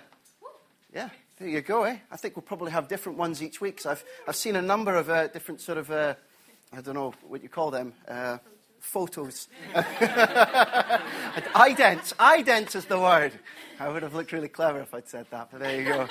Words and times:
yeah, 0.93 1.09
there 1.37 1.47
you 1.47 1.61
go, 1.61 1.83
eh? 1.83 1.97
I 2.11 2.17
think 2.17 2.35
we'll 2.35 2.43
probably 2.43 2.71
have 2.71 2.87
different 2.87 3.17
ones 3.17 3.41
each 3.41 3.61
week. 3.61 3.79
So 3.81 3.91
I've, 3.91 4.03
I've 4.27 4.35
seen 4.35 4.55
a 4.55 4.61
number 4.61 4.95
of 4.95 5.09
uh, 5.09 5.27
different 5.27 5.61
sort 5.61 5.77
of, 5.77 5.89
uh, 5.89 6.15
I 6.73 6.81
don't 6.81 6.95
know 6.95 7.13
what 7.27 7.41
you 7.43 7.49
call 7.49 7.71
them, 7.71 7.93
uh, 8.07 8.37
photos. 8.79 9.47
idents. 11.53 12.13
Idents 12.15 12.75
is 12.75 12.85
the 12.85 12.99
word. 12.99 13.33
I 13.79 13.89
would 13.89 14.03
have 14.03 14.13
looked 14.13 14.31
really 14.31 14.49
clever 14.49 14.81
if 14.81 14.93
I'd 14.93 15.07
said 15.07 15.27
that, 15.31 15.49
but 15.51 15.61
there 15.61 15.79
you 15.79 15.87
go. 15.87 16.07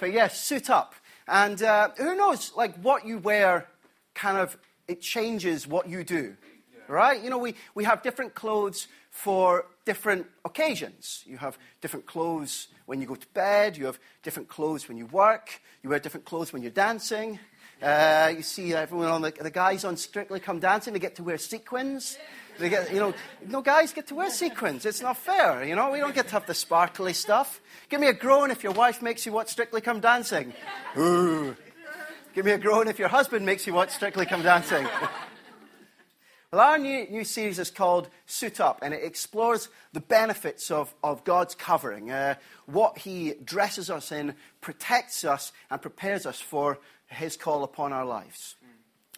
but 0.00 0.12
yes, 0.12 0.32
yeah, 0.32 0.58
suit 0.58 0.70
up. 0.70 0.94
And 1.28 1.62
uh, 1.62 1.90
who 1.96 2.14
knows, 2.14 2.52
like 2.56 2.76
what 2.82 3.06
you 3.06 3.18
wear 3.18 3.68
kind 4.14 4.38
of, 4.38 4.56
it 4.88 5.00
changes 5.00 5.66
what 5.66 5.88
you 5.88 6.04
do 6.04 6.36
right? 6.88 7.22
You 7.22 7.30
know, 7.30 7.38
we, 7.38 7.54
we 7.74 7.84
have 7.84 8.02
different 8.02 8.34
clothes 8.34 8.88
for 9.10 9.66
different 9.84 10.26
occasions. 10.44 11.22
You 11.26 11.38
have 11.38 11.58
different 11.80 12.06
clothes 12.06 12.68
when 12.86 13.00
you 13.00 13.06
go 13.06 13.14
to 13.14 13.26
bed, 13.28 13.76
you 13.76 13.86
have 13.86 13.98
different 14.22 14.48
clothes 14.48 14.88
when 14.88 14.96
you 14.96 15.06
work, 15.06 15.60
you 15.82 15.90
wear 15.90 15.98
different 15.98 16.26
clothes 16.26 16.52
when 16.52 16.62
you're 16.62 16.70
dancing. 16.70 17.38
Uh, 17.82 18.32
you 18.34 18.42
see 18.42 18.72
everyone 18.72 19.08
on 19.08 19.22
the, 19.22 19.30
the 19.30 19.50
guys 19.50 19.84
on 19.84 19.96
Strictly 19.96 20.40
Come 20.40 20.58
Dancing, 20.58 20.92
they 20.92 20.98
get 20.98 21.16
to 21.16 21.24
wear 21.24 21.38
sequins. 21.38 22.16
They 22.58 22.68
get, 22.68 22.92
you 22.92 23.00
know, 23.00 23.12
no 23.48 23.62
guys 23.62 23.92
get 23.92 24.06
to 24.08 24.14
wear 24.14 24.30
sequins. 24.30 24.86
It's 24.86 25.02
not 25.02 25.18
fair, 25.18 25.64
you 25.64 25.74
know. 25.74 25.90
We 25.90 25.98
don't 25.98 26.14
get 26.14 26.28
to 26.28 26.34
have 26.34 26.46
the 26.46 26.54
sparkly 26.54 27.12
stuff. 27.12 27.60
Give 27.88 28.00
me 28.00 28.06
a 28.06 28.12
groan 28.12 28.52
if 28.52 28.62
your 28.62 28.72
wife 28.72 29.02
makes 29.02 29.26
you 29.26 29.32
watch 29.32 29.48
Strictly 29.48 29.80
Come 29.80 30.00
Dancing. 30.00 30.52
Ooh. 30.96 31.56
Give 32.32 32.44
me 32.44 32.52
a 32.52 32.58
groan 32.58 32.88
if 32.88 32.98
your 32.98 33.08
husband 33.08 33.44
makes 33.44 33.66
you 33.66 33.74
watch 33.74 33.90
Strictly 33.90 34.24
Come 34.24 34.42
Dancing. 34.42 34.86
Well, 36.54 36.70
our 36.70 36.78
new, 36.78 37.04
new 37.10 37.24
series 37.24 37.58
is 37.58 37.68
called 37.68 38.08
Suit 38.26 38.60
Up, 38.60 38.78
and 38.80 38.94
it 38.94 39.02
explores 39.02 39.68
the 39.92 39.98
benefits 39.98 40.70
of, 40.70 40.94
of 41.02 41.24
God's 41.24 41.56
covering, 41.56 42.12
uh, 42.12 42.36
what 42.66 42.96
He 42.96 43.34
dresses 43.42 43.90
us 43.90 44.12
in, 44.12 44.36
protects 44.60 45.24
us, 45.24 45.50
and 45.68 45.82
prepares 45.82 46.26
us 46.26 46.40
for 46.40 46.78
His 47.06 47.36
call 47.36 47.64
upon 47.64 47.92
our 47.92 48.04
lives. 48.04 48.54
Mm. 48.64 48.68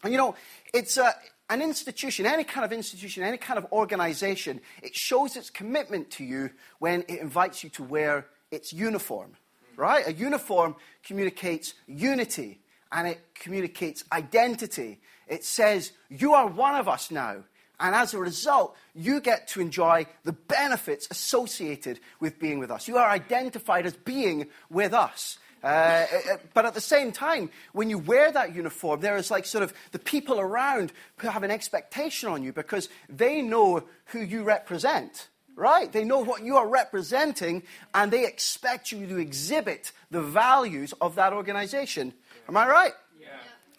And 0.05 0.13
you 0.15 0.19
know, 0.19 0.35
it's 0.73 0.97
a, 0.97 1.13
an 1.51 1.61
institution, 1.61 2.25
any 2.25 2.43
kind 2.43 2.65
of 2.65 2.73
institution, 2.73 3.23
any 3.23 3.37
kind 3.37 3.59
of 3.59 3.71
organization, 3.71 4.63
it 4.83 4.97
shows 4.97 5.37
its 5.37 5.51
commitment 5.51 6.11
to 6.13 6.25
you 6.25 6.49
when 6.79 7.03
it 7.03 7.21
invites 7.21 7.63
you 7.63 7.69
to 7.69 7.83
wear 7.83 8.29
its 8.51 8.73
uniform, 8.73 9.33
mm. 9.75 9.79
right? 9.79 10.09
A 10.09 10.13
uniform 10.15 10.75
communicates 11.05 11.75
unity 11.87 12.61
and 12.91 13.07
it 13.07 13.21
communicates 13.35 14.05
identity 14.11 15.01
it 15.27 15.45
says, 15.45 15.93
You 16.09 16.35
are 16.35 16.47
one 16.47 16.75
of 16.75 16.89
us 16.89 17.11
now. 17.11 17.45
And 17.79 17.95
as 17.95 18.15
a 18.15 18.19
result, 18.19 18.75
you 18.95 19.21
get 19.21 19.49
to 19.49 19.61
enjoy 19.61 20.07
the 20.25 20.33
benefits 20.33 21.09
associated 21.11 22.01
with 22.21 22.39
being 22.39 22.59
with 22.59 22.71
us. 22.71 22.89
You 22.89 22.97
are 22.97 23.09
identified 23.09 23.85
as 23.85 23.95
being 23.95 24.47
with 24.71 24.95
us. 24.95 25.39
Uh, 25.63 25.67
uh, 25.67 26.33
uh, 26.33 26.37
but 26.55 26.65
at 26.65 26.75
the 26.75 26.81
same 26.81 27.13
time, 27.13 27.51
when 27.73 27.91
you 27.91 27.99
wear 27.99 28.31
that 28.31 28.55
uniform, 28.55 29.01
there 29.01 29.17
is 29.17 29.31
like 29.31 29.45
sort 29.45 29.65
of 29.65 29.75
the 29.91 29.99
people 29.99 30.39
around 30.39 30.93
who 31.17 31.29
have 31.29 31.43
an 31.43 31.51
expectation 31.51 32.29
on 32.29 32.43
you 32.43 32.53
because 32.53 32.89
they 33.09 33.43
know 33.43 33.83
who 34.07 34.21
you 34.21 34.45
represent, 34.45 35.29
right? 35.57 35.91
They 35.91 36.05
know 36.05 36.21
what 36.21 36.45
you 36.45 36.57
are 36.57 36.69
representing 36.69 37.63
and 37.95 38.13
they 38.13 38.27
expect 38.27 38.93
you 38.93 39.07
to 39.07 39.17
exhibit 39.17 39.93
the 40.11 40.23
values 40.23 40.95
of 41.01 41.17
that 41.17 41.33
organization. 41.33 42.15
Am 42.49 42.57
I 42.57 42.69
right? 42.69 42.93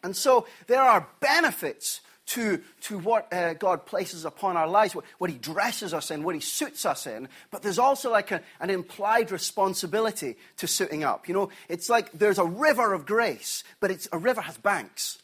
And 0.07 0.15
so 0.15 0.47
there 0.67 0.81
are 0.81 1.05
benefits 1.19 1.99
to, 2.27 2.61
to 2.83 2.97
what 2.97 3.31
uh, 3.33 3.55
God 3.55 3.85
places 3.85 4.23
upon 4.23 4.55
our 4.55 4.65
lives, 4.65 4.95
what, 4.95 5.03
what, 5.17 5.29
He 5.29 5.37
dresses 5.37 5.93
us 5.93 6.11
in, 6.11 6.23
what 6.23 6.33
He 6.33 6.39
suits 6.39 6.85
us 6.85 7.05
in. 7.07 7.27
But 7.51 7.61
there's 7.61 7.77
also 7.77 8.09
like 8.09 8.31
a, 8.31 8.41
an 8.61 8.69
implied 8.69 9.31
responsibility 9.31 10.37
to 10.57 10.67
suiting 10.67 11.03
up. 11.03 11.27
You 11.27 11.33
know, 11.33 11.49
it's 11.67 11.89
like 11.89 12.09
there's 12.13 12.37
a 12.37 12.45
river 12.45 12.93
of 12.93 13.05
grace, 13.05 13.65
but 13.81 13.91
it's, 13.91 14.07
a 14.13 14.17
river 14.17 14.39
has 14.39 14.57
banks. 14.57 15.21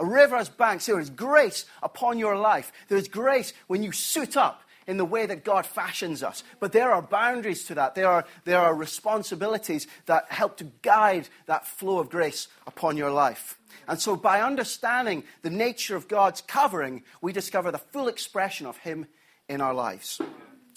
A 0.00 0.04
river 0.04 0.36
has 0.36 0.48
banks. 0.48 0.86
There 0.86 0.98
is 0.98 1.10
grace 1.10 1.64
upon 1.80 2.18
your 2.18 2.36
life. 2.36 2.72
There 2.88 2.98
is 2.98 3.06
grace 3.06 3.52
when 3.68 3.84
you 3.84 3.92
suit 3.92 4.36
up 4.36 4.63
in 4.86 4.96
the 4.96 5.04
way 5.04 5.26
that 5.26 5.44
God 5.44 5.66
fashions 5.66 6.22
us. 6.22 6.42
But 6.60 6.72
there 6.72 6.92
are 6.92 7.02
boundaries 7.02 7.64
to 7.66 7.74
that. 7.76 7.94
There 7.94 8.08
are, 8.08 8.24
there 8.44 8.58
are 8.58 8.74
responsibilities 8.74 9.86
that 10.06 10.30
help 10.30 10.56
to 10.58 10.64
guide 10.82 11.28
that 11.46 11.66
flow 11.66 11.98
of 11.98 12.10
grace 12.10 12.48
upon 12.66 12.96
your 12.96 13.10
life. 13.10 13.58
And 13.88 14.00
so, 14.00 14.16
by 14.16 14.40
understanding 14.40 15.24
the 15.42 15.50
nature 15.50 15.96
of 15.96 16.08
God's 16.08 16.40
covering, 16.40 17.02
we 17.20 17.32
discover 17.32 17.70
the 17.70 17.78
full 17.78 18.08
expression 18.08 18.66
of 18.66 18.76
Him 18.78 19.06
in 19.48 19.60
our 19.60 19.74
lives. 19.74 20.20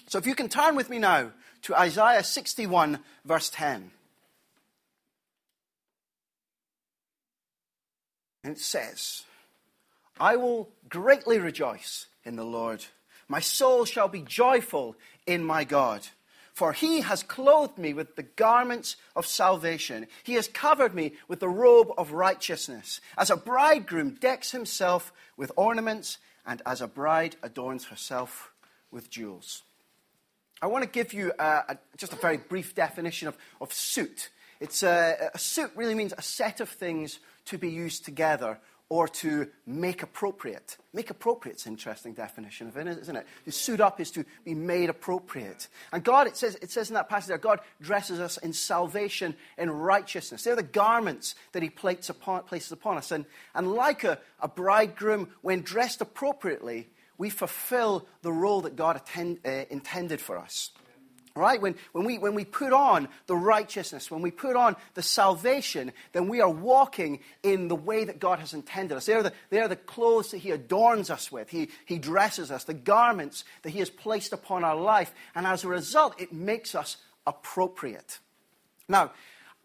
So, 0.08 0.18
if 0.18 0.26
you 0.26 0.36
can 0.36 0.50
turn 0.50 0.76
with 0.76 0.90
me 0.90 1.00
now 1.00 1.32
to 1.64 1.76
Isaiah 1.76 2.24
61, 2.24 3.00
verse 3.26 3.50
10. 3.50 3.92
And 8.44 8.56
it 8.56 8.62
says, 8.62 9.24
I 10.20 10.38
will 10.38 10.70
greatly 10.88 11.40
rejoice 11.40 12.08
in 12.24 12.38
the 12.38 12.46
Lord. 12.46 12.86
My 13.28 13.40
soul 13.40 13.86
shall 13.86 14.08
be 14.08 14.22
joyful 14.22 14.96
in 15.26 15.44
my 15.44 15.64
God. 15.64 16.08
For 16.54 16.74
he 16.74 17.02
has 17.02 17.22
clothed 17.22 17.78
me 17.78 17.94
with 17.94 18.16
the 18.16 18.24
garments 18.24 18.96
of 19.16 19.28
salvation. 19.28 20.08
He 20.24 20.34
has 20.34 20.48
covered 20.48 20.96
me 20.96 21.14
with 21.28 21.40
the 21.40 21.50
robe 21.50 21.92
of 22.00 22.14
righteousness. 22.14 23.00
As 23.16 23.30
a 23.30 23.38
bridegroom 23.38 24.18
decks 24.20 24.52
himself 24.52 25.14
with 25.36 25.52
ornaments, 25.56 26.18
and 26.48 26.62
as 26.66 26.82
a 26.82 26.88
bride 26.88 27.36
adorns 27.44 27.86
herself 27.86 28.52
with 28.90 29.10
jewels. 29.10 29.64
I 30.62 30.68
want 30.68 30.84
to 30.84 30.90
give 30.90 31.14
you 31.14 31.34
a, 31.38 31.44
a, 31.44 31.78
just 31.98 32.14
a 32.14 32.16
very 32.16 32.38
brief 32.38 32.74
definition 32.74 33.28
of, 33.28 33.38
of 33.62 33.72
suit. 33.72 34.32
It's 34.60 34.82
a, 34.82 35.30
a 35.36 35.38
suit 35.38 35.72
really 35.76 35.94
means 35.94 36.14
a 36.18 36.22
set 36.24 36.60
of 36.60 36.70
things 36.70 37.20
to 37.46 37.58
be 37.58 37.70
used 37.70 38.06
together 38.06 38.60
or 38.90 39.08
to 39.08 39.48
make 39.66 40.02
appropriate. 40.02 40.78
Make 40.94 41.10
appropriate 41.10 41.58
is 41.58 41.66
an 41.66 41.74
interesting 41.74 42.14
definition 42.14 42.68
of 42.68 42.78
it, 42.78 42.88
isn't 42.88 43.16
it? 43.16 43.28
To 43.46 43.52
suit 43.52 43.82
up 43.82 44.00
is 44.00 44.12
to 44.12 44.24
be 44.46 44.56
made 44.56 44.90
appropriate. 44.90 45.68
And 45.92 46.04
God, 46.04 46.28
it 46.28 46.38
says, 46.38 46.58
it 46.62 46.72
says 46.72 46.90
in 46.90 46.94
that 46.94 47.10
passage 47.10 47.40
God 47.42 47.60
dresses 47.82 48.20
us 48.20 48.38
in 48.38 48.54
salvation 48.54 49.36
and 49.58 49.84
righteousness. 49.84 50.44
They're 50.44 50.56
the 50.56 50.64
garments 50.64 51.36
that 51.52 51.64
He 51.64 51.70
places 51.70 52.10
upon, 52.10 52.44
places 52.44 52.72
upon 52.72 52.98
us. 52.98 53.12
And, 53.12 53.26
and 53.54 53.74
like 53.74 54.06
a, 54.06 54.20
a 54.40 54.48
bridegroom, 54.48 55.30
when 55.42 55.62
dressed 55.62 56.00
appropriately, 56.00 56.88
we 57.18 57.30
fulfill 57.30 58.08
the 58.22 58.32
role 58.32 58.62
that 58.62 58.76
God 58.76 58.96
attend, 58.96 59.40
uh, 59.46 59.66
intended 59.70 60.22
for 60.22 60.38
us. 60.38 60.72
Right? 61.38 61.62
When, 61.62 61.76
when, 61.92 62.04
we, 62.04 62.18
when 62.18 62.34
we 62.34 62.44
put 62.44 62.74
on 62.74 63.08
the 63.28 63.36
righteousness, 63.36 64.10
when 64.10 64.22
we 64.22 64.32
put 64.32 64.56
on 64.56 64.76
the 64.96 65.04
salvation, 65.04 65.92
then 66.14 66.28
we 66.28 66.42
are 66.42 66.50
walking 66.50 67.20
in 67.44 67.68
the 67.68 67.76
way 67.76 68.04
that 68.06 68.20
God 68.20 68.40
has 68.40 68.54
intended 68.54 68.98
us. 68.98 69.06
They 69.06 69.14
are 69.14 69.24
the, 69.24 69.34
they 69.50 69.60
are 69.60 69.68
the 69.68 69.76
clothes 69.76 70.32
that 70.32 70.40
He 70.40 70.52
adorns 70.52 71.10
us 71.10 71.32
with, 71.32 71.50
he, 71.50 71.70
he 71.86 72.00
dresses 72.00 72.50
us, 72.50 72.64
the 72.64 72.74
garments 72.74 73.44
that 73.62 73.70
He 73.70 73.80
has 73.80 73.90
placed 73.90 74.34
upon 74.34 74.64
our 74.64 74.76
life. 74.76 75.14
And 75.36 75.46
as 75.46 75.64
a 75.64 75.68
result, 75.68 76.20
it 76.20 76.34
makes 76.34 76.74
us 76.74 76.98
appropriate. 77.28 78.20
Now, 78.90 79.12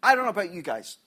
I 0.01 0.15
don't 0.15 0.25
know 0.25 0.29
about 0.29 0.53
you 0.53 0.61
guys. 0.61 0.97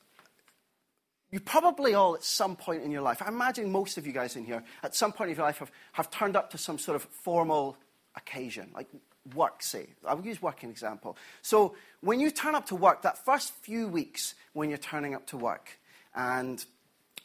You 1.30 1.40
probably 1.40 1.94
all, 1.94 2.14
at 2.14 2.24
some 2.24 2.56
point 2.56 2.82
in 2.82 2.90
your 2.90 3.02
life, 3.02 3.20
I 3.22 3.28
imagine 3.28 3.70
most 3.70 3.98
of 3.98 4.06
you 4.06 4.12
guys 4.12 4.36
in 4.36 4.44
here, 4.44 4.64
at 4.82 4.94
some 4.94 5.12
point 5.12 5.30
in 5.30 5.36
your 5.36 5.44
life, 5.44 5.58
have, 5.58 5.70
have 5.92 6.10
turned 6.10 6.36
up 6.36 6.50
to 6.50 6.58
some 6.58 6.78
sort 6.78 6.96
of 6.96 7.02
formal 7.02 7.76
occasion. 8.16 8.70
Like 8.74 8.88
work, 9.34 9.62
say. 9.62 9.88
I'll 10.06 10.20
use 10.24 10.40
work 10.40 10.62
an 10.62 10.70
example. 10.70 11.16
So 11.42 11.74
when 12.00 12.20
you 12.20 12.30
turn 12.30 12.54
up 12.54 12.66
to 12.66 12.76
work, 12.76 13.02
that 13.02 13.24
first 13.24 13.52
few 13.62 13.88
weeks 13.88 14.34
when 14.52 14.68
you're 14.68 14.78
turning 14.78 15.14
up 15.14 15.26
to 15.28 15.36
work, 15.36 15.78
and 16.14 16.64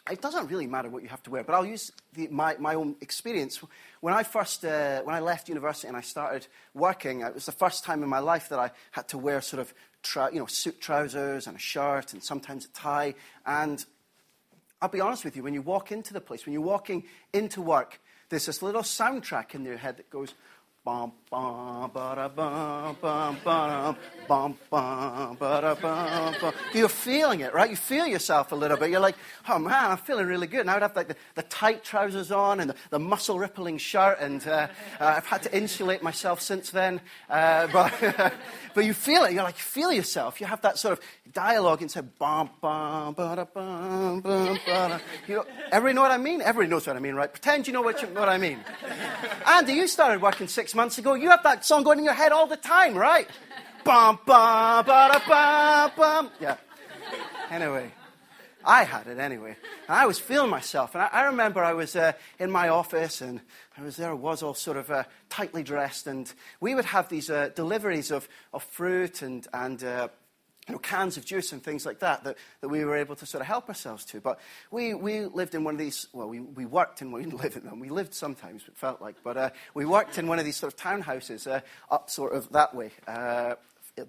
it 0.09 0.21
doesn't 0.21 0.47
really 0.49 0.67
matter 0.67 0.89
what 0.89 1.03
you 1.03 1.09
have 1.09 1.21
to 1.23 1.29
wear, 1.29 1.43
but 1.43 1.53
I'll 1.53 1.65
use 1.65 1.91
the, 2.13 2.27
my, 2.27 2.55
my 2.57 2.75
own 2.75 2.95
experience. 3.01 3.61
When 3.99 4.13
I 4.13 4.23
first, 4.23 4.65
uh, 4.65 5.01
when 5.03 5.15
I 5.15 5.19
left 5.19 5.47
university 5.47 5.87
and 5.87 5.95
I 5.95 6.01
started 6.01 6.47
working, 6.73 7.21
it 7.21 7.33
was 7.33 7.45
the 7.45 7.51
first 7.51 7.83
time 7.83 8.01
in 8.01 8.09
my 8.09 8.19
life 8.19 8.49
that 8.49 8.59
I 8.59 8.71
had 8.91 9.07
to 9.09 9.17
wear 9.17 9.41
sort 9.41 9.61
of, 9.61 9.73
you 10.33 10.39
know, 10.39 10.47
suit 10.47 10.81
trousers 10.81 11.45
and 11.45 11.55
a 11.55 11.59
shirt 11.59 12.13
and 12.13 12.23
sometimes 12.23 12.65
a 12.65 12.69
tie. 12.69 13.13
And 13.45 13.85
I'll 14.81 14.89
be 14.89 15.01
honest 15.01 15.23
with 15.23 15.35
you, 15.35 15.43
when 15.43 15.53
you 15.53 15.61
walk 15.61 15.91
into 15.91 16.13
the 16.13 16.21
place, 16.21 16.45
when 16.45 16.53
you're 16.53 16.61
walking 16.63 17.03
into 17.31 17.61
work, 17.61 18.01
there's 18.29 18.47
this 18.47 18.63
little 18.63 18.81
soundtrack 18.81 19.53
in 19.53 19.63
your 19.63 19.77
head 19.77 19.97
that 19.97 20.09
goes, 20.09 20.33
Bum, 20.83 21.13
You're 26.73 26.89
feeling 26.89 27.39
it, 27.39 27.53
right? 27.53 27.69
You 27.69 27.77
feel 27.77 28.05
yourself 28.05 28.51
a 28.51 28.55
little 28.55 28.75
bit. 28.75 28.89
You're 28.89 28.99
like, 28.99 29.15
oh 29.47 29.57
man, 29.57 29.91
I'm 29.91 29.97
feeling 29.97 30.25
really 30.25 30.47
good. 30.47 30.59
And 30.61 30.69
I 30.69 30.73
would 30.73 30.81
have 30.81 30.95
like 30.95 31.07
the, 31.07 31.15
the 31.35 31.43
tight 31.43 31.85
trousers 31.85 32.31
on 32.31 32.59
and 32.59 32.71
the, 32.71 32.75
the 32.89 32.99
muscle 32.99 33.39
rippling 33.39 33.77
shirt, 33.77 34.17
and 34.19 34.45
uh, 34.45 34.67
uh, 34.99 35.05
I've 35.17 35.25
had 35.25 35.43
to 35.43 35.57
insulate 35.57 36.03
myself 36.03 36.41
since 36.41 36.69
then. 36.69 36.99
Uh, 37.29 37.67
but, 37.67 38.33
but 38.73 38.83
you 38.83 38.93
feel 38.93 39.23
it. 39.23 39.31
You're 39.31 39.43
like, 39.43 39.57
you 39.57 39.63
feel 39.63 39.93
yourself. 39.93 40.41
You 40.41 40.47
have 40.47 40.61
that 40.63 40.77
sort 40.77 40.97
of 40.97 41.05
dialogue 41.31 41.81
inside, 41.81 42.17
bum, 42.19 42.49
bum, 42.61 43.13
ba 43.13 43.47
bum, 43.53 44.19
bum, 44.19 44.59
ba 44.65 45.01
You 45.27 45.35
know, 45.37 45.45
everybody 45.71 45.95
know 45.95 46.01
what 46.01 46.11
I 46.11 46.17
mean? 46.17 46.41
Everybody 46.41 46.69
knows 46.69 46.87
what 46.87 46.97
I 46.97 46.99
mean, 46.99 47.15
right? 47.15 47.31
Pretend 47.31 47.67
you 47.67 47.73
know 47.73 47.81
what, 47.81 48.01
you, 48.01 48.07
what 48.09 48.27
I 48.27 48.37
mean. 48.37 48.59
Andy, 49.47 49.73
you 49.73 49.87
started 49.87 50.21
working 50.21 50.47
six 50.47 50.75
months 50.75 50.97
ago. 50.97 51.20
You 51.21 51.29
have 51.29 51.43
that 51.43 51.63
song 51.63 51.83
going 51.83 51.99
in 51.99 52.05
your 52.05 52.15
head 52.15 52.31
all 52.31 52.47
the 52.47 52.57
time, 52.57 52.95
right? 52.95 53.27
Bum, 53.83 54.19
bum, 54.25 54.85
ba 54.85 55.21
bum, 55.27 55.91
bum. 55.95 56.31
Yeah. 56.39 56.57
Anyway. 57.49 57.91
I 58.63 58.83
had 58.83 59.07
it 59.07 59.17
anyway. 59.17 59.55
And 59.87 59.97
I 59.97 60.05
was 60.05 60.19
feeling 60.19 60.49
myself. 60.49 60.93
And 60.93 61.03
I, 61.03 61.09
I 61.11 61.25
remember 61.25 61.63
I 61.63 61.73
was 61.73 61.95
uh, 61.95 62.13
in 62.39 62.51
my 62.51 62.69
office 62.69 63.21
and 63.21 63.41
I 63.77 63.81
was 63.81 63.97
there, 63.97 64.11
I 64.11 64.13
was 64.13 64.43
all 64.43 64.53
sort 64.53 64.77
of 64.77 64.89
uh, 64.91 65.03
tightly 65.29 65.63
dressed. 65.63 66.07
And 66.07 66.31
we 66.59 66.75
would 66.75 66.85
have 66.85 67.09
these 67.09 67.29
uh, 67.29 67.49
deliveries 67.55 68.11
of, 68.11 68.27
of 68.53 68.63
fruit 68.63 69.21
and, 69.21 69.47
and 69.53 69.83
uh, 69.83 70.07
you 70.67 70.73
know, 70.73 70.79
cans 70.79 71.17
of 71.17 71.25
juice 71.25 71.51
and 71.53 71.63
things 71.63 71.85
like 71.85 71.99
that, 71.99 72.23
that 72.23 72.37
that 72.61 72.69
we 72.69 72.85
were 72.85 72.95
able 72.95 73.15
to 73.15 73.25
sort 73.25 73.41
of 73.41 73.47
help 73.47 73.67
ourselves 73.67 74.05
to. 74.05 74.21
But 74.21 74.39
we, 74.69 74.93
we 74.93 75.25
lived 75.25 75.55
in 75.55 75.63
one 75.63 75.73
of 75.73 75.79
these, 75.79 76.07
well, 76.13 76.29
we, 76.29 76.39
we 76.39 76.65
worked 76.65 77.01
in, 77.01 77.11
we 77.11 77.23
didn't 77.23 77.41
live 77.41 77.55
in 77.55 77.63
them, 77.63 77.79
we 77.79 77.89
lived 77.89 78.13
sometimes, 78.13 78.63
it 78.67 78.77
felt 78.77 79.01
like, 79.01 79.15
but 79.23 79.37
uh, 79.37 79.49
we 79.73 79.85
worked 79.85 80.17
in 80.17 80.27
one 80.27 80.39
of 80.39 80.45
these 80.45 80.57
sort 80.57 80.73
of 80.73 80.79
townhouses 80.79 81.49
uh, 81.49 81.61
up 81.89 82.09
sort 82.09 82.33
of 82.33 82.49
that 82.51 82.75
way. 82.75 82.91
Uh, 83.07 83.55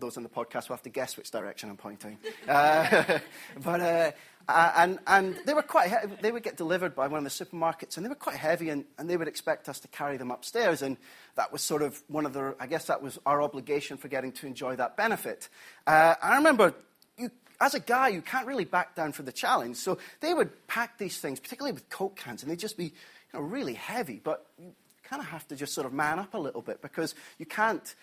those 0.01 0.17
on 0.17 0.23
the 0.23 0.29
podcast 0.29 0.69
will 0.69 0.77
have 0.77 0.83
to 0.83 0.91
guess 0.91 1.17
which 1.17 1.31
direction 1.31 1.71
I'm 1.71 1.77
pointing. 1.77 2.19
Uh, 2.49 3.19
but 3.63 3.81
uh, 3.81 4.13
and, 4.49 4.99
and 5.07 5.37
they 5.47 5.55
were 5.55 5.63
quite 5.63 5.91
he- 5.91 6.17
they 6.21 6.33
would 6.33 6.43
get 6.43 6.57
delivered 6.57 6.95
by 6.95 7.07
one 7.07 7.25
of 7.25 7.25
the 7.25 7.45
supermarkets 7.45 7.97
and 7.97 8.05
they 8.05 8.09
were 8.09 8.15
quite 8.15 8.37
heavy 8.37 8.69
and, 8.71 8.85
and 8.99 9.09
they 9.09 9.17
would 9.17 9.29
expect 9.29 9.69
us 9.69 9.79
to 9.81 9.89
carry 9.89 10.17
them 10.17 10.31
upstairs 10.31 10.83
and 10.83 10.97
that 11.37 11.53
was 11.53 11.63
sort 11.63 11.83
of 11.83 12.03
one 12.09 12.27
of 12.27 12.33
the 12.33 12.55
i 12.59 12.67
guess 12.67 12.87
that 12.87 13.03
was 13.03 13.19
our 13.27 13.41
obligation 13.43 13.97
for 13.97 14.09
getting 14.09 14.33
to 14.33 14.47
enjoy 14.47 14.75
that 14.77 14.97
benefit 14.97 15.49
uh, 15.87 16.15
i 16.23 16.37
remember 16.37 16.75
you, 17.17 17.31
as 17.61 17.75
a 17.75 17.81
guy 17.81 18.09
you 18.09 18.23
can't 18.23 18.47
really 18.47 18.65
back 18.65 18.95
down 18.95 19.13
for 19.13 19.23
the 19.23 19.33
challenge 19.33 19.77
so 19.77 19.99
they 20.21 20.35
would 20.35 20.67
pack 20.67 20.99
these 20.99 21.19
things 21.19 21.39
particularly 21.39 21.73
with 21.73 21.89
coke 21.89 22.17
cans 22.17 22.43
and 22.43 22.51
they'd 22.51 22.59
just 22.59 22.77
be 22.77 22.87
you 22.87 22.91
know, 23.35 23.41
really 23.41 23.75
heavy 23.75 24.21
but 24.23 24.47
you 24.59 24.73
kind 25.05 25.23
of 25.23 25.29
have 25.29 25.47
to 25.47 25.55
just 25.55 25.75
sort 25.75 25.87
of 25.87 25.93
man 25.93 26.19
up 26.19 26.35
a 26.35 26.39
little 26.39 26.63
bit 26.63 26.83
because 26.83 27.15
you 27.39 27.47
can't 27.47 27.95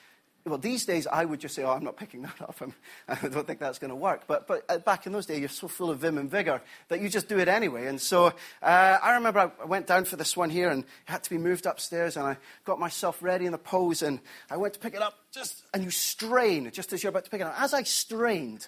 well, 0.49 0.57
these 0.57 0.85
days 0.85 1.07
I 1.07 1.25
would 1.25 1.39
just 1.39 1.55
say, 1.55 1.63
oh, 1.63 1.71
I'm 1.71 1.83
not 1.83 1.97
picking 1.97 2.21
that 2.23 2.41
up. 2.41 2.55
I'm, 2.61 2.73
I 3.07 3.15
do 3.15 3.29
not 3.29 3.47
think 3.47 3.59
that's 3.59 3.79
going 3.79 3.89
to 3.89 3.95
work. 3.95 4.23
But, 4.27 4.47
but 4.47 4.63
uh, 4.69 4.79
back 4.79 5.05
in 5.05 5.13
those 5.13 5.25
days, 5.25 5.39
you're 5.39 5.49
so 5.49 5.67
full 5.67 5.89
of 5.89 5.99
vim 5.99 6.17
and 6.17 6.29
vigor 6.29 6.61
that 6.87 7.01
you 7.01 7.09
just 7.09 7.27
do 7.27 7.39
it 7.39 7.47
anyway. 7.47 7.87
And 7.87 7.99
so 7.99 8.27
uh, 8.61 8.97
I 9.01 9.13
remember 9.15 9.51
I 9.61 9.65
went 9.65 9.87
down 9.87 10.05
for 10.05 10.15
this 10.15 10.35
one 10.35 10.49
here 10.49 10.69
and 10.69 10.83
it 10.83 10.89
had 11.05 11.23
to 11.23 11.29
be 11.29 11.37
moved 11.37 11.65
upstairs 11.65 12.17
and 12.17 12.25
I 12.25 12.37
got 12.65 12.79
myself 12.79 13.21
ready 13.21 13.45
in 13.45 13.51
the 13.51 13.57
pose 13.57 14.01
and 14.01 14.19
I 14.49 14.57
went 14.57 14.73
to 14.73 14.79
pick 14.79 14.93
it 14.93 15.01
up 15.01 15.15
just, 15.31 15.63
and 15.73 15.83
you 15.83 15.91
strain 15.91 16.69
just 16.71 16.93
as 16.93 17.03
you're 17.03 17.09
about 17.09 17.25
to 17.25 17.29
pick 17.29 17.41
it 17.41 17.47
up. 17.47 17.55
As 17.57 17.73
I 17.73 17.83
strained, 17.83 18.67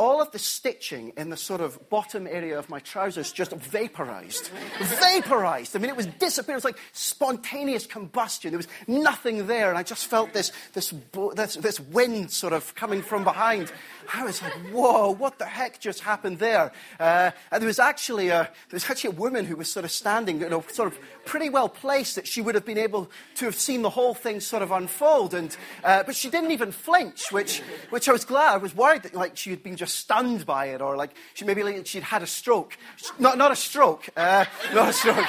all 0.00 0.22
of 0.22 0.32
the 0.32 0.38
stitching 0.38 1.12
in 1.18 1.28
the 1.28 1.36
sort 1.36 1.60
of 1.60 1.90
bottom 1.90 2.26
area 2.26 2.58
of 2.58 2.70
my 2.70 2.78
trousers 2.78 3.30
just 3.32 3.52
vaporized. 3.52 4.48
vaporized. 4.80 5.76
I 5.76 5.78
mean, 5.78 5.90
it 5.90 5.96
was 5.96 6.06
disappearing. 6.06 6.54
It 6.54 6.64
was 6.64 6.64
like 6.64 6.78
spontaneous 6.92 7.84
combustion. 7.84 8.50
There 8.50 8.56
was 8.56 8.66
nothing 8.88 9.46
there. 9.46 9.68
And 9.68 9.76
I 9.76 9.82
just 9.82 10.06
felt 10.06 10.32
this, 10.32 10.52
this, 10.72 10.94
this, 11.34 11.56
this 11.56 11.78
wind 11.78 12.30
sort 12.30 12.54
of 12.54 12.74
coming 12.74 13.02
from 13.02 13.24
behind. 13.24 13.70
I 14.12 14.24
was 14.24 14.42
like, 14.42 14.52
whoa, 14.72 15.10
what 15.10 15.38
the 15.38 15.44
heck 15.44 15.78
just 15.78 16.00
happened 16.00 16.38
there? 16.38 16.72
Uh, 16.98 17.30
and 17.50 17.62
there 17.62 17.66
was 17.66 17.78
actually 17.78 18.28
a, 18.28 18.42
there 18.42 18.72
was 18.72 18.88
actually 18.90 19.10
a 19.10 19.18
woman 19.18 19.44
who 19.44 19.56
was 19.56 19.70
sort 19.70 19.84
of 19.84 19.90
standing, 19.90 20.40
you 20.40 20.48
know, 20.48 20.64
sort 20.72 20.92
of 20.92 20.98
pretty 21.24 21.48
well 21.48 21.68
placed 21.68 22.16
that 22.16 22.26
she 22.26 22.40
would 22.40 22.54
have 22.54 22.64
been 22.64 22.78
able 22.78 23.10
to 23.36 23.44
have 23.44 23.54
seen 23.54 23.82
the 23.82 23.90
whole 23.90 24.14
thing 24.14 24.40
sort 24.40 24.62
of 24.62 24.72
unfold. 24.72 25.34
And, 25.34 25.56
uh, 25.84 26.02
but 26.02 26.16
she 26.16 26.28
didn't 26.28 26.50
even 26.50 26.72
flinch, 26.72 27.30
which, 27.30 27.60
which 27.90 28.08
I 28.08 28.12
was 28.12 28.24
glad. 28.24 28.54
I 28.54 28.56
was 28.56 28.74
worried 28.74 29.04
that 29.04 29.14
like 29.14 29.36
she 29.36 29.50
had 29.50 29.62
been 29.62 29.76
just 29.76 29.94
stunned 29.94 30.44
by 30.44 30.66
it 30.66 30.80
or 30.80 30.96
like 30.96 31.12
she 31.34 31.44
maybe 31.44 31.62
like, 31.62 31.86
she'd 31.86 32.02
had 32.02 32.22
a 32.22 32.26
stroke. 32.26 32.76
Not, 33.18 33.38
not 33.38 33.52
a 33.52 33.56
stroke, 33.56 34.08
uh, 34.16 34.44
not 34.74 34.88
a 34.88 34.92
stroke. 34.92 35.26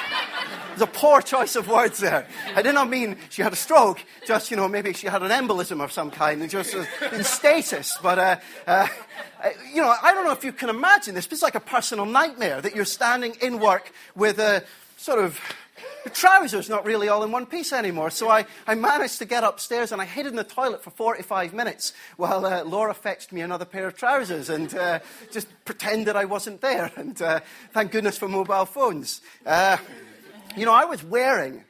There's 0.70 0.82
a 0.82 0.86
poor 0.86 1.20
choice 1.20 1.54
of 1.54 1.68
words 1.68 1.98
there. 1.98 2.26
I 2.56 2.62
did 2.62 2.74
not 2.74 2.88
mean 2.88 3.16
she 3.28 3.42
had 3.42 3.52
a 3.52 3.56
stroke, 3.56 4.02
just, 4.26 4.50
you 4.50 4.56
know, 4.56 4.68
maybe 4.68 4.92
she 4.92 5.06
had 5.06 5.22
an 5.22 5.30
embolism 5.30 5.82
of 5.82 5.92
some 5.92 6.10
kind, 6.10 6.48
just 6.48 6.74
in 6.74 7.22
status. 7.24 7.98
But, 8.02 8.18
uh, 8.18 8.36
uh, 8.72 9.50
you 9.74 9.82
know, 9.82 9.94
I 10.02 10.14
don't 10.14 10.24
know 10.24 10.32
if 10.32 10.44
you 10.44 10.52
can 10.52 10.68
imagine 10.68 11.14
this, 11.14 11.26
but 11.26 11.34
it's 11.34 11.42
like 11.42 11.54
a 11.54 11.60
personal 11.60 12.06
nightmare 12.06 12.60
that 12.60 12.74
you're 12.74 12.84
standing 12.84 13.36
in 13.42 13.58
work 13.58 13.92
with 14.14 14.38
a 14.38 14.64
sort 14.96 15.18
of 15.18 15.38
trousers 16.12 16.68
not 16.68 16.84
really 16.84 17.08
all 17.08 17.22
in 17.22 17.32
one 17.32 17.46
piece 17.46 17.72
anymore. 17.72 18.10
So 18.10 18.28
I, 18.28 18.46
I 18.66 18.74
managed 18.74 19.18
to 19.18 19.24
get 19.24 19.44
upstairs 19.44 19.92
and 19.92 20.00
I 20.00 20.04
hid 20.04 20.26
in 20.26 20.36
the 20.36 20.44
toilet 20.44 20.82
for 20.82 20.90
45 20.90 21.52
minutes 21.52 21.92
while 22.16 22.46
uh, 22.46 22.64
Laura 22.64 22.94
fetched 22.94 23.32
me 23.32 23.40
another 23.40 23.64
pair 23.64 23.86
of 23.86 23.96
trousers 23.96 24.48
and 24.48 24.74
uh, 24.74 25.00
just 25.30 25.48
pretended 25.64 26.16
I 26.16 26.24
wasn't 26.24 26.60
there. 26.60 26.90
And 26.96 27.20
uh, 27.20 27.40
thank 27.72 27.92
goodness 27.92 28.16
for 28.16 28.28
mobile 28.28 28.64
phones. 28.64 29.20
Uh, 29.44 29.76
you 30.56 30.64
know, 30.64 30.72
I 30.72 30.84
was 30.84 31.02
wearing, 31.02 31.64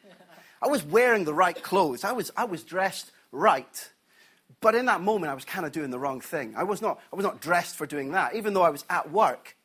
I 0.61 0.69
was 0.69 0.85
wearing 0.85 1.25
the 1.25 1.35
right 1.35 1.61
clothes. 1.61 2.05
I 2.05 2.13
was, 2.13 2.31
I 2.37 2.45
was 2.45 2.63
dressed 2.63 3.11
right. 3.31 3.91
But 4.61 4.75
in 4.75 4.87
that 4.87 5.01
moment, 5.01 5.31
I 5.31 5.35
was 5.35 5.45
kind 5.45 5.67
of 5.67 5.73
doing 5.73 5.91
the 5.91 5.99
wrong 5.99 6.21
thing. 6.21 6.55
I 6.57 6.65
was, 6.65 6.83
not, 6.83 7.01
I 7.13 7.17
was 7.17 7.25
not 7.25 7.41
dressed 7.41 7.77
for 7.77 7.87
doing 7.87 8.13
that. 8.13 8.35
Even 8.35 8.55
though 8.55 8.63
I 8.63 8.71
was 8.71 8.85
at 8.91 9.11
work, 9.11 9.57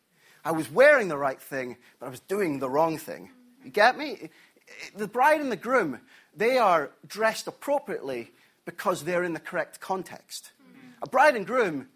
I 0.46 0.52
was 0.52 0.72
wearing 0.72 1.08
the 1.08 1.18
right 1.18 1.42
thing, 1.42 1.78
but 2.00 2.08
I 2.08 2.10
was 2.10 2.20
doing 2.22 2.60
the 2.60 2.70
wrong 2.70 2.98
thing. 2.98 3.30
You 3.64 3.70
get 3.70 3.98
me? 3.98 4.30
The 4.96 5.08
bride 5.08 5.42
and 5.42 5.52
the 5.52 5.58
groom, 5.58 6.00
they 6.36 6.58
are 6.58 6.92
dressed 7.06 7.48
appropriately 7.48 8.32
because 8.66 9.04
they're 9.04 9.24
in 9.24 9.34
the 9.34 9.40
correct 9.40 9.80
context. 9.80 10.52
Mm-hmm. 10.62 11.04
A 11.04 11.08
bride 11.08 11.36
and 11.36 11.46
groom 11.46 11.88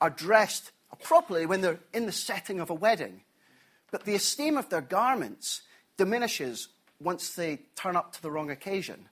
are 0.00 0.10
dressed 0.10 0.72
appropriately 0.92 1.46
when 1.46 1.60
they're 1.60 1.78
in 1.92 2.06
the 2.06 2.12
setting 2.12 2.60
of 2.60 2.70
a 2.70 2.74
wedding. 2.74 3.22
But 3.90 4.04
the 4.04 4.14
esteem 4.14 4.56
of 4.56 4.68
their 4.68 4.80
garments 4.80 5.62
diminishes 5.96 6.68
once 7.00 7.34
they 7.34 7.60
turn 7.74 7.96
up 7.96 8.12
to 8.12 8.22
the 8.22 8.30
wrong 8.30 8.50
occasion. 8.50 9.08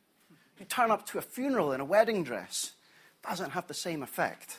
You 0.59 0.67
turn 0.67 0.91
up 0.91 1.07
to 1.07 1.19
a 1.19 1.23
funeral 1.23 1.73
in 1.73 1.81
a 1.81 1.85
wedding 1.85 2.25
dress, 2.25 2.73
doesn't 3.27 3.51
have 3.51 3.67
the 3.67 3.75
same 3.75 4.03
effect. 4.03 4.59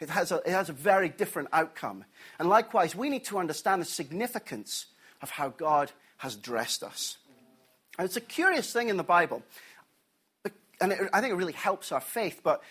It 0.00 0.10
has, 0.10 0.30
a, 0.30 0.36
it 0.36 0.50
has 0.50 0.68
a 0.68 0.72
very 0.72 1.08
different 1.08 1.48
outcome. 1.52 2.04
And 2.38 2.48
likewise, 2.48 2.94
we 2.94 3.08
need 3.08 3.24
to 3.24 3.38
understand 3.38 3.82
the 3.82 3.86
significance 3.86 4.86
of 5.22 5.30
how 5.30 5.48
God 5.48 5.90
has 6.18 6.36
dressed 6.36 6.82
us. 6.82 7.18
And 7.98 8.04
it's 8.04 8.16
a 8.16 8.20
curious 8.20 8.72
thing 8.72 8.88
in 8.88 8.96
the 8.96 9.02
Bible, 9.02 9.42
and 10.80 10.92
it, 10.92 11.10
I 11.12 11.20
think 11.20 11.32
it 11.32 11.36
really 11.36 11.52
helps 11.52 11.90
our 11.90 12.00
faith, 12.00 12.40
but 12.44 12.62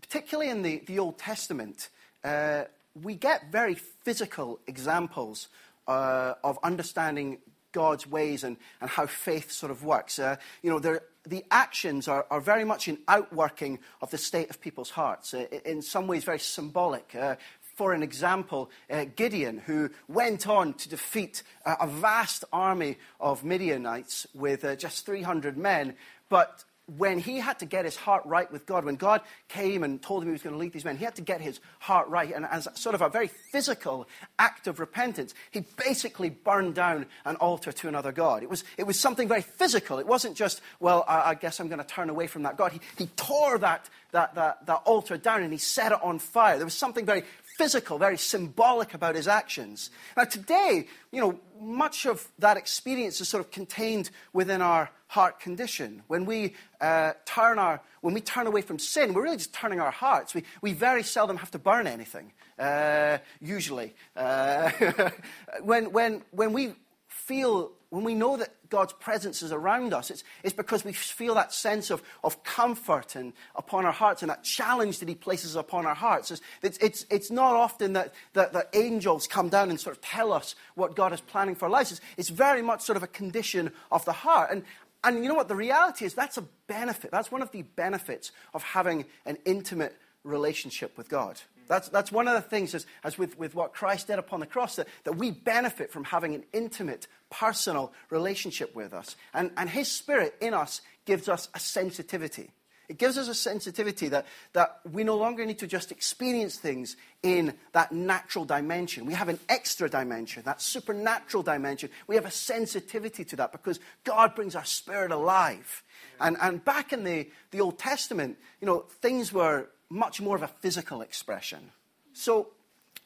particularly 0.00 0.50
in 0.50 0.62
the, 0.62 0.82
the 0.86 0.98
Old 0.98 1.18
Testament, 1.18 1.88
uh, 2.22 2.64
we 3.02 3.14
get 3.14 3.50
very 3.50 3.74
physical 3.74 4.60
examples 4.66 5.48
uh, 5.88 6.34
of 6.44 6.58
understanding 6.62 7.38
God's 7.72 8.06
ways 8.06 8.44
and, 8.44 8.56
and 8.80 8.90
how 8.90 9.06
faith 9.06 9.50
sort 9.50 9.70
of 9.70 9.84
works. 9.84 10.18
Uh, 10.18 10.36
you 10.62 10.70
know, 10.70 11.00
the 11.24 11.44
actions 11.50 12.08
are, 12.08 12.26
are 12.30 12.40
very 12.40 12.64
much 12.64 12.88
an 12.88 12.98
outworking 13.08 13.78
of 14.00 14.10
the 14.10 14.18
state 14.18 14.50
of 14.50 14.60
people's 14.60 14.90
hearts, 14.90 15.34
uh, 15.34 15.46
in 15.64 15.82
some 15.82 16.06
ways 16.06 16.24
very 16.24 16.38
symbolic. 16.38 17.14
Uh, 17.14 17.36
for 17.76 17.92
an 17.94 18.02
example, 18.02 18.70
uh, 18.90 19.06
Gideon, 19.16 19.58
who 19.58 19.90
went 20.06 20.46
on 20.46 20.74
to 20.74 20.88
defeat 20.88 21.42
a 21.64 21.86
vast 21.86 22.44
army 22.52 22.98
of 23.18 23.42
Midianites 23.42 24.26
with 24.34 24.64
uh, 24.64 24.76
just 24.76 25.06
300 25.06 25.56
men, 25.56 25.94
but 26.28 26.64
when 26.96 27.18
he 27.18 27.38
had 27.38 27.58
to 27.60 27.66
get 27.66 27.84
his 27.84 27.96
heart 27.96 28.24
right 28.26 28.50
with 28.50 28.66
God, 28.66 28.84
when 28.84 28.96
God 28.96 29.20
came 29.48 29.82
and 29.82 30.02
told 30.02 30.22
him 30.22 30.28
he 30.28 30.32
was 30.32 30.42
going 30.42 30.54
to 30.54 30.58
lead 30.58 30.72
these 30.72 30.84
men, 30.84 30.96
he 30.96 31.04
had 31.04 31.16
to 31.16 31.22
get 31.22 31.40
his 31.40 31.60
heart 31.78 32.08
right. 32.08 32.32
And 32.34 32.44
as 32.46 32.68
sort 32.74 32.94
of 32.94 33.02
a 33.02 33.08
very 33.08 33.28
physical 33.28 34.08
act 34.38 34.66
of 34.66 34.80
repentance, 34.80 35.34
he 35.50 35.64
basically 35.76 36.30
burned 36.30 36.74
down 36.74 37.06
an 37.24 37.36
altar 37.36 37.72
to 37.72 37.88
another 37.88 38.12
God. 38.12 38.42
It 38.42 38.50
was, 38.50 38.64
it 38.76 38.86
was 38.86 38.98
something 38.98 39.28
very 39.28 39.42
physical. 39.42 39.98
It 39.98 40.06
wasn't 40.06 40.36
just, 40.36 40.60
well, 40.80 41.04
I, 41.06 41.30
I 41.30 41.34
guess 41.34 41.60
I'm 41.60 41.68
going 41.68 41.78
to 41.78 41.84
turn 41.84 42.10
away 42.10 42.26
from 42.26 42.42
that 42.42 42.56
God. 42.56 42.72
He, 42.72 42.80
he 42.98 43.06
tore 43.16 43.58
that, 43.58 43.88
that, 44.12 44.34
that, 44.34 44.66
that 44.66 44.82
altar 44.84 45.16
down 45.16 45.42
and 45.42 45.52
he 45.52 45.58
set 45.58 45.92
it 45.92 45.98
on 46.02 46.18
fire. 46.18 46.56
There 46.56 46.66
was 46.66 46.74
something 46.74 47.06
very 47.06 47.24
physical, 47.60 47.98
very 47.98 48.16
symbolic 48.16 48.94
about 48.94 49.14
his 49.14 49.28
actions. 49.28 49.90
Now, 50.16 50.24
today, 50.24 50.86
you 51.12 51.20
know, 51.20 51.38
much 51.60 52.06
of 52.06 52.26
that 52.38 52.56
experience 52.56 53.20
is 53.20 53.28
sort 53.28 53.44
of 53.44 53.50
contained 53.50 54.08
within 54.32 54.62
our 54.62 54.90
heart 55.08 55.40
condition. 55.40 56.02
When 56.06 56.24
we, 56.24 56.54
uh, 56.80 57.12
turn, 57.26 57.58
our, 57.58 57.82
when 58.00 58.14
we 58.14 58.22
turn 58.22 58.46
away 58.46 58.62
from 58.62 58.78
sin, 58.78 59.12
we're 59.12 59.24
really 59.24 59.36
just 59.36 59.52
turning 59.52 59.78
our 59.78 59.90
hearts. 59.90 60.32
We, 60.32 60.44
we 60.62 60.72
very 60.72 61.02
seldom 61.02 61.36
have 61.36 61.50
to 61.50 61.58
burn 61.58 61.86
anything, 61.86 62.32
uh, 62.58 63.18
usually. 63.42 63.94
Uh, 64.16 64.70
when, 65.62 65.92
when, 65.92 66.22
when 66.30 66.54
we 66.54 66.72
feel 67.08 67.72
when 67.90 68.04
we 68.04 68.14
know 68.14 68.36
that 68.36 68.50
God's 68.68 68.92
presence 68.92 69.42
is 69.42 69.50
around 69.50 69.92
us, 69.92 70.10
it's, 70.10 70.22
it's 70.44 70.54
because 70.54 70.84
we 70.84 70.92
feel 70.92 71.34
that 71.34 71.52
sense 71.52 71.90
of, 71.90 72.02
of 72.22 72.42
comfort 72.44 73.16
and 73.16 73.32
upon 73.56 73.84
our 73.84 73.92
hearts 73.92 74.22
and 74.22 74.30
that 74.30 74.44
challenge 74.44 75.00
that 75.00 75.08
He 75.08 75.16
places 75.16 75.56
upon 75.56 75.86
our 75.86 75.94
hearts. 75.94 76.30
It's, 76.30 76.40
it's, 76.62 76.78
it's, 76.78 77.06
it's 77.10 77.30
not 77.32 77.56
often 77.56 77.94
that, 77.94 78.14
that, 78.34 78.52
that, 78.52 78.68
angels 78.72 79.26
come 79.26 79.48
down 79.48 79.70
and 79.70 79.80
sort 79.80 79.96
of 79.96 80.02
tell 80.02 80.32
us 80.32 80.54
what 80.76 80.94
God 80.94 81.12
is 81.12 81.20
planning 81.20 81.56
for 81.56 81.64
our 81.64 81.70
lives. 81.70 81.90
It's, 81.90 82.00
it's 82.16 82.28
very 82.28 82.62
much 82.62 82.82
sort 82.82 82.96
of 82.96 83.02
a 83.02 83.08
condition 83.08 83.72
of 83.90 84.04
the 84.04 84.12
heart. 84.12 84.50
And, 84.52 84.62
and 85.02 85.22
you 85.24 85.28
know 85.28 85.34
what? 85.34 85.48
The 85.48 85.56
reality 85.56 86.04
is 86.04 86.14
that's 86.14 86.38
a 86.38 86.44
benefit. 86.68 87.10
That's 87.10 87.32
one 87.32 87.42
of 87.42 87.50
the 87.50 87.62
benefits 87.62 88.30
of 88.54 88.62
having 88.62 89.04
an 89.26 89.38
intimate 89.44 89.96
relationship 90.22 90.96
with 90.96 91.08
God. 91.08 91.40
That's, 91.70 91.88
that's 91.88 92.10
one 92.10 92.26
of 92.26 92.34
the 92.34 92.40
things, 92.40 92.74
as, 92.74 92.84
as 93.04 93.16
with, 93.16 93.38
with 93.38 93.54
what 93.54 93.72
Christ 93.72 94.08
did 94.08 94.18
upon 94.18 94.40
the 94.40 94.46
cross, 94.46 94.74
that, 94.74 94.88
that 95.04 95.12
we 95.12 95.30
benefit 95.30 95.92
from 95.92 96.02
having 96.02 96.34
an 96.34 96.42
intimate, 96.52 97.06
personal 97.30 97.92
relationship 98.10 98.74
with 98.74 98.92
us. 98.92 99.14
And, 99.32 99.52
and 99.56 99.70
His 99.70 99.86
Spirit 99.86 100.34
in 100.40 100.52
us 100.52 100.80
gives 101.04 101.28
us 101.28 101.48
a 101.54 101.60
sensitivity. 101.60 102.50
It 102.88 102.98
gives 102.98 103.16
us 103.16 103.28
a 103.28 103.36
sensitivity 103.36 104.08
that, 104.08 104.26
that 104.52 104.80
we 104.90 105.04
no 105.04 105.16
longer 105.16 105.46
need 105.46 105.60
to 105.60 105.68
just 105.68 105.92
experience 105.92 106.56
things 106.56 106.96
in 107.22 107.54
that 107.70 107.92
natural 107.92 108.44
dimension. 108.44 109.06
We 109.06 109.14
have 109.14 109.28
an 109.28 109.38
extra 109.48 109.88
dimension, 109.88 110.42
that 110.46 110.60
supernatural 110.60 111.44
dimension. 111.44 111.90
We 112.08 112.16
have 112.16 112.26
a 112.26 112.32
sensitivity 112.32 113.24
to 113.26 113.36
that 113.36 113.52
because 113.52 113.78
God 114.02 114.34
brings 114.34 114.56
our 114.56 114.64
spirit 114.64 115.12
alive. 115.12 115.84
And, 116.18 116.36
and 116.42 116.64
back 116.64 116.92
in 116.92 117.04
the, 117.04 117.28
the 117.52 117.60
Old 117.60 117.78
Testament, 117.78 118.38
you 118.60 118.66
know, 118.66 118.86
things 119.00 119.32
were 119.32 119.68
much 119.90 120.20
more 120.20 120.36
of 120.36 120.42
a 120.42 120.48
physical 120.48 121.02
expression. 121.02 121.72
So 122.12 122.48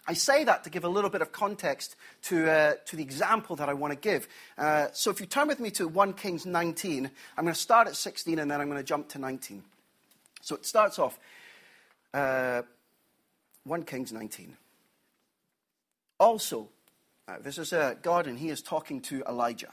I 0.07 0.12
say 0.12 0.45
that 0.45 0.64
to 0.64 0.71
give 0.71 0.85
a 0.85 0.88
little 0.88 1.09
bit 1.09 1.23
of 1.23 1.33
context 1.33 1.97
to, 2.25 2.50
uh, 2.50 2.75
to 2.87 2.97
the 2.97 3.03
example 3.03 3.57
that 3.57 3.71
I 3.71 3.75
want 3.75 3.93
to 3.93 3.99
give. 3.99 4.29
Uh, 4.59 4.88
so 4.93 5.11
if 5.11 5.19
you 5.19 5.26
turn 5.26 5.49
with 5.49 5.61
me 5.61 5.71
to 5.73 5.88
1 5.88 6.12
Kings 6.12 6.45
19, 6.45 7.11
I'm 7.37 7.45
going 7.45 7.55
to 7.55 7.61
start 7.61 7.88
at 7.88 7.97
16 7.97 8.38
and 8.38 8.50
then 8.50 8.61
I'm 8.61 8.69
going 8.69 8.81
to 8.81 8.85
jump 8.85 9.09
to 9.11 9.19
19. 9.19 9.64
So 10.43 10.57
it 10.57 10.67
starts 10.67 10.99
off 10.99 11.19
uh, 12.12 12.62
1 13.64 13.83
Kings 13.85 14.12
19. 14.12 14.57
Also, 16.21 16.69
uh, 17.26 17.37
this 17.43 17.57
is 17.57 17.73
uh, 17.73 17.95
God 18.03 18.26
and 18.26 18.38
he 18.38 18.50
is 18.50 18.61
talking 18.61 19.00
to 19.03 19.23
Elijah. 19.26 19.73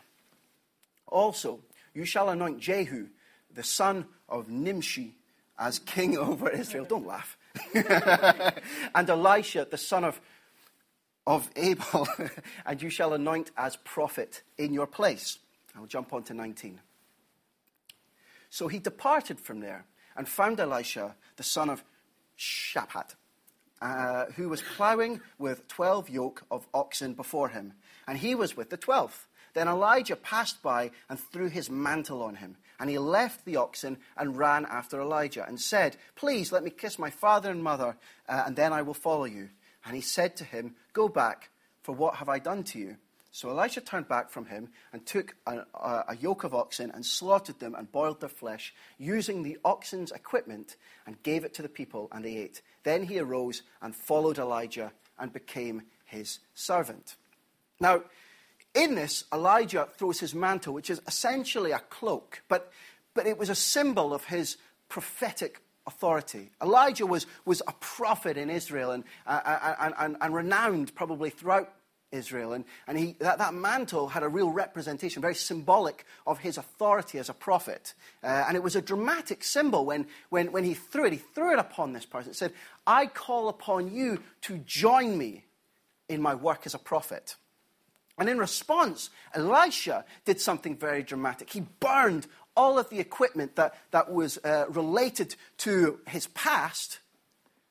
Also, 1.08 1.60
you 1.94 2.06
shall 2.06 2.30
anoint 2.30 2.60
Jehu, 2.60 3.08
the 3.53 3.63
son 3.63 4.06
of 4.30 4.48
Nimshi, 4.48 5.15
as 5.62 5.80
king 5.80 6.18
over 6.30 6.50
Israel. 6.50 6.86
Don't 6.86 7.08
laugh. 7.08 7.38
and 8.96 9.10
Elisha, 9.10 9.68
the 9.70 9.77
son 9.77 10.03
of, 10.03 10.20
of 11.25 11.50
Abel, 11.56 12.08
and 12.65 12.82
you 12.82 12.89
shall 12.89 13.13
anoint 13.13 13.51
as 13.56 13.77
prophet 13.77 14.41
in 14.58 14.74
your 14.74 14.88
place. 14.88 15.38
I'll 15.77 15.86
jump 15.86 16.12
on 16.12 16.24
to 16.24 16.34
19. 16.34 16.82
So 18.50 18.68
he 18.68 18.80
departed 18.80 19.39
from 19.39 19.62
there 19.62 19.86
and 20.18 20.27
found 20.27 20.60
Elisha, 20.60 21.15
the 21.38 21.44
son 21.44 21.70
of 21.70 21.84
Shaphat, 22.38 23.15
uh, 23.82 24.25
who 24.36 24.50
was 24.50 24.62
plowing 24.62 25.22
with 25.38 25.68
twelve 25.68 26.10
yoke 26.10 26.44
of 26.51 26.68
oxen 26.74 27.13
before 27.13 27.50
him, 27.50 27.74
and 28.08 28.18
he 28.18 28.36
was 28.36 28.58
with 28.58 28.70
the 28.70 28.77
twelfth. 28.77 29.27
Then 29.53 29.68
Elijah 29.68 30.15
passed 30.15 30.62
by 30.62 30.91
and 31.10 31.20
threw 31.20 31.50
his 31.50 31.70
mantle 31.70 32.22
on 32.24 32.36
him. 32.36 32.58
And 32.81 32.89
he 32.89 32.97
left 32.97 33.45
the 33.45 33.57
oxen 33.57 34.00
and 34.17 34.35
ran 34.35 34.65
after 34.65 35.00
Elijah 35.00 35.45
and 35.47 35.61
said, 35.61 35.97
Please 36.15 36.51
let 36.51 36.63
me 36.63 36.71
kiss 36.71 36.97
my 36.97 37.11
father 37.11 37.51
and 37.51 37.63
mother, 37.63 37.95
uh, 38.27 38.43
and 38.47 38.55
then 38.55 38.73
I 38.73 38.81
will 38.81 38.95
follow 38.95 39.25
you. 39.25 39.50
And 39.85 39.93
he 39.95 40.01
said 40.01 40.35
to 40.38 40.43
him, 40.43 40.73
Go 40.91 41.07
back, 41.07 41.51
for 41.83 41.93
what 41.93 42.15
have 42.15 42.27
I 42.27 42.39
done 42.39 42.63
to 42.63 42.79
you? 42.79 42.97
So 43.31 43.51
Elisha 43.51 43.81
turned 43.81 44.07
back 44.07 44.31
from 44.31 44.47
him 44.47 44.69
and 44.91 45.05
took 45.05 45.35
a, 45.45 45.59
a, 45.75 46.05
a, 46.09 46.17
yoke 46.19 46.43
of 46.43 46.55
oxen 46.55 46.89
and 46.89 47.05
slaughtered 47.05 47.59
them 47.59 47.75
and 47.75 47.91
boiled 47.91 48.19
their 48.19 48.29
flesh, 48.29 48.73
using 48.97 49.43
the 49.43 49.59
oxen's 49.63 50.11
equipment, 50.11 50.75
and 51.05 51.21
gave 51.21 51.45
it 51.45 51.53
to 51.53 51.61
the 51.61 51.69
people, 51.69 52.09
and 52.11 52.25
they 52.25 52.35
ate. 52.35 52.63
Then 52.81 53.03
he 53.03 53.19
arose 53.19 53.61
and 53.79 53.95
followed 53.95 54.39
Elijah 54.39 54.91
and 55.19 55.31
became 55.31 55.83
his 56.03 56.39
servant. 56.55 57.15
Now, 57.79 58.01
in 58.74 58.96
this, 58.96 59.25
Elijah 59.34 59.88
throws 59.98 60.20
his 60.20 60.34
mantle, 60.34 60.74
which 60.74 60.90
is 60.90 61.01
essentially 61.08 61.72
a 61.72 61.80
cloak, 61.80 62.42
but, 62.48 62.72
but 63.13 63.28
it 63.28 63.38
was 63.38 63.50
a 63.50 63.56
symbol 63.56 64.13
of 64.13 64.25
his 64.25 64.58
prophetic 64.88 65.62
authority. 65.88 66.51
Elijah 66.62 67.06
was, 67.06 67.25
was 67.46 67.62
a 67.68 67.74
prophet 67.74 68.38
in 68.38 68.50
Israel 68.50 68.92
and, 68.92 69.04
uh, 69.25 69.40
uh 69.44 69.75
and, 69.80 69.94
and, 69.98 70.18
and 70.22 70.34
renowned 70.34 70.94
probably 70.96 71.30
throughout 71.30 71.74
Israel. 72.12 72.54
And, 72.54 72.66
and 72.88 72.98
he, 72.98 73.16
that, 73.20 73.38
that 73.40 73.54
mantle 73.54 74.10
had 74.10 74.24
a 74.24 74.28
real 74.28 74.51
representation, 74.51 75.22
very 75.22 75.36
symbolic 75.36 76.06
of 76.28 76.40
his 76.40 76.58
authority 76.58 77.18
as 77.20 77.30
a 77.30 77.34
prophet. 77.34 77.94
Uh, 78.24 78.46
and 78.48 78.56
it 78.56 78.63
was 78.63 78.75
a 78.75 78.82
dramatic 78.82 79.44
symbol 79.44 79.86
when, 79.86 80.08
when, 80.30 80.51
when 80.51 80.63
he 80.63 80.74
threw 80.74 81.06
it. 81.06 81.13
He 81.13 81.20
threw 81.20 81.54
it 81.54 81.60
upon 81.60 81.94
this 81.94 82.06
person. 82.06 82.32
It 82.32 82.36
said, 82.36 82.54
I 82.86 83.06
call 83.06 83.50
upon 83.50 83.94
you 83.94 84.22
to 84.42 84.58
join 84.60 85.18
me 85.18 85.46
in 86.10 86.22
my 86.22 86.36
work 86.36 86.66
as 86.66 86.74
a 86.74 86.80
prophet. 86.80 87.36
And 88.22 88.30
in 88.30 88.38
response, 88.38 89.10
Elisha 89.34 90.06
did 90.25 90.40
something 90.40 90.78
very 90.78 91.01
dramatic. 91.01 91.50
He 91.50 91.62
burned 91.80 92.28
all 92.56 92.78
of 92.78 92.88
the 92.92 93.00
equipment 93.00 93.56
that, 93.56 93.74
that 93.90 94.13
was 94.13 94.38
uh, 94.44 94.66
related 94.70 95.36
to 95.58 96.00
his 96.08 96.28
past 96.28 97.00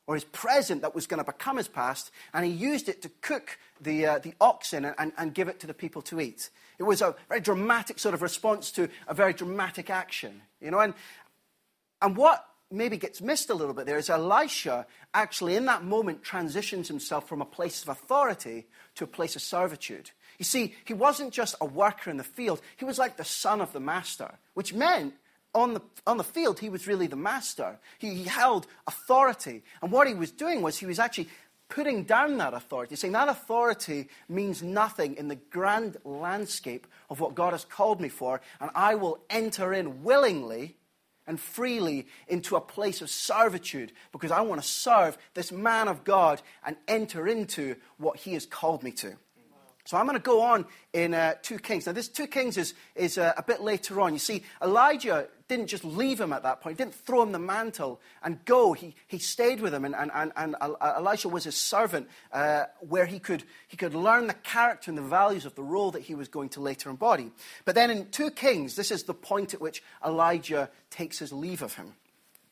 or 0.08 0.16
his 0.16 0.24
present 0.24 0.82
that 0.82 0.92
was 0.92 1.06
going 1.06 1.24
to 1.24 1.32
become 1.32 1.56
his 1.56 1.68
past, 1.68 2.10
and 2.34 2.44
he 2.44 2.50
used 2.50 2.88
it 2.88 3.00
to 3.02 3.08
cook 3.20 3.60
the, 3.80 4.04
uh, 4.04 4.18
the 4.18 4.34
oxen 4.40 4.84
and, 4.84 4.96
and, 4.98 5.12
and 5.16 5.34
give 5.34 5.46
it 5.46 5.60
to 5.60 5.68
the 5.68 5.72
people 5.72 6.02
to 6.02 6.20
eat. 6.20 6.50
It 6.80 6.82
was 6.82 7.00
a 7.00 7.14
very 7.28 7.40
dramatic 7.40 8.00
sort 8.00 8.16
of 8.16 8.20
response 8.20 8.72
to 8.72 8.88
a 9.06 9.14
very 9.14 9.32
dramatic 9.32 9.88
action, 9.88 10.42
you 10.60 10.72
know. 10.72 10.80
And, 10.80 10.94
and 12.02 12.16
what 12.16 12.44
maybe 12.72 12.96
gets 12.96 13.20
missed 13.20 13.50
a 13.50 13.54
little 13.54 13.74
bit 13.74 13.86
there 13.86 13.98
is 13.98 14.10
Elisha 14.10 14.84
actually, 15.14 15.54
in 15.54 15.66
that 15.66 15.84
moment, 15.84 16.24
transitions 16.24 16.88
himself 16.88 17.28
from 17.28 17.40
a 17.40 17.44
place 17.44 17.84
of 17.84 17.88
authority 17.88 18.66
to 18.96 19.04
a 19.04 19.06
place 19.06 19.36
of 19.36 19.42
servitude. 19.42 20.10
You 20.40 20.44
see, 20.44 20.74
he 20.86 20.94
wasn't 20.94 21.34
just 21.34 21.54
a 21.60 21.66
worker 21.66 22.08
in 22.08 22.16
the 22.16 22.24
field, 22.24 22.62
he 22.78 22.86
was 22.86 22.98
like 22.98 23.18
the 23.18 23.26
son 23.26 23.60
of 23.60 23.74
the 23.74 23.78
master, 23.78 24.32
which 24.54 24.72
meant 24.72 25.12
on 25.54 25.74
the, 25.74 25.82
on 26.06 26.16
the 26.16 26.24
field, 26.24 26.60
he 26.60 26.70
was 26.70 26.86
really 26.86 27.06
the 27.06 27.14
master. 27.14 27.78
He, 27.98 28.14
he 28.14 28.24
held 28.24 28.66
authority. 28.86 29.62
And 29.82 29.92
what 29.92 30.08
he 30.08 30.14
was 30.14 30.30
doing 30.30 30.62
was 30.62 30.78
he 30.78 30.86
was 30.86 30.98
actually 30.98 31.28
putting 31.68 32.04
down 32.04 32.38
that 32.38 32.54
authority, 32.54 32.96
saying 32.96 33.12
that 33.12 33.28
authority 33.28 34.08
means 34.30 34.62
nothing 34.62 35.16
in 35.16 35.28
the 35.28 35.36
grand 35.36 35.98
landscape 36.04 36.86
of 37.10 37.20
what 37.20 37.34
God 37.34 37.52
has 37.52 37.66
called 37.66 38.00
me 38.00 38.08
for, 38.08 38.40
and 38.62 38.70
I 38.74 38.94
will 38.94 39.18
enter 39.28 39.74
in 39.74 40.02
willingly 40.02 40.76
and 41.26 41.38
freely 41.38 42.06
into 42.28 42.56
a 42.56 42.62
place 42.62 43.02
of 43.02 43.10
servitude 43.10 43.92
because 44.10 44.30
I 44.30 44.40
want 44.40 44.62
to 44.62 44.66
serve 44.66 45.18
this 45.34 45.52
man 45.52 45.86
of 45.86 46.02
God 46.02 46.40
and 46.64 46.76
enter 46.88 47.28
into 47.28 47.76
what 47.98 48.16
he 48.16 48.32
has 48.32 48.46
called 48.46 48.82
me 48.82 48.92
to. 48.92 49.16
So 49.84 49.96
I'm 49.96 50.06
going 50.06 50.16
to 50.16 50.22
go 50.22 50.42
on 50.42 50.66
in 50.92 51.14
uh, 51.14 51.34
2 51.42 51.58
Kings. 51.58 51.86
Now, 51.86 51.92
this 51.92 52.08
2 52.08 52.26
Kings 52.26 52.56
is, 52.56 52.74
is 52.94 53.18
uh, 53.18 53.32
a 53.36 53.42
bit 53.42 53.60
later 53.62 54.00
on. 54.00 54.12
You 54.12 54.18
see, 54.18 54.42
Elijah 54.62 55.26
didn't 55.48 55.66
just 55.66 55.84
leave 55.84 56.20
him 56.20 56.32
at 56.32 56.44
that 56.44 56.60
point, 56.60 56.78
he 56.78 56.84
didn't 56.84 56.94
throw 56.94 57.22
him 57.22 57.32
the 57.32 57.38
mantle 57.38 58.00
and 58.22 58.44
go. 58.44 58.72
He, 58.72 58.94
he 59.08 59.18
stayed 59.18 59.60
with 59.60 59.74
him, 59.74 59.84
and, 59.84 59.96
and, 59.96 60.12
and, 60.14 60.32
and 60.36 60.54
Elisha 60.80 61.28
was 61.28 61.44
his 61.44 61.56
servant, 61.56 62.08
uh, 62.32 62.64
where 62.80 63.06
he 63.06 63.18
could, 63.18 63.42
he 63.66 63.76
could 63.76 63.94
learn 63.94 64.28
the 64.28 64.34
character 64.34 64.90
and 64.90 64.98
the 64.98 65.02
values 65.02 65.46
of 65.46 65.56
the 65.56 65.62
role 65.62 65.90
that 65.90 66.02
he 66.02 66.14
was 66.14 66.28
going 66.28 66.50
to 66.50 66.60
later 66.60 66.88
embody. 66.88 67.32
But 67.64 67.74
then 67.74 67.90
in 67.90 68.10
2 68.10 68.30
Kings, 68.30 68.76
this 68.76 68.92
is 68.92 69.02
the 69.02 69.14
point 69.14 69.52
at 69.54 69.60
which 69.60 69.82
Elijah 70.06 70.70
takes 70.90 71.18
his 71.18 71.32
leave 71.32 71.62
of 71.62 71.74
him. 71.74 71.94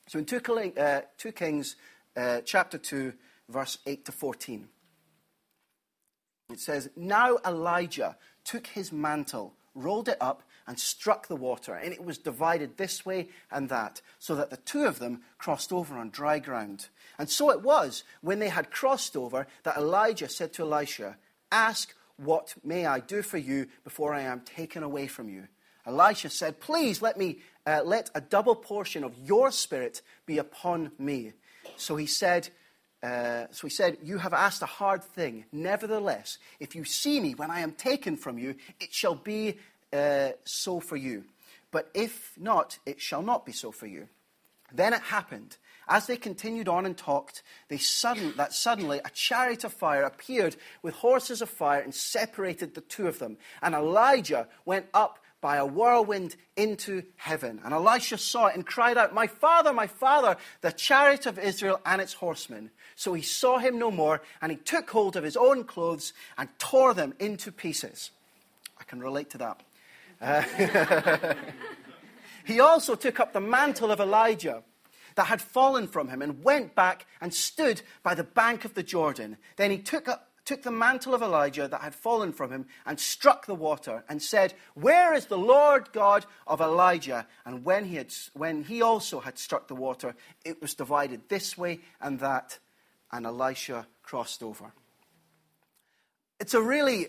So 0.08 0.18
in 0.18 0.24
2, 0.24 0.72
uh, 0.76 1.02
2 1.18 1.32
Kings, 1.32 1.76
uh, 2.16 2.40
chapter 2.44 2.78
2, 2.78 3.12
verse 3.48 3.78
8 3.86 4.06
to 4.06 4.12
14. 4.12 4.68
It 6.50 6.60
says, 6.60 6.88
Now 6.96 7.38
Elijah 7.46 8.16
took 8.44 8.68
his 8.68 8.90
mantle, 8.90 9.54
rolled 9.74 10.08
it 10.08 10.16
up, 10.20 10.42
and 10.66 10.78
struck 10.78 11.28
the 11.28 11.36
water, 11.36 11.74
and 11.74 11.92
it 11.92 12.04
was 12.04 12.18
divided 12.18 12.76
this 12.76 13.04
way 13.04 13.28
and 13.50 13.68
that, 13.70 14.02
so 14.18 14.34
that 14.34 14.50
the 14.50 14.58
two 14.58 14.84
of 14.84 14.98
them 14.98 15.22
crossed 15.38 15.72
over 15.72 15.96
on 15.96 16.10
dry 16.10 16.38
ground. 16.38 16.88
And 17.18 17.28
so 17.28 17.50
it 17.50 17.62
was, 17.62 18.04
when 18.20 18.38
they 18.38 18.50
had 18.50 18.70
crossed 18.70 19.16
over, 19.16 19.46
that 19.62 19.78
Elijah 19.78 20.28
said 20.28 20.52
to 20.54 20.62
Elisha, 20.62 21.16
Ask, 21.50 21.94
what 22.16 22.54
may 22.64 22.84
I 22.84 23.00
do 23.00 23.22
for 23.22 23.38
you 23.38 23.68
before 23.84 24.12
I 24.12 24.22
am 24.22 24.40
taken 24.40 24.82
away 24.82 25.06
from 25.06 25.28
you? 25.28 25.48
Elisha 25.86 26.28
said, 26.28 26.60
Please 26.60 27.00
let 27.00 27.16
me 27.16 27.38
uh, 27.66 27.82
let 27.84 28.10
a 28.14 28.20
double 28.20 28.54
portion 28.54 29.04
of 29.04 29.16
your 29.18 29.50
spirit 29.50 30.02
be 30.26 30.36
upon 30.36 30.92
me. 30.98 31.32
So 31.76 31.96
he 31.96 32.06
said, 32.06 32.50
uh, 33.02 33.46
so 33.50 33.66
he 33.66 33.70
said, 33.70 33.98
You 34.02 34.18
have 34.18 34.32
asked 34.32 34.62
a 34.62 34.66
hard 34.66 35.04
thing. 35.04 35.44
Nevertheless, 35.52 36.38
if 36.58 36.74
you 36.74 36.84
see 36.84 37.20
me 37.20 37.34
when 37.34 37.50
I 37.50 37.60
am 37.60 37.72
taken 37.72 38.16
from 38.16 38.38
you, 38.38 38.56
it 38.80 38.92
shall 38.92 39.14
be 39.14 39.58
uh, 39.92 40.30
so 40.44 40.80
for 40.80 40.96
you. 40.96 41.24
But 41.70 41.90
if 41.94 42.32
not, 42.38 42.78
it 42.86 43.00
shall 43.00 43.22
not 43.22 43.46
be 43.46 43.52
so 43.52 43.70
for 43.70 43.86
you. 43.86 44.08
Then 44.72 44.92
it 44.92 45.00
happened, 45.00 45.56
as 45.88 46.06
they 46.06 46.16
continued 46.16 46.68
on 46.68 46.84
and 46.84 46.96
talked, 46.96 47.42
they 47.68 47.78
sudden, 47.78 48.34
that 48.36 48.52
suddenly 48.52 49.00
a 49.04 49.10
chariot 49.10 49.64
of 49.64 49.72
fire 49.72 50.02
appeared 50.02 50.56
with 50.82 50.94
horses 50.94 51.40
of 51.40 51.48
fire 51.48 51.80
and 51.80 51.94
separated 51.94 52.74
the 52.74 52.82
two 52.82 53.06
of 53.06 53.18
them. 53.18 53.38
And 53.62 53.74
Elijah 53.74 54.48
went 54.66 54.86
up 54.92 55.20
by 55.40 55.56
a 55.56 55.66
whirlwind 55.66 56.36
into 56.56 57.02
heaven. 57.16 57.60
And 57.64 57.72
Elisha 57.72 58.18
saw 58.18 58.46
it 58.46 58.56
and 58.56 58.66
cried 58.66 58.98
out, 58.98 59.14
My 59.14 59.26
father, 59.26 59.72
my 59.72 59.86
father, 59.86 60.36
the 60.60 60.72
chariot 60.72 61.26
of 61.26 61.38
Israel 61.38 61.80
and 61.86 62.00
its 62.00 62.14
horsemen. 62.14 62.70
So 62.96 63.14
he 63.14 63.22
saw 63.22 63.58
him 63.58 63.78
no 63.78 63.90
more, 63.90 64.22
and 64.42 64.50
he 64.50 64.58
took 64.58 64.90
hold 64.90 65.16
of 65.16 65.22
his 65.22 65.36
own 65.36 65.64
clothes 65.64 66.12
and 66.36 66.48
tore 66.58 66.94
them 66.94 67.14
into 67.20 67.52
pieces. 67.52 68.10
I 68.78 68.84
can 68.84 69.00
relate 69.00 69.30
to 69.30 69.38
that. 69.38 69.62
Uh, 70.20 71.34
he 72.44 72.58
also 72.58 72.96
took 72.96 73.20
up 73.20 73.32
the 73.32 73.40
mantle 73.40 73.92
of 73.92 74.00
Elijah 74.00 74.64
that 75.14 75.26
had 75.26 75.40
fallen 75.40 75.86
from 75.86 76.08
him 76.08 76.22
and 76.22 76.42
went 76.44 76.74
back 76.74 77.06
and 77.20 77.32
stood 77.32 77.82
by 78.02 78.14
the 78.14 78.24
bank 78.24 78.64
of 78.64 78.74
the 78.74 78.82
Jordan. 78.82 79.36
Then 79.56 79.70
he 79.70 79.78
took 79.78 80.08
up 80.08 80.27
took 80.48 80.62
the 80.62 80.70
mantle 80.70 81.14
of 81.14 81.20
Elijah 81.20 81.68
that 81.68 81.82
had 81.82 81.94
fallen 81.94 82.32
from 82.32 82.50
him 82.50 82.64
and 82.86 82.98
struck 82.98 83.44
the 83.44 83.54
water 83.54 84.02
and 84.08 84.22
said, 84.22 84.54
Where 84.72 85.12
is 85.12 85.26
the 85.26 85.36
Lord 85.36 85.92
God 85.92 86.24
of 86.46 86.62
Elijah? 86.62 87.26
And 87.44 87.66
when 87.66 87.84
he, 87.84 87.96
had, 87.96 88.14
when 88.32 88.64
he 88.64 88.80
also 88.80 89.20
had 89.20 89.38
struck 89.38 89.68
the 89.68 89.74
water, 89.74 90.14
it 90.46 90.62
was 90.62 90.74
divided 90.74 91.28
this 91.28 91.58
way 91.58 91.80
and 92.00 92.18
that, 92.20 92.58
and 93.12 93.26
Elisha 93.26 93.86
crossed 94.02 94.42
over. 94.42 94.72
It's 96.40 96.54
a 96.54 96.62
really 96.62 97.08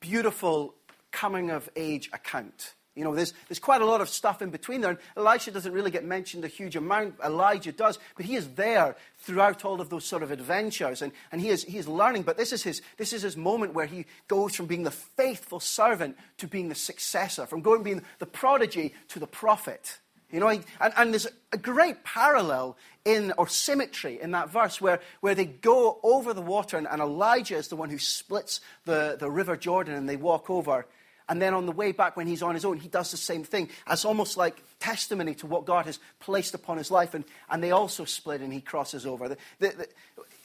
beautiful 0.00 0.74
coming 1.10 1.50
of 1.50 1.70
age 1.76 2.10
account. 2.12 2.74
You 2.94 3.02
know, 3.02 3.14
there's, 3.14 3.34
there's 3.48 3.58
quite 3.58 3.82
a 3.82 3.86
lot 3.86 4.00
of 4.00 4.08
stuff 4.08 4.40
in 4.40 4.50
between 4.50 4.80
there. 4.80 4.90
And 4.90 4.98
Elisha 5.16 5.50
doesn't 5.50 5.72
really 5.72 5.90
get 5.90 6.04
mentioned 6.04 6.44
a 6.44 6.48
huge 6.48 6.76
amount. 6.76 7.16
Elijah 7.24 7.72
does, 7.72 7.98
but 8.16 8.24
he 8.24 8.36
is 8.36 8.48
there 8.50 8.96
throughout 9.18 9.64
all 9.64 9.80
of 9.80 9.90
those 9.90 10.04
sort 10.04 10.22
of 10.22 10.30
adventures. 10.30 11.02
And, 11.02 11.12
and 11.32 11.40
he, 11.40 11.48
is, 11.48 11.64
he 11.64 11.78
is 11.78 11.88
learning. 11.88 12.22
But 12.22 12.36
this 12.36 12.52
is, 12.52 12.62
his, 12.62 12.82
this 12.96 13.12
is 13.12 13.22
his 13.22 13.36
moment 13.36 13.74
where 13.74 13.86
he 13.86 14.06
goes 14.28 14.54
from 14.54 14.66
being 14.66 14.84
the 14.84 14.92
faithful 14.92 15.58
servant 15.58 16.16
to 16.38 16.46
being 16.46 16.68
the 16.68 16.74
successor, 16.76 17.46
from 17.46 17.62
going 17.62 17.82
being 17.82 18.02
the 18.20 18.26
prodigy 18.26 18.94
to 19.08 19.18
the 19.18 19.26
prophet. 19.26 19.98
You 20.30 20.40
know, 20.40 20.48
and, 20.48 20.64
and 20.80 21.12
there's 21.12 21.28
a 21.52 21.58
great 21.58 22.02
parallel 22.02 22.76
in, 23.04 23.32
or 23.38 23.46
symmetry 23.46 24.20
in 24.20 24.32
that 24.32 24.50
verse 24.50 24.80
where, 24.80 25.00
where 25.20 25.34
they 25.34 25.44
go 25.44 26.00
over 26.02 26.32
the 26.32 26.42
water 26.42 26.76
and, 26.76 26.88
and 26.88 27.00
Elijah 27.00 27.56
is 27.56 27.68
the 27.68 27.76
one 27.76 27.90
who 27.90 27.98
splits 27.98 28.60
the, 28.84 29.16
the 29.18 29.30
river 29.30 29.56
Jordan 29.56 29.94
and 29.94 30.08
they 30.08 30.16
walk 30.16 30.50
over. 30.50 30.86
And 31.28 31.40
then 31.40 31.54
on 31.54 31.66
the 31.66 31.72
way 31.72 31.92
back, 31.92 32.16
when 32.16 32.26
he's 32.26 32.42
on 32.42 32.54
his 32.54 32.64
own, 32.64 32.78
he 32.78 32.88
does 32.88 33.10
the 33.10 33.16
same 33.16 33.44
thing 33.44 33.70
as 33.86 34.04
almost 34.04 34.36
like 34.36 34.62
testimony 34.78 35.34
to 35.36 35.46
what 35.46 35.64
God 35.64 35.86
has 35.86 35.98
placed 36.20 36.54
upon 36.54 36.76
his 36.76 36.90
life. 36.90 37.14
And, 37.14 37.24
and 37.48 37.62
they 37.62 37.70
also 37.70 38.04
split 38.04 38.42
and 38.42 38.52
he 38.52 38.60
crosses 38.60 39.06
over. 39.06 39.28
The, 39.28 39.36
the, 39.58 39.68
the, 39.68 39.88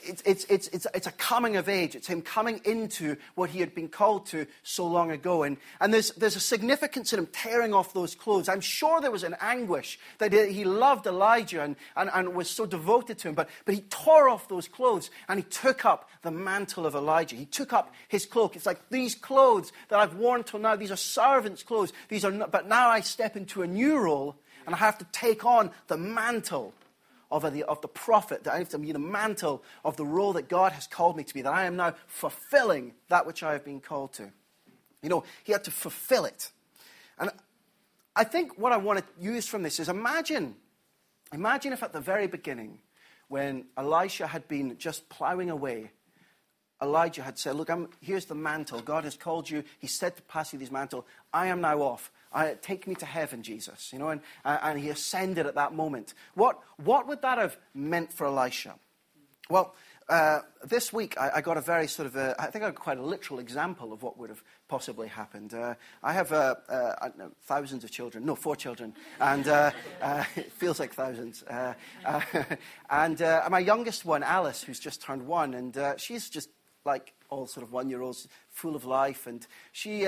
it's, 0.03 0.21
it's, 0.25 0.45
it's, 0.45 0.67
it's, 0.69 0.87
it's 0.93 1.07
a 1.07 1.11
coming 1.11 1.57
of 1.57 1.67
age. 1.67 1.95
It's 1.95 2.07
him 2.07 2.21
coming 2.21 2.61
into 2.63 3.17
what 3.35 3.49
he 3.49 3.59
had 3.59 3.75
been 3.75 3.89
called 3.89 4.25
to 4.27 4.47
so 4.63 4.87
long 4.87 5.11
ago. 5.11 5.43
And, 5.43 5.57
and 5.79 5.93
there's, 5.93 6.11
there's 6.11 6.35
a 6.35 6.39
significance 6.39 7.11
in 7.13 7.19
him 7.19 7.27
tearing 7.27 7.73
off 7.73 7.93
those 7.93 8.15
clothes. 8.15 8.49
I'm 8.49 8.61
sure 8.61 9.01
there 9.01 9.11
was 9.11 9.23
an 9.23 9.35
anguish 9.41 9.99
that 10.19 10.31
he 10.31 10.63
loved 10.63 11.05
Elijah 11.07 11.63
and, 11.63 11.75
and, 11.95 12.09
and 12.13 12.33
was 12.33 12.49
so 12.49 12.65
devoted 12.65 13.17
to 13.19 13.29
him. 13.29 13.35
But, 13.35 13.49
but 13.65 13.75
he 13.75 13.81
tore 13.81 14.29
off 14.29 14.47
those 14.47 14.67
clothes 14.67 15.09
and 15.27 15.39
he 15.39 15.43
took 15.43 15.85
up 15.85 16.09
the 16.21 16.31
mantle 16.31 16.85
of 16.85 16.95
Elijah. 16.95 17.35
He 17.35 17.45
took 17.45 17.73
up 17.73 17.93
his 18.07 18.25
cloak. 18.25 18.55
It's 18.55 18.65
like 18.65 18.89
these 18.89 19.15
clothes 19.15 19.71
that 19.89 19.99
I've 19.99 20.15
worn 20.15 20.43
till 20.43 20.59
now, 20.59 20.75
these 20.75 20.91
are 20.91 20.97
servants' 20.97 21.63
clothes. 21.63 21.93
These 22.07 22.25
are 22.25 22.31
not, 22.31 22.51
but 22.51 22.67
now 22.67 22.89
I 22.89 23.01
step 23.01 23.35
into 23.35 23.61
a 23.61 23.67
new 23.67 23.97
role 23.97 24.35
and 24.65 24.75
I 24.75 24.77
have 24.77 24.97
to 24.99 25.05
take 25.11 25.45
on 25.45 25.71
the 25.87 25.97
mantle 25.97 26.73
of 27.31 27.53
the, 27.53 27.63
of 27.63 27.81
the 27.81 27.87
prophet, 27.87 28.43
that 28.43 28.53
I 28.53 28.57
have 28.59 28.69
to 28.69 28.79
be 28.79 28.91
the 28.91 28.99
mantle 28.99 29.63
of 29.85 29.97
the 29.97 30.05
role 30.05 30.33
that 30.33 30.49
God 30.49 30.71
has 30.71 30.87
called 30.87 31.15
me 31.15 31.23
to 31.23 31.33
be, 31.33 31.41
that 31.41 31.53
I 31.53 31.65
am 31.65 31.75
now 31.75 31.95
fulfilling 32.07 32.93
that 33.09 33.25
which 33.25 33.43
I 33.43 33.53
have 33.53 33.63
been 33.63 33.79
called 33.79 34.13
to. 34.13 34.31
You 35.01 35.09
know, 35.09 35.23
he 35.43 35.51
had 35.51 35.63
to 35.65 35.71
fulfill 35.71 36.25
it. 36.25 36.51
And 37.19 37.29
I 38.15 38.23
think 38.23 38.57
what 38.57 38.71
I 38.71 38.77
want 38.77 38.99
to 38.99 39.05
use 39.19 39.47
from 39.47 39.63
this 39.63 39.79
is 39.79 39.89
imagine, 39.89 40.55
imagine 41.31 41.73
if 41.73 41.83
at 41.83 41.93
the 41.93 42.01
very 42.01 42.27
beginning, 42.27 42.79
when 43.27 43.65
Elisha 43.77 44.27
had 44.27 44.47
been 44.47 44.77
just 44.77 45.07
plowing 45.07 45.49
away, 45.49 45.91
Elijah 46.81 47.21
had 47.21 47.37
said, 47.37 47.55
Look, 47.55 47.69
I'm, 47.69 47.89
here's 48.01 48.25
the 48.25 48.35
mantle. 48.35 48.81
God 48.81 49.03
has 49.03 49.15
called 49.15 49.49
you. 49.49 49.63
He 49.79 49.87
said 49.87 50.15
to 50.15 50.21
pass 50.23 50.53
you 50.53 50.59
this 50.59 50.71
mantle. 50.71 51.05
I 51.33 51.47
am 51.47 51.61
now 51.61 51.81
off. 51.81 52.11
I, 52.31 52.55
take 52.61 52.87
me 52.87 52.95
to 52.95 53.05
heaven, 53.05 53.43
Jesus. 53.43 53.91
You 53.91 53.99
know, 53.99 54.09
and, 54.09 54.21
uh, 54.45 54.57
and 54.61 54.79
he 54.79 54.89
ascended 54.89 55.45
at 55.45 55.55
that 55.55 55.73
moment. 55.73 56.13
What, 56.35 56.59
what 56.77 57.07
would 57.07 57.21
that 57.21 57.37
have 57.37 57.57
meant 57.73 58.13
for 58.13 58.27
Elisha? 58.27 58.75
Well, 59.49 59.73
uh, 60.09 60.41
this 60.63 60.91
week 60.91 61.15
I, 61.19 61.31
I, 61.35 61.41
got 61.41 61.57
a 61.57 61.61
very 61.61 61.87
sort 61.87 62.07
of, 62.07 62.15
a, 62.15 62.35
I 62.39 62.47
think 62.47 62.63
I 62.63 62.69
got 62.69 62.75
quite 62.75 62.97
a 62.97 63.03
literal 63.03 63.39
example 63.39 63.93
of 63.93 64.01
what 64.01 64.17
would 64.17 64.29
have 64.29 64.43
possibly 64.67 65.07
happened. 65.07 65.53
Uh, 65.53 65.75
I 66.01 66.13
have 66.13 66.31
uh, 66.31 66.55
uh 66.67 67.09
know, 67.15 67.31
thousands 67.43 67.83
of 67.83 67.91
children, 67.91 68.25
no, 68.25 68.35
four 68.35 68.55
children, 68.55 68.95
and 69.21 69.47
uh, 69.47 69.71
uh, 70.01 70.23
it 70.35 70.51
feels 70.51 70.79
like 70.79 70.93
thousands. 70.93 71.43
and 72.89 73.19
my 73.19 73.59
youngest 73.59 74.03
one, 74.03 74.23
Alice, 74.23 74.63
who's 74.63 74.79
just 74.79 75.01
turned 75.01 75.27
one, 75.27 75.53
and 75.53 75.77
she's 75.97 76.27
just 76.27 76.49
like 76.85 77.13
all 77.29 77.45
sort 77.45 77.63
of 77.63 77.71
one-year-olds, 77.71 78.27
full 78.49 78.75
of 78.75 78.85
life, 78.85 79.27
and 79.27 79.45
she 79.71 80.07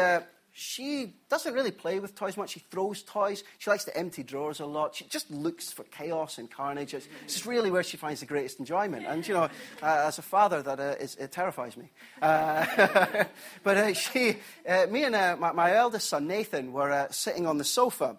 she 0.54 1.14
doesn't 1.30 1.54
really 1.54 1.72
play 1.72 2.00
with 2.00 2.14
toys 2.14 2.36
much. 2.36 2.52
She 2.52 2.60
throws 2.60 3.04
toys. 3.04 3.44
She 3.58 3.70
likes 3.70 3.86
to 3.86 3.98
empty 3.98 4.22
drawers 4.22 4.60
a 4.60 4.66
lot. 4.66 4.96
She 4.96 5.06
just 5.06 5.32
looks 5.32 5.72
for 5.72 5.84
chaos 5.84 6.38
and 6.38 6.52
carnage. 6.52 6.94
It's, 6.94 7.08
just 7.28 7.46
really 7.46 7.72
where 7.72 7.84
she 7.84 7.96
finds 7.96 8.20
the 8.20 8.26
greatest 8.26 8.60
enjoyment. 8.60 9.06
And, 9.06 9.26
you 9.26 9.34
know, 9.34 9.44
uh, 9.82 10.04
as 10.08 10.20
a 10.20 10.22
father, 10.22 10.62
that 10.62 10.80
uh, 10.80 10.96
is, 11.00 11.16
it 11.16 11.32
terrifies 11.32 11.78
me. 11.78 11.90
Uh, 12.22 13.26
but 13.64 13.78
uh, 13.78 13.94
she, 13.94 14.38
uh, 14.68 14.88
me 14.90 15.06
and 15.06 15.16
uh, 15.16 15.38
my, 15.40 15.54
my, 15.54 15.74
eldest 15.74 16.10
son, 16.10 16.28
Nathan, 16.28 16.74
were 16.74 17.08
sitting 17.12 17.48
on 17.48 17.58
the 17.58 17.64
sofa. 17.64 18.18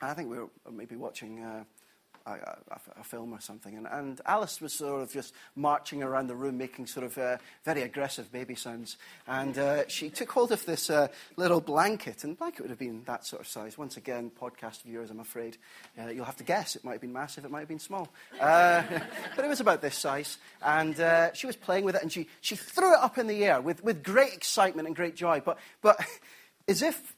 I 0.00 0.14
think 0.14 0.30
we 0.30 0.38
were 0.38 0.50
maybe 0.70 0.94
watching 0.94 1.64
a, 2.26 2.58
a, 2.70 3.00
a, 3.00 3.04
film 3.04 3.32
or 3.32 3.40
something. 3.40 3.76
And, 3.76 3.86
and, 3.86 4.20
Alice 4.26 4.60
was 4.60 4.72
sort 4.72 5.02
of 5.02 5.12
just 5.12 5.32
marching 5.54 6.02
around 6.02 6.26
the 6.26 6.34
room, 6.34 6.58
making 6.58 6.86
sort 6.86 7.06
of 7.06 7.16
uh, 7.16 7.36
very 7.64 7.82
aggressive 7.82 8.30
baby 8.32 8.54
sounds. 8.54 8.96
And 9.26 9.56
uh, 9.56 9.86
she 9.88 10.10
took 10.10 10.30
hold 10.30 10.52
of 10.52 10.64
this 10.66 10.90
uh, 10.90 11.08
little 11.36 11.60
blanket, 11.60 12.24
and 12.24 12.36
blanket 12.36 12.62
would 12.62 12.70
have 12.70 12.78
been 12.78 13.02
that 13.06 13.24
sort 13.24 13.42
of 13.42 13.48
size. 13.48 13.78
Once 13.78 13.96
again, 13.96 14.30
podcast 14.40 14.82
viewers, 14.82 15.10
I'm 15.10 15.20
afraid, 15.20 15.56
uh, 15.98 16.08
you'll 16.08 16.24
have 16.24 16.36
to 16.36 16.44
guess. 16.44 16.76
It 16.76 16.84
might 16.84 16.92
have 16.92 17.00
been 17.00 17.12
massive, 17.12 17.44
it 17.44 17.50
might 17.50 17.60
have 17.60 17.68
been 17.68 17.78
small. 17.78 18.08
Uh, 18.40 18.82
but 19.36 19.44
it 19.44 19.48
was 19.48 19.60
about 19.60 19.80
this 19.80 19.96
size. 19.96 20.38
And 20.62 20.98
uh, 21.00 21.32
she 21.32 21.46
was 21.46 21.56
playing 21.56 21.84
with 21.84 21.94
it, 21.94 22.02
and 22.02 22.12
she, 22.12 22.28
she 22.40 22.56
threw 22.56 22.92
it 22.92 23.00
up 23.00 23.18
in 23.18 23.26
the 23.26 23.44
air 23.44 23.60
with, 23.60 23.84
with 23.84 24.02
great 24.02 24.32
excitement 24.34 24.88
and 24.88 24.96
great 24.96 25.14
joy. 25.14 25.40
But, 25.44 25.58
but 25.82 26.04
as 26.68 26.82
if 26.82 27.15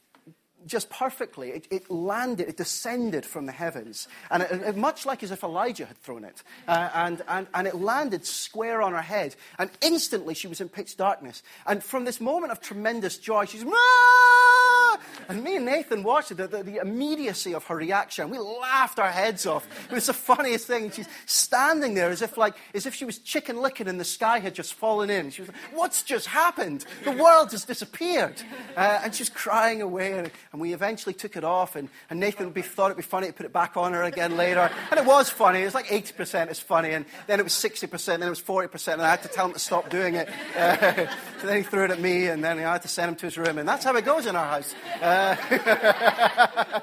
just 0.65 0.89
perfectly. 0.89 1.49
It, 1.49 1.67
it, 1.71 1.89
landed, 1.89 2.49
it 2.49 2.57
descended 2.57 3.25
from 3.25 3.45
the 3.45 3.51
heavens. 3.51 4.07
And 4.29 4.43
it, 4.43 4.51
it, 4.51 4.77
much 4.77 5.05
like 5.05 5.23
as 5.23 5.31
if 5.31 5.43
Elijah 5.43 5.85
had 5.85 5.97
thrown 5.97 6.23
it. 6.23 6.43
Uh, 6.67 6.89
and, 6.93 7.21
and, 7.27 7.47
and 7.53 7.67
it 7.67 7.75
landed 7.75 8.25
square 8.25 8.81
on 8.81 8.93
her 8.93 9.01
head. 9.01 9.35
And 9.57 9.69
instantly 9.81 10.33
she 10.33 10.47
was 10.47 10.61
in 10.61 10.69
pitch 10.69 10.97
darkness. 10.97 11.43
And 11.65 11.83
from 11.83 12.05
this 12.05 12.21
moment 12.21 12.51
of 12.51 12.61
tremendous 12.61 13.17
joy, 13.17 13.45
she's, 13.45 13.63
Aah! 13.63 14.68
and 15.29 15.43
me 15.43 15.55
and 15.55 15.65
Nathan 15.65 16.03
watched 16.03 16.35
the, 16.35 16.47
the, 16.47 16.63
the, 16.63 16.77
immediacy 16.77 17.53
of 17.53 17.65
her 17.65 17.75
reaction. 17.75 18.29
We 18.29 18.37
laughed 18.39 18.99
our 18.99 19.11
heads 19.11 19.45
off. 19.45 19.67
It 19.89 19.93
was 19.93 20.05
the 20.07 20.13
funniest 20.13 20.67
thing. 20.67 20.91
She's 20.91 21.07
standing 21.25 21.93
there 21.93 22.09
as 22.09 22.21
if, 22.21 22.37
like, 22.37 22.55
as 22.73 22.85
if 22.85 22.95
she 22.95 23.05
was 23.05 23.17
Chicken 23.19 23.57
Licken 23.57 23.87
and 23.87 23.99
the 23.99 24.05
sky 24.05 24.39
had 24.39 24.55
just 24.55 24.73
fallen 24.73 25.09
in. 25.09 25.29
She 25.31 25.41
was 25.41 25.49
like, 25.49 25.57
What's 25.73 26.03
just 26.03 26.27
happened? 26.27 26.85
The 27.03 27.11
world 27.11 27.51
has 27.51 27.65
disappeared. 27.65 28.41
Uh, 28.75 29.01
and 29.03 29.15
she's 29.15 29.29
crying 29.29 29.81
away. 29.81 30.17
And, 30.17 30.31
and 30.51 30.61
we 30.61 30.73
eventually 30.73 31.13
took 31.13 31.35
it 31.35 31.43
off, 31.43 31.75
and, 31.75 31.89
and 32.09 32.19
Nathan 32.19 32.49
be, 32.51 32.61
thought 32.61 32.87
it'd 32.87 32.97
be 32.97 33.03
funny 33.03 33.27
to 33.27 33.33
put 33.33 33.45
it 33.45 33.53
back 33.53 33.77
on 33.77 33.93
her 33.93 34.03
again 34.03 34.37
later. 34.37 34.69
And 34.91 34.99
it 34.99 35.05
was 35.05 35.29
funny. 35.29 35.61
It 35.61 35.65
was 35.65 35.75
like 35.75 35.87
80% 35.87 36.51
is 36.51 36.59
funny, 36.59 36.91
and 36.91 37.05
then 37.27 37.39
it 37.39 37.43
was 37.43 37.53
60%, 37.53 38.05
then 38.05 38.23
it 38.23 38.29
was 38.29 38.41
40%, 38.41 38.93
and 38.93 39.01
I 39.01 39.09
had 39.09 39.23
to 39.23 39.29
tell 39.29 39.45
him 39.45 39.53
to 39.53 39.59
stop 39.59 39.89
doing 39.89 40.15
it. 40.15 40.29
Uh, 40.55 41.07
so 41.41 41.47
then 41.47 41.57
he 41.57 41.63
threw 41.63 41.85
it 41.85 41.91
at 41.91 41.99
me, 41.99 42.27
and 42.27 42.43
then 42.43 42.57
I 42.59 42.73
had 42.73 42.81
to 42.83 42.87
send 42.87 43.09
him 43.09 43.15
to 43.15 43.25
his 43.25 43.37
room, 43.37 43.57
and 43.57 43.67
that's 43.67 43.83
how 43.83 43.95
it 43.95 44.05
goes 44.05 44.25
in 44.25 44.35
our 44.35 44.45
house. 44.45 44.75
Uh, 45.01 45.35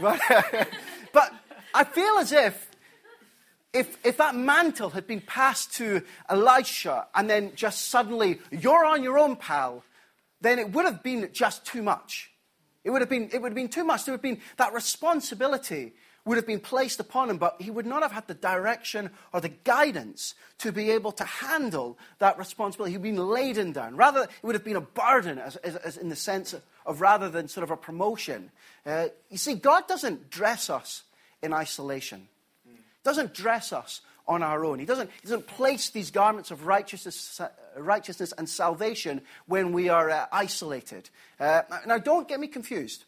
but, 0.00 0.20
but 1.12 1.34
I 1.74 1.84
feel 1.84 2.18
as 2.18 2.32
if 2.32 2.66
if, 3.76 3.98
if 4.06 4.16
that 4.16 4.34
mantle 4.34 4.90
had 4.90 5.06
been 5.06 5.20
passed 5.20 5.74
to 5.74 6.02
Elisha 6.30 7.08
and 7.14 7.28
then 7.28 7.52
just 7.54 7.90
suddenly, 7.90 8.38
you're 8.50 8.86
on 8.86 9.02
your 9.02 9.18
own, 9.18 9.36
pal, 9.36 9.84
then 10.40 10.58
it 10.58 10.72
would 10.72 10.86
have 10.86 11.02
been 11.02 11.28
just 11.32 11.66
too 11.66 11.82
much. 11.82 12.30
It 12.84 12.90
would 12.90 13.02
have 13.02 13.10
been, 13.10 13.28
it 13.32 13.42
would 13.42 13.50
have 13.50 13.56
been 13.56 13.68
too 13.68 13.84
much. 13.84 14.04
There 14.04 14.12
would 14.12 14.18
have 14.18 14.22
been 14.36 14.40
that 14.56 14.72
responsibility 14.72 15.92
would 16.26 16.36
have 16.36 16.46
been 16.46 16.60
placed 16.60 17.00
upon 17.00 17.30
him, 17.30 17.38
but 17.38 17.56
he 17.58 17.70
would 17.70 17.86
not 17.86 18.02
have 18.02 18.12
had 18.12 18.26
the 18.26 18.34
direction 18.34 19.08
or 19.32 19.40
the 19.40 19.48
guidance 19.48 20.34
to 20.58 20.72
be 20.72 20.90
able 20.90 21.12
to 21.12 21.24
handle 21.24 21.96
that 22.18 22.38
responsibility. 22.38 22.92
He'd 22.92 23.02
been 23.02 23.16
laden 23.16 23.72
down. 23.72 23.96
Rather, 23.96 24.24
it 24.24 24.30
would 24.42 24.54
have 24.54 24.64
been 24.64 24.76
a 24.76 24.80
burden, 24.82 25.38
as, 25.38 25.56
as, 25.56 25.76
as 25.76 25.96
in 25.96 26.10
the 26.10 26.16
sense 26.16 26.54
of 26.84 27.00
rather 27.00 27.30
than 27.30 27.48
sort 27.48 27.64
of 27.64 27.70
a 27.70 27.76
promotion. 27.76 28.50
Uh, 28.84 29.06
you 29.30 29.38
see, 29.38 29.54
God 29.54 29.88
doesn't 29.88 30.28
dress 30.28 30.68
us 30.68 31.02
in 31.42 31.54
isolation 31.54 32.28
doesn't 33.06 33.32
dress 33.32 33.72
us 33.72 34.00
on 34.26 34.42
our 34.42 34.64
own. 34.64 34.80
He 34.80 34.84
doesn't, 34.84 35.08
he 35.22 35.28
doesn't 35.28 35.46
place 35.46 35.90
these 35.90 36.10
garments 36.10 36.50
of 36.50 36.66
righteousness, 36.66 37.40
righteousness 37.76 38.34
and 38.36 38.48
salvation 38.48 39.20
when 39.46 39.72
we 39.72 39.88
are 39.88 40.10
uh, 40.10 40.26
isolated. 40.32 41.08
Uh, 41.38 41.62
now, 41.86 41.98
don't 41.98 42.26
get 42.26 42.40
me 42.40 42.48
confused. 42.48 43.04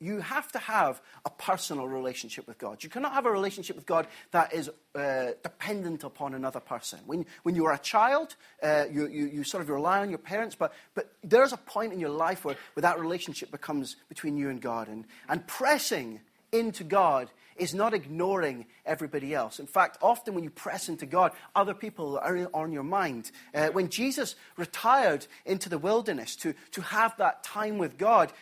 You 0.00 0.20
have 0.20 0.52
to 0.52 0.58
have 0.58 1.00
a 1.24 1.30
personal 1.30 1.88
relationship 1.88 2.46
with 2.46 2.58
God. 2.58 2.84
You 2.84 2.88
cannot 2.88 3.14
have 3.14 3.26
a 3.26 3.30
relationship 3.30 3.74
with 3.74 3.86
God 3.86 4.06
that 4.30 4.52
is 4.52 4.70
uh, 4.94 5.32
dependent 5.42 6.04
upon 6.04 6.34
another 6.34 6.60
person. 6.60 7.00
When, 7.06 7.26
when 7.42 7.56
you 7.56 7.66
are 7.66 7.72
a 7.72 7.78
child, 7.78 8.36
uh, 8.62 8.84
you, 8.90 9.08
you, 9.08 9.26
you, 9.26 9.44
sort 9.44 9.62
of 9.62 9.68
rely 9.68 10.00
on 10.00 10.08
your 10.08 10.18
parents, 10.18 10.54
but, 10.54 10.72
but 10.94 11.12
there's 11.24 11.52
a 11.52 11.56
point 11.56 11.92
in 11.92 11.98
your 11.98 12.10
life 12.10 12.44
where, 12.44 12.56
where 12.74 12.82
that 12.82 13.00
relationship 13.00 13.50
becomes 13.50 13.96
between 14.08 14.36
you 14.36 14.50
and 14.50 14.60
God. 14.60 14.86
And, 14.86 15.04
and 15.28 15.44
pressing 15.46 16.20
into 16.52 16.84
God 16.84 17.28
is 17.56 17.74
not 17.74 17.92
ignoring 17.92 18.66
everybody 18.86 19.34
else. 19.34 19.58
In 19.58 19.66
fact, 19.66 19.98
often 20.00 20.34
when 20.34 20.44
you 20.44 20.50
press 20.50 20.88
into 20.88 21.06
God, 21.06 21.32
other 21.54 21.74
people 21.74 22.18
are 22.18 22.48
on 22.54 22.72
your 22.72 22.84
mind. 22.84 23.30
Uh, 23.54 23.68
when 23.68 23.88
Jesus 23.88 24.36
retired 24.56 25.26
into 25.44 25.68
the 25.68 25.78
wilderness 25.78 26.36
to, 26.36 26.54
to 26.72 26.80
have 26.80 27.16
that 27.18 27.42
time 27.42 27.78
with 27.78 27.98
God, 27.98 28.32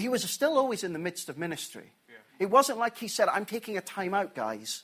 he 0.00 0.08
was 0.08 0.22
still 0.28 0.56
always 0.58 0.84
in 0.84 0.92
the 0.92 0.98
midst 0.98 1.28
of 1.28 1.38
ministry. 1.38 1.92
Yeah. 2.08 2.16
It 2.38 2.50
wasn't 2.50 2.78
like 2.78 2.96
he 2.98 3.08
said, 3.08 3.28
I'm 3.28 3.44
taking 3.44 3.76
a 3.76 3.80
time 3.80 4.14
out, 4.14 4.34
guys. 4.34 4.82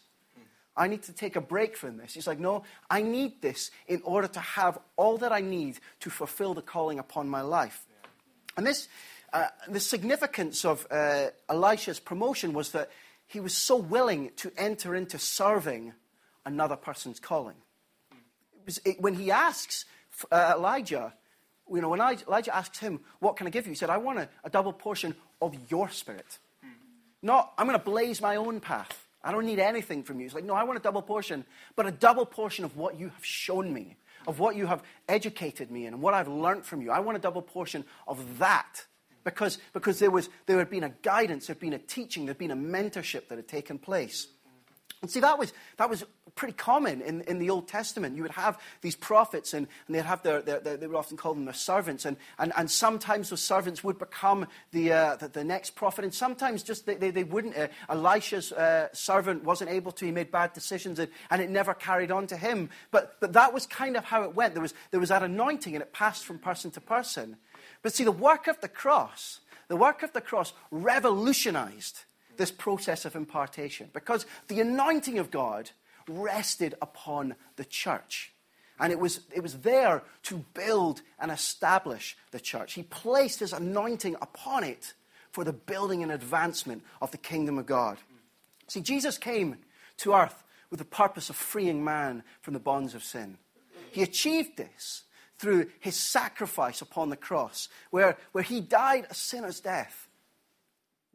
I 0.77 0.89
need 0.89 1.05
to 1.05 1.13
take 1.13 1.37
a 1.37 1.41
break 1.41 1.77
from 1.77 1.97
this. 1.97 2.13
He's 2.13 2.27
like, 2.27 2.39
no, 2.39 2.63
I 2.91 3.01
need 3.01 3.41
this 3.41 3.71
in 3.87 4.03
order 4.05 4.29
to 4.29 4.41
have 4.41 4.79
all 4.97 5.17
that 5.19 5.33
I 5.33 5.41
need 5.41 5.79
to 6.01 6.11
fulfill 6.11 6.53
the 6.53 6.61
calling 6.61 6.99
upon 6.99 7.29
my 7.29 7.41
life. 7.41 7.87
Yeah. 7.89 8.09
And 8.59 8.67
this, 8.67 8.89
uh, 9.33 9.47
the 9.69 9.81
significance 9.81 10.65
of 10.67 10.87
uh, 10.91 11.29
Elisha's 11.49 11.99
promotion 11.99 12.53
was 12.53 12.73
that 12.73 12.91
he 13.27 13.41
was 13.41 13.57
so 13.57 13.77
willing 13.77 14.33
to 14.37 14.53
enter 14.57 14.95
into 14.95 15.19
serving 15.19 15.95
another 16.45 16.77
person's 16.77 17.21
calling. 17.21 17.57
It 18.11 18.67
was, 18.67 18.81
it, 18.85 19.01
when 19.01 19.15
he 19.15 19.31
asks 19.31 19.87
uh, 20.31 20.55
Elijah, 20.57 21.15
you 21.73 21.81
know, 21.81 21.89
when 21.89 22.01
Elijah 22.01 22.55
asks 22.55 22.79
him, 22.79 23.01
What 23.19 23.37
can 23.37 23.47
I 23.47 23.51
give 23.51 23.67
you? 23.67 23.71
He 23.71 23.77
said, 23.77 23.91
I 23.91 23.99
want 23.99 24.19
a, 24.19 24.29
a 24.45 24.51
double 24.51 24.73
portion 24.73 25.15
of 25.41 25.55
your 25.71 25.91
spirit. 25.91 26.39
Mm. 26.65 26.71
Not, 27.23 27.53
I'm 27.59 27.67
going 27.67 27.79
to 27.79 27.85
blaze 27.85 28.21
my 28.21 28.37
own 28.37 28.61
path. 28.61 29.07
I 29.23 29.33
don't 29.33 29.45
need 29.45 29.59
anything 29.59 30.05
from 30.05 30.19
you. 30.21 30.25
He's 30.25 30.35
like, 30.35 30.45
No, 30.45 30.55
I 30.55 30.65
want 30.65 30.79
a 30.79 30.83
double 30.83 31.03
portion, 31.03 31.45
but 31.75 31.87
a 31.87 31.91
double 31.91 32.27
portion 32.27 32.65
of 32.65 32.77
what 32.77 32.99
you 32.99 33.09
have 33.09 33.25
shown 33.25 33.73
me, 33.73 33.97
of 34.27 34.39
what 34.39 34.57
you 34.57 34.67
have 34.67 34.83
educated 35.09 35.71
me 35.71 35.87
in, 35.87 35.95
and 35.95 36.03
what 36.03 36.15
I've 36.15 36.29
learned 36.29 36.65
from 36.65 36.83
you. 36.83 36.91
I 36.91 37.01
want 37.01 37.17
a 37.17 37.21
double 37.21 37.43
portion 37.43 37.85
of 38.07 38.39
that 38.39 38.85
because, 39.25 39.59
because 39.73 39.99
there, 39.99 40.13
was, 40.13 40.31
there 40.47 40.59
had 40.59 40.71
been 40.71 40.85
a 40.85 40.91
guidance, 41.03 41.49
there 41.49 41.55
had 41.55 41.61
been 41.61 41.73
a 41.73 41.79
teaching, 41.79 42.27
there 42.27 42.31
had 42.35 42.39
been 42.39 42.53
a 42.53 42.57
mentorship 42.57 43.27
that 43.29 43.37
had 43.37 43.49
taken 43.49 43.77
place. 43.77 44.29
And 45.03 45.11
see, 45.11 45.21
that 45.21 45.39
was, 45.39 45.53
that 45.77 45.91
was 45.91 46.05
pretty 46.37 46.55
common 46.55 47.03
in, 47.03 47.21
in 47.23 47.39
the 47.39 47.51
Old 47.51 47.69
Testament. 47.69 48.17
You 48.17 48.23
would 48.23 48.33
have 48.33 48.59
these 48.81 48.97
prophets, 48.97 49.53
and, 49.53 49.67
and 49.87 49.95
they'd 49.95 50.03
have 50.03 50.23
their, 50.23 50.41
their, 50.41 50.59
their, 50.59 50.77
they 50.79 50.87
would 50.87 50.97
often 50.97 51.19
call 51.19 51.35
them 51.35 51.45
their 51.45 51.55
servants. 51.55 52.07
And, 52.07 52.17
and, 52.39 52.53
and 52.57 52.71
sometimes 52.71 53.29
those 53.29 53.43
servants 53.43 53.85
would 53.85 53.99
become 53.99 54.47
the, 54.73 54.93
uh, 54.93 55.17
the, 55.17 55.29
the, 55.29 55.45
next 55.45 55.71
prophet, 55.77 56.05
and 56.05 56.15
sometimes 56.15 56.63
just 56.63 56.87
they, 56.87 56.95
they, 56.95 57.11
they 57.11 57.25
wouldn't. 57.25 57.57
Uh, 57.57 57.69
Elisha's 57.91 58.53
uh, 58.53 58.89
servant 58.93 59.45
wasn't 59.45 59.71
able 59.71 59.93
to, 59.93 60.07
he 60.07 60.13
made 60.13 60.31
bad 60.31 60.55
decisions, 60.55 60.99
and, 60.99 61.11
and 61.31 61.43
it 61.43 61.51
never 61.51 61.75
carried 61.75 62.11
on 62.11 62.27
to 62.29 62.37
him. 62.37 62.71
But, 62.91 63.17
but 63.21 63.35
that 63.35 63.53
was 63.53 63.67
kind 63.67 63.97
of 63.97 64.05
how 64.05 64.23
it 64.23 64.35
went. 64.35 64.55
There 64.55 64.63
was, 64.63 64.73
there 64.93 65.01
was 65.01 65.11
that 65.11 65.23
anointing, 65.23 65.75
and 65.75 65.83
it 65.83 65.93
passed 65.93 66.25
from 66.25 66.39
person 66.39 66.71
to 66.71 66.81
person. 66.81 67.37
But 67.83 67.93
see, 67.95 68.05
the 68.05 68.13
work 68.13 68.47
of 68.47 68.61
the 68.63 68.69
cross, 68.69 69.41
the 69.69 69.77
work 69.77 70.03
of 70.03 70.15
the 70.15 70.23
cross 70.23 70.55
revolutionized 70.71 72.06
this 72.37 72.51
process 72.51 73.05
of 73.05 73.17
impartation 73.17 73.91
because 73.93 74.27
the 74.49 74.61
anointing 74.61 75.19
of 75.19 75.31
God 75.31 75.71
rested 76.09 76.75
upon 76.81 77.35
the 77.57 77.65
church. 77.65 78.33
And 78.79 78.93
it 78.93 78.99
was, 78.99 79.21
it 79.35 79.43
was 79.43 79.59
there 79.59 80.03
to 80.25 80.45
build 80.55 81.01
and 81.19 81.31
establish 81.31 82.17
the 82.31 82.41
church. 82.41 82.75
He 82.75 82.83
placed 82.83 83.41
his 83.41 83.53
anointing 83.53 84.17
upon 84.21 84.65
it 84.65 84.93
for 85.33 85.45
the 85.45 85.53
building 85.53 86.03
and 86.03 86.13
advancement 86.13 86.83
of 87.01 87.11
the 87.11 87.19
kingdom 87.19 87.59
of 87.59 87.67
God. 87.67 87.99
See, 88.69 88.81
Jesus 88.81 89.19
came 89.19 89.57
to 89.99 90.15
earth 90.15 90.43
with 90.71 90.79
the 90.79 90.85
purpose 90.85 91.31
of 91.31 91.37
freeing 91.37 91.85
man 91.85 92.23
from 92.43 92.55
the 92.55 92.61
bonds 92.61 92.95
of 92.95 93.03
sin. 93.03 93.39
He 93.93 94.03
achieved 94.03 94.57
this 94.57 95.05
through 95.39 95.69
his 95.81 95.97
sacrifice 95.97 96.83
upon 96.83 97.11
the 97.11 97.17
cross, 97.17 97.69
where, 97.91 98.17
where 98.33 98.45
he 98.45 98.61
died 98.61 99.07
a 99.09 99.15
sinner's 99.15 99.61
death 99.61 100.06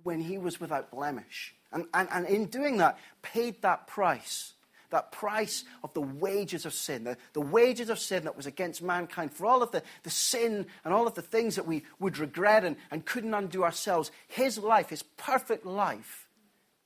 when 0.04 0.20
he 0.20 0.38
was 0.38 0.60
without 0.60 0.92
blemish. 0.92 1.54
And, 1.72 1.86
and, 1.94 2.08
and 2.12 2.26
in 2.28 2.46
doing 2.46 2.78
that, 2.78 3.00
paid 3.22 3.62
that 3.62 3.88
price, 3.88 4.54
that 4.90 5.12
price 5.12 5.64
of 5.84 5.94
the 5.94 6.02
wages 6.02 6.66
of 6.66 6.74
sin, 6.74 7.06
the, 7.06 7.18
the 7.34 7.42
wages 7.42 7.90
of 7.90 7.98
sin 7.98 8.26
that 8.26 8.36
was 8.36 8.46
against 8.46 8.82
mankind, 8.82 9.32
for 9.32 9.46
all 9.46 9.64
of 9.64 9.72
the, 9.72 9.84
the 10.04 10.10
sin 10.10 10.66
and 10.84 10.94
all 10.94 11.08
of 11.08 11.14
the 11.14 11.22
things 11.22 11.56
that 11.56 11.68
we 11.68 11.84
would 12.00 12.18
regret 12.18 12.66
and, 12.66 12.76
and 12.92 13.06
couldn't 13.06 13.34
undo 13.34 13.64
ourselves. 13.64 14.12
His 14.28 14.58
life, 14.58 14.90
his 14.90 15.04
perfect 15.04 15.66
life, 15.66 16.28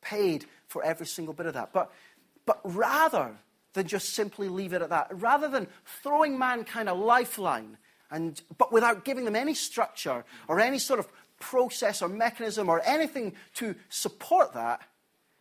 paid 0.02 0.46
for 0.68 0.84
every 0.84 1.08
single 1.08 1.34
bit 1.34 1.48
of 1.48 1.56
that. 1.56 1.74
But, 1.74 1.92
but 2.46 2.60
rather 2.64 3.36
than 3.76 3.88
just 3.88 4.10
simply 4.10 4.50
leave 4.50 4.74
it 4.74 4.82
at 4.82 4.90
that. 4.90 5.08
Rather 5.12 5.48
than 5.48 5.68
throwing 6.02 6.40
mankind 6.40 6.90
a 6.90 6.94
lifeline, 6.94 7.78
and, 8.10 8.42
but 8.58 8.72
without 8.72 9.06
giving 9.06 9.26
them 9.26 9.36
any 9.36 9.54
structure 9.54 10.24
or 10.48 10.60
any 10.60 10.80
sort 10.80 11.00
of 11.00 11.08
process 11.50 12.02
or 12.02 12.10
mechanism 12.10 12.70
or 12.70 12.82
anything 12.86 13.34
to 13.54 13.76
support 13.90 14.54
that, 14.54 14.82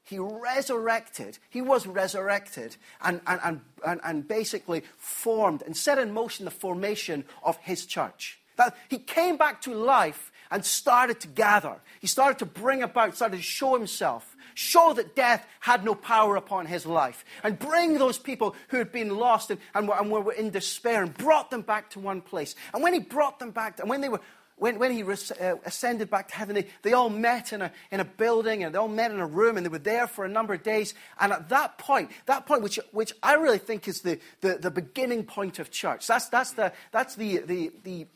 he 0.03 0.19
resurrected. 0.19 1.39
He 1.49 1.63
was 1.63 1.87
resurrected 1.87 2.77
and, 3.03 3.23
and, 3.27 3.61
and, 3.87 4.01
and, 4.05 4.29
basically 4.29 4.83
formed 4.99 5.63
and 5.63 5.75
set 5.75 5.99
in 5.99 6.13
motion 6.13 6.45
the 6.45 6.51
formation 6.51 7.25
of 7.43 7.57
his 7.57 7.87
church. 7.87 8.39
That 8.57 8.77
he 8.91 8.99
came 8.99 9.39
back 9.39 9.63
to 9.63 9.73
life 9.73 10.31
and 10.51 10.63
started 10.63 11.21
to 11.21 11.29
gather. 11.29 11.81
He 12.01 12.07
started 12.07 12.39
to 12.41 12.47
bring 12.47 12.83
about, 12.83 13.17
started 13.17 13.39
to 13.39 13.43
show 13.43 13.75
himself 13.75 14.35
show 14.55 14.93
that 14.95 15.15
death 15.15 15.47
had 15.61 15.85
no 15.85 15.95
power 15.95 16.37
upon 16.37 16.67
his 16.67 16.87
life, 16.87 17.25
and 17.43 17.59
bring 17.59 17.99
those 17.99 18.19
people 18.19 18.55
who 18.69 18.79
had 18.79 18.93
been 18.93 19.17
lost 19.17 19.51
and, 19.51 19.61
and, 19.75 19.89
were, 19.89 20.01
and 20.01 20.11
were 20.11 20.33
in 20.33 20.51
despair 20.51 21.03
and 21.03 21.17
brought 21.17 21.51
them 21.51 21.63
back 21.63 21.91
to 21.91 22.01
one 22.01 22.21
place. 22.21 22.55
And 22.73 22.83
when 22.83 22.95
he 22.95 23.01
brought 23.01 23.39
them 23.39 23.51
back, 23.51 23.79
and 23.81 23.91
when 23.91 24.01
they 24.01 24.09
were 24.09 24.21
when, 24.65 24.79
when 24.79 24.93
he 24.93 25.03
res, 25.03 25.31
uh, 25.31 25.57
ascended 25.67 26.09
back 26.09 26.29
to 26.29 26.35
heaven, 26.35 26.55
they, 26.55 26.67
they 26.81 26.95
all 26.95 27.11
met 27.11 27.53
in 27.53 27.61
a, 27.61 27.71
in 27.91 28.01
a 28.01 28.05
building 28.05 28.65
and 28.65 28.75
they 28.75 28.79
all 28.79 28.89
met 28.89 29.11
in 29.11 29.21
a 29.21 29.27
room 29.27 29.59
and 29.59 29.67
they 29.67 29.69
were 29.69 29.79
there 29.79 30.07
for 30.07 30.25
a 30.25 30.29
number 30.29 30.55
of 30.55 30.63
days. 30.63 30.95
And 31.21 31.35
at 31.35 31.51
that 31.51 31.77
point, 31.77 32.11
that 32.25 32.47
point, 32.47 32.63
which, 32.63 32.81
which 32.91 33.13
I 33.23 33.35
really 33.35 33.59
think 33.59 33.87
is 33.89 34.01
the, 34.01 34.19
the, 34.41 34.55
the 34.55 34.71
beginning 34.71 35.25
point 35.25 35.59
of 35.59 35.71
church, 35.71 36.07
that's, 36.07 36.31
that's, 36.31 36.53
the, 36.53 36.73
that's 36.93 37.15
the, 37.15 37.41
the, 37.41 37.73
the 37.83 38.07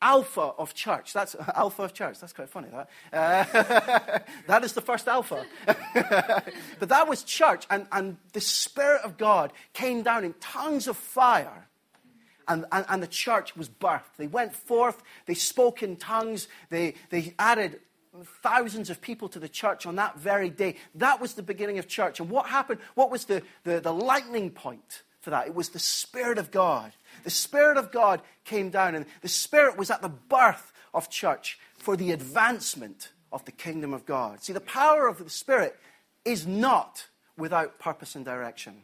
alpha 0.00 0.52
of 0.56 0.74
church. 0.74 1.12
That's 1.12 1.34
alpha 1.56 1.82
of 1.82 1.92
church. 1.92 2.20
That's 2.20 2.32
quite 2.32 2.50
funny, 2.50 2.68
that. 2.70 2.88
Uh, 3.12 4.18
that 4.46 4.62
is 4.62 4.74
the 4.74 4.80
first 4.80 5.08
alpha. 5.08 5.44
but 5.66 6.88
that 6.88 7.08
was 7.08 7.24
church, 7.24 7.66
and, 7.68 7.88
and 7.90 8.16
the 8.32 8.40
Spirit 8.40 9.02
of 9.02 9.18
God 9.18 9.52
came 9.72 10.04
down 10.04 10.22
in 10.22 10.34
tongues 10.34 10.86
of 10.86 10.96
fire. 10.96 11.66
And, 12.46 12.64
and, 12.72 12.84
and 12.88 13.02
the 13.02 13.08
church 13.08 13.56
was 13.56 13.68
birthed. 13.68 14.16
They 14.16 14.26
went 14.26 14.54
forth, 14.54 15.02
they 15.26 15.34
spoke 15.34 15.82
in 15.82 15.96
tongues, 15.96 16.48
they, 16.70 16.94
they 17.10 17.34
added 17.38 17.80
thousands 18.42 18.90
of 18.90 19.00
people 19.00 19.28
to 19.30 19.38
the 19.38 19.48
church 19.48 19.86
on 19.86 19.96
that 19.96 20.18
very 20.18 20.50
day. 20.50 20.76
That 20.94 21.20
was 21.20 21.34
the 21.34 21.42
beginning 21.42 21.78
of 21.78 21.88
church. 21.88 22.20
And 22.20 22.30
what 22.30 22.46
happened? 22.46 22.80
What 22.94 23.10
was 23.10 23.24
the, 23.24 23.42
the, 23.64 23.80
the 23.80 23.92
lightning 23.92 24.50
point 24.50 25.02
for 25.20 25.30
that? 25.30 25.46
It 25.48 25.54
was 25.54 25.70
the 25.70 25.78
Spirit 25.78 26.38
of 26.38 26.50
God 26.50 26.92
the 27.22 27.30
Spirit 27.30 27.76
of 27.76 27.92
God 27.92 28.20
came 28.44 28.70
down, 28.70 28.94
and 28.94 29.06
the 29.20 29.28
Spirit 29.28 29.76
was 29.76 29.90
at 29.90 30.02
the 30.02 30.08
birth 30.08 30.72
of 30.92 31.08
church 31.08 31.58
for 31.76 31.96
the 31.96 32.12
advancement 32.12 33.12
of 33.32 33.44
the 33.44 33.52
kingdom 33.52 33.92
of 33.94 34.06
God. 34.06 34.42
See, 34.42 34.52
the 34.52 34.60
power 34.60 35.06
of 35.06 35.22
the 35.22 35.30
Spirit 35.30 35.78
is 36.24 36.46
not 36.46 37.06
without 37.36 37.78
purpose 37.78 38.14
and 38.14 38.24
direction. 38.24 38.82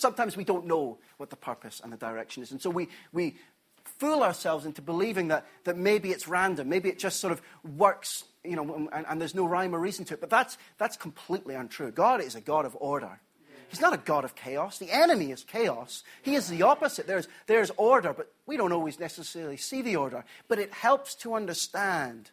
Sometimes 0.00 0.36
we 0.36 0.44
don't 0.44 0.66
know 0.66 0.98
what 1.18 1.30
the 1.30 1.36
purpose 1.36 1.80
and 1.82 1.92
the 1.92 1.96
direction 1.96 2.42
is, 2.42 2.50
and 2.50 2.60
so 2.60 2.70
we, 2.70 2.88
we 3.12 3.36
fool 3.84 4.22
ourselves 4.22 4.64
into 4.64 4.80
believing 4.80 5.28
that, 5.28 5.46
that 5.64 5.76
maybe 5.76 6.10
it's 6.10 6.26
random, 6.26 6.68
maybe 6.68 6.88
it 6.88 6.98
just 6.98 7.20
sort 7.20 7.32
of 7.32 7.42
works, 7.76 8.24
you 8.44 8.56
know, 8.56 8.88
and, 8.92 9.06
and 9.06 9.20
there's 9.20 9.34
no 9.34 9.46
rhyme 9.46 9.74
or 9.74 9.78
reason 9.78 10.04
to 10.06 10.14
it. 10.14 10.20
But 10.20 10.30
that's, 10.30 10.56
that's 10.78 10.96
completely 10.96 11.54
untrue. 11.54 11.90
God 11.90 12.22
is 12.22 12.34
a 12.34 12.40
God 12.40 12.64
of 12.64 12.76
order. 12.80 13.20
He's 13.68 13.80
not 13.80 13.92
a 13.92 13.98
God 13.98 14.24
of 14.24 14.34
chaos. 14.34 14.78
The 14.78 14.90
enemy 14.90 15.30
is 15.30 15.44
chaos. 15.44 16.02
He 16.22 16.34
is 16.34 16.48
the 16.48 16.62
opposite. 16.62 17.06
There's, 17.06 17.28
there's 17.46 17.70
order, 17.76 18.12
but 18.12 18.32
we 18.46 18.56
don't 18.56 18.72
always 18.72 18.98
necessarily 18.98 19.56
see 19.56 19.80
the 19.80 19.96
order. 19.96 20.24
But 20.48 20.58
it 20.58 20.72
helps 20.72 21.14
to 21.16 21.34
understand 21.34 22.30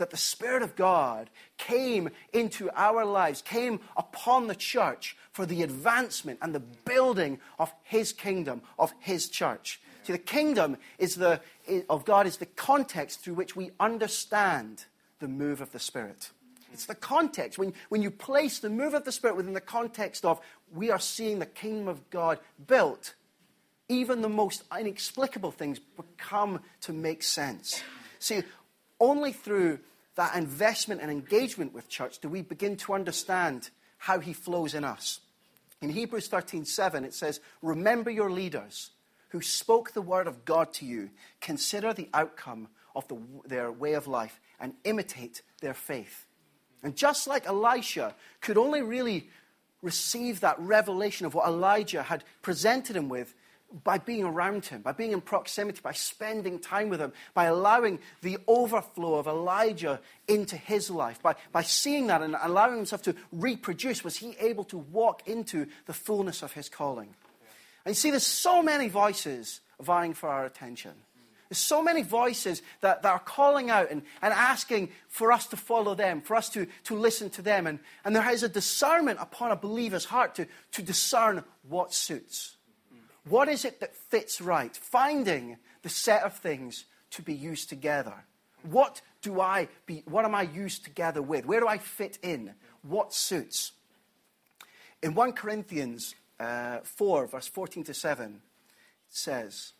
that 0.00 0.10
the 0.10 0.16
Spirit 0.16 0.62
of 0.62 0.74
God 0.74 1.30
came 1.58 2.10
into 2.32 2.70
our 2.74 3.04
lives, 3.04 3.42
came 3.42 3.80
upon 3.96 4.46
the 4.46 4.54
church 4.54 5.16
for 5.32 5.46
the 5.46 5.62
advancement 5.62 6.38
and 6.42 6.54
the 6.54 6.60
building 6.60 7.38
of 7.58 7.72
His 7.82 8.12
kingdom, 8.12 8.62
of 8.78 8.92
His 8.98 9.28
church. 9.28 9.80
See, 10.04 10.12
the 10.12 10.18
kingdom 10.18 10.78
is 10.98 11.14
the, 11.14 11.40
of 11.88 12.04
God 12.04 12.26
is 12.26 12.38
the 12.38 12.46
context 12.46 13.20
through 13.20 13.34
which 13.34 13.54
we 13.54 13.70
understand 13.78 14.86
the 15.20 15.28
move 15.28 15.60
of 15.60 15.70
the 15.72 15.78
Spirit. 15.78 16.30
It's 16.72 16.86
the 16.86 16.94
context. 16.94 17.58
When, 17.58 17.74
when 17.90 18.00
you 18.00 18.10
place 18.10 18.58
the 18.58 18.70
move 18.70 18.94
of 18.94 19.04
the 19.04 19.12
Spirit 19.12 19.36
within 19.36 19.52
the 19.52 19.60
context 19.60 20.24
of 20.24 20.40
we 20.72 20.90
are 20.90 20.98
seeing 20.98 21.38
the 21.38 21.46
kingdom 21.46 21.88
of 21.88 22.08
God 22.10 22.38
built, 22.66 23.14
even 23.88 24.22
the 24.22 24.28
most 24.28 24.62
inexplicable 24.76 25.50
things 25.50 25.78
become 25.78 26.60
to 26.82 26.92
make 26.92 27.22
sense. 27.22 27.82
See, 28.20 28.42
only 29.00 29.32
through 29.32 29.80
that 30.16 30.36
investment 30.36 31.00
and 31.00 31.10
engagement 31.10 31.72
with 31.72 31.88
church 31.88 32.18
do 32.18 32.28
we 32.28 32.42
begin 32.42 32.76
to 32.76 32.92
understand 32.92 33.70
how 33.98 34.18
he 34.18 34.32
flows 34.32 34.74
in 34.74 34.84
us. 34.84 35.20
In 35.80 35.90
Hebrews 35.90 36.28
13:7 36.28 37.04
it 37.04 37.14
says, 37.14 37.40
"Remember 37.62 38.10
your 38.10 38.30
leaders 38.30 38.90
who 39.30 39.40
spoke 39.40 39.92
the 39.92 40.02
word 40.02 40.26
of 40.26 40.44
God 40.44 40.72
to 40.74 40.84
you. 40.84 41.10
Consider 41.40 41.92
the 41.92 42.10
outcome 42.12 42.68
of 42.94 43.06
the, 43.08 43.18
their 43.44 43.72
way 43.72 43.94
of 43.94 44.06
life 44.06 44.40
and 44.58 44.74
imitate 44.84 45.42
their 45.60 45.74
faith." 45.74 46.26
And 46.82 46.96
just 46.96 47.26
like 47.26 47.46
Elisha 47.46 48.14
could 48.40 48.58
only 48.58 48.82
really 48.82 49.30
receive 49.82 50.40
that 50.40 50.58
revelation 50.58 51.26
of 51.26 51.34
what 51.34 51.48
Elijah 51.48 52.02
had 52.02 52.24
presented 52.42 52.96
him 52.96 53.08
with 53.08 53.34
by 53.84 53.98
being 53.98 54.24
around 54.24 54.66
him, 54.66 54.82
by 54.82 54.92
being 54.92 55.12
in 55.12 55.20
proximity, 55.20 55.80
by 55.82 55.92
spending 55.92 56.58
time 56.58 56.88
with 56.88 57.00
him, 57.00 57.12
by 57.34 57.44
allowing 57.44 57.98
the 58.22 58.38
overflow 58.48 59.14
of 59.14 59.26
Elijah 59.26 60.00
into 60.26 60.56
his 60.56 60.90
life, 60.90 61.22
by, 61.22 61.36
by 61.52 61.62
seeing 61.62 62.08
that 62.08 62.22
and 62.22 62.36
allowing 62.42 62.76
himself 62.76 63.02
to 63.02 63.14
reproduce, 63.32 64.02
was 64.02 64.16
he 64.16 64.36
able 64.40 64.64
to 64.64 64.78
walk 64.78 65.22
into 65.26 65.66
the 65.86 65.92
fullness 65.92 66.42
of 66.42 66.52
his 66.52 66.68
calling. 66.68 67.14
Yeah. 67.42 67.48
And 67.84 67.90
you 67.92 67.94
see, 67.94 68.10
there's 68.10 68.26
so 68.26 68.62
many 68.62 68.88
voices 68.88 69.60
vying 69.80 70.14
for 70.14 70.28
our 70.28 70.44
attention. 70.44 70.92
There's 71.48 71.58
so 71.58 71.82
many 71.82 72.02
voices 72.02 72.62
that, 72.80 73.02
that 73.02 73.12
are 73.12 73.18
calling 73.18 73.70
out 73.70 73.90
and, 73.90 74.02
and 74.22 74.32
asking 74.32 74.90
for 75.08 75.32
us 75.32 75.46
to 75.48 75.56
follow 75.56 75.96
them, 75.96 76.20
for 76.20 76.36
us 76.36 76.48
to, 76.50 76.66
to 76.84 76.94
listen 76.94 77.28
to 77.30 77.42
them. 77.42 77.66
And, 77.66 77.80
and 78.04 78.14
there 78.14 78.30
is 78.30 78.44
a 78.44 78.48
discernment 78.48 79.18
upon 79.20 79.50
a 79.50 79.56
believer's 79.56 80.04
heart 80.04 80.36
to, 80.36 80.46
to 80.72 80.82
discern 80.82 81.42
what 81.68 81.92
suits. 81.92 82.56
What 83.28 83.48
is 83.48 83.64
it 83.64 83.80
that 83.80 83.94
fits 83.94 84.40
right? 84.40 84.74
Finding 84.76 85.58
the 85.82 85.88
set 85.88 86.22
of 86.22 86.36
things 86.36 86.86
to 87.10 87.22
be 87.22 87.34
used 87.34 87.68
together. 87.68 88.24
What 88.62 89.00
do 89.22 89.40
I 89.40 89.68
be, 89.86 90.02
what 90.06 90.24
am 90.24 90.34
I 90.34 90.42
used 90.42 90.84
together 90.84 91.22
with? 91.22 91.46
Where 91.46 91.60
do 91.60 91.68
I 91.68 91.78
fit 91.78 92.18
in? 92.22 92.54
What 92.82 93.12
suits? 93.12 93.72
In 95.02 95.14
1 95.14 95.32
Corinthians 95.32 96.14
uh, 96.38 96.78
4, 96.82 97.26
verse 97.26 97.46
14 97.46 97.84
to 97.84 97.94
7, 97.94 98.34
it 98.34 98.40
says, 99.08 99.72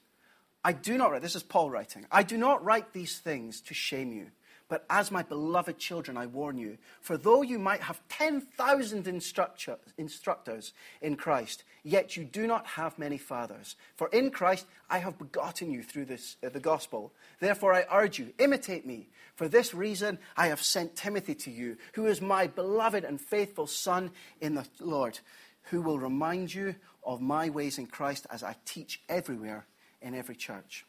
I 0.65 0.73
do 0.73 0.99
not 0.99 1.11
write, 1.11 1.23
this 1.23 1.37
is 1.37 1.43
Paul 1.43 1.71
writing, 1.71 2.07
I 2.11 2.23
do 2.23 2.37
not 2.37 2.65
write 2.65 2.93
these 2.93 3.19
things 3.19 3.61
to 3.63 3.75
shame 3.75 4.13
you, 4.13 4.29
but 4.71 4.87
as 4.89 5.11
my 5.11 5.25
beloved 5.25 5.79
children, 5.79 6.17
I 6.17 6.27
warn 6.27 6.57
you. 6.57 6.79
For 7.01 7.17
though 7.17 7.43
you 7.43 7.59
might 7.59 7.81
have 7.81 8.01
10,000 8.09 9.09
instructor, 9.09 9.79
instructors 9.99 10.73
in 11.03 11.17
Christ, 11.17 11.65
yet 11.83 12.17
you 12.17 12.23
do 12.23 12.47
not 12.47 12.65
have 12.67 12.97
many 12.97 13.19
fathers. 13.19 13.75
For 13.97 14.07
in 14.11 14.31
Christ 14.31 14.67
I 14.89 14.99
have 14.99 15.19
begotten 15.19 15.73
you 15.73 15.83
through 15.83 16.05
this, 16.05 16.37
uh, 16.47 16.51
the 16.51 16.61
gospel. 16.61 17.13
Therefore 17.41 17.75
I 17.75 17.85
urge 17.93 18.21
you, 18.21 18.33
imitate 18.39 18.87
me. 18.87 19.09
For 19.35 19.49
this 19.49 19.75
reason 19.75 20.21
I 20.37 20.47
have 20.47 20.63
sent 20.63 20.95
Timothy 20.95 21.35
to 21.35 21.51
you, 21.51 21.77
who 21.95 22.07
is 22.07 22.23
my 22.23 22.47
beloved 22.47 23.03
and 23.03 23.21
faithful 23.21 23.67
son 23.67 24.13
in 24.41 24.55
the 24.55 24.69
Lord, 24.79 25.19
who 25.65 25.83
will 25.83 25.99
remind 25.99 26.55
you 26.55 26.77
of 27.03 27.21
my 27.21 27.51
ways 27.51 27.77
in 27.77 27.89
Christ 27.89 28.29
as 28.31 28.45
I 28.45 28.55
teach 28.65 29.03
everywhere 29.09 29.67
in 30.01 30.15
every 30.15 30.37
church. 30.37 30.87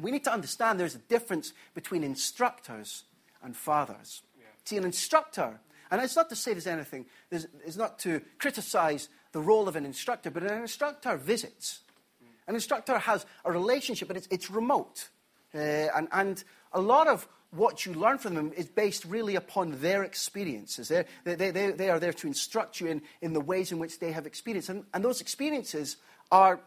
We 0.00 0.10
need 0.10 0.24
to 0.24 0.32
understand 0.32 0.80
there's 0.80 0.94
a 0.94 0.98
difference 0.98 1.52
between 1.74 2.04
instructors 2.04 3.04
and 3.42 3.56
fathers. 3.56 4.22
Yeah. 4.38 4.46
See, 4.64 4.76
an 4.76 4.84
instructor, 4.84 5.60
and 5.90 6.00
it's 6.02 6.16
not 6.16 6.28
to 6.30 6.36
say 6.36 6.52
there's 6.52 6.66
anything, 6.66 7.06
there's, 7.30 7.46
it's 7.64 7.76
not 7.76 7.98
to 8.00 8.20
criticize 8.38 9.08
the 9.32 9.40
role 9.40 9.68
of 9.68 9.76
an 9.76 9.86
instructor, 9.86 10.30
but 10.30 10.42
an 10.42 10.62
instructor 10.62 11.16
visits. 11.16 11.80
Mm. 12.22 12.28
An 12.48 12.54
instructor 12.54 12.98
has 12.98 13.26
a 13.44 13.52
relationship, 13.52 14.08
but 14.08 14.16
it's, 14.16 14.28
it's 14.30 14.50
remote. 14.50 15.08
Uh, 15.54 15.58
and, 15.58 16.08
and 16.12 16.44
a 16.72 16.80
lot 16.80 17.08
of 17.08 17.28
what 17.52 17.84
you 17.84 17.92
learn 17.94 18.18
from 18.18 18.34
them 18.34 18.52
is 18.56 18.66
based 18.66 19.04
really 19.04 19.34
upon 19.34 19.80
their 19.80 20.04
experiences. 20.04 20.88
They're, 20.88 21.06
they, 21.24 21.50
they, 21.50 21.72
they 21.72 21.90
are 21.90 21.98
there 21.98 22.12
to 22.12 22.26
instruct 22.26 22.80
you 22.80 22.86
in, 22.86 23.02
in 23.20 23.32
the 23.32 23.40
ways 23.40 23.72
in 23.72 23.78
which 23.78 23.98
they 23.98 24.12
have 24.12 24.26
experienced. 24.26 24.68
And, 24.68 24.84
and 24.94 25.04
those 25.04 25.20
experiences 25.20 25.96
are 26.30 26.60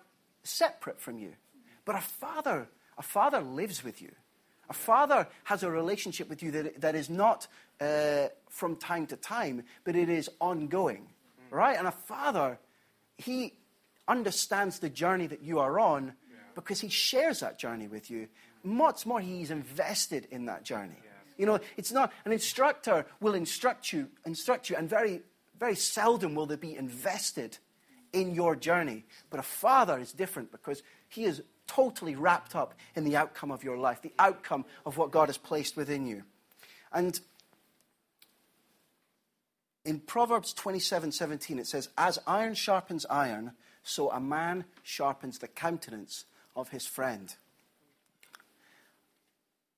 separate 0.43 1.00
from 1.00 1.17
you. 1.17 1.34
But 1.86 1.96
a 1.96 2.02
father, 2.02 2.67
a 2.97 3.01
father 3.01 3.41
lives 3.41 3.84
with 3.84 4.01
you. 4.01 4.12
A 4.69 4.73
father 4.73 5.27
has 5.43 5.63
a 5.63 5.69
relationship 5.69 6.29
with 6.29 6.41
you 6.41 6.51
that, 6.51 6.82
that 6.82 6.95
is 6.95 7.10
not 7.10 7.47
uh, 7.82 8.27
from 8.49 8.75
time 8.77 9.06
to 9.08 9.15
time, 9.15 9.63
but 9.84 9.95
it 9.95 10.10
is 10.10 10.29
ongoing. 10.39 11.08
Right? 11.49 11.77
And 11.77 11.88
a 11.88 11.91
father, 11.91 12.60
he 13.17 13.53
understands 14.08 14.79
the 14.79 14.89
journey 14.89 15.27
that 15.27 15.43
you 15.43 15.60
are 15.60 15.79
on 15.79 16.06
yeah. 16.06 16.38
because 16.56 16.79
he 16.79 16.89
shares 16.89 17.41
that 17.41 17.60
journey 17.60 17.88
with 17.88 18.10
you. 18.10 18.27
Much 18.63 19.06
more, 19.06 19.19
he's 19.19 19.51
invested 19.51 20.27
in 20.32 20.45
that 20.45 20.63
journey. 20.63 20.95
Yeah. 21.03 21.10
You 21.38 21.45
know, 21.45 21.60
it's 21.77 21.91
not 21.91 22.12
an 22.25 22.32
instructor 22.32 23.06
will 23.19 23.34
instruct 23.34 23.91
you, 23.91 24.08
instruct 24.25 24.69
you, 24.69 24.75
and 24.75 24.89
very, 24.89 25.21
very 25.60 25.75
seldom 25.75 26.36
will 26.36 26.45
they 26.45 26.56
be 26.56 26.75
invested 26.75 27.58
in 28.13 28.34
your 28.34 28.56
journey. 28.56 29.06
But 29.29 29.39
a 29.39 29.43
father 29.43 29.99
is 29.99 30.13
different 30.13 30.51
because 30.51 30.84
he 31.10 31.25
is 31.25 31.41
totally 31.67 32.15
wrapped 32.15 32.56
up 32.56 32.73
in 32.95 33.04
the 33.04 33.15
outcome 33.15 33.52
of 33.52 33.63
your 33.63 33.78
life, 33.78 34.02
the 34.02 34.13
outcome 34.19 34.65
of 34.86 34.97
what 34.97 35.12
God 35.12 35.30
has 35.30 35.38
placed 35.38 35.76
within 35.76 36.06
you. 36.06 36.23
And 36.91 37.19
in 39.86 39.99
Proverbs 39.99 40.54
27 40.54 41.12
17, 41.12 41.60
it 41.60 41.67
says, 41.67 41.89
As 41.97 42.19
iron 42.26 42.54
sharpens 42.54 43.06
iron, 43.10 43.54
so 43.84 44.10
a 44.12 44.19
man 44.19 44.65
sharpens 44.82 45.39
the 45.39 45.47
countenance 45.47 46.26
of 46.56 46.69
his 46.69 46.86
friend. 46.86 47.36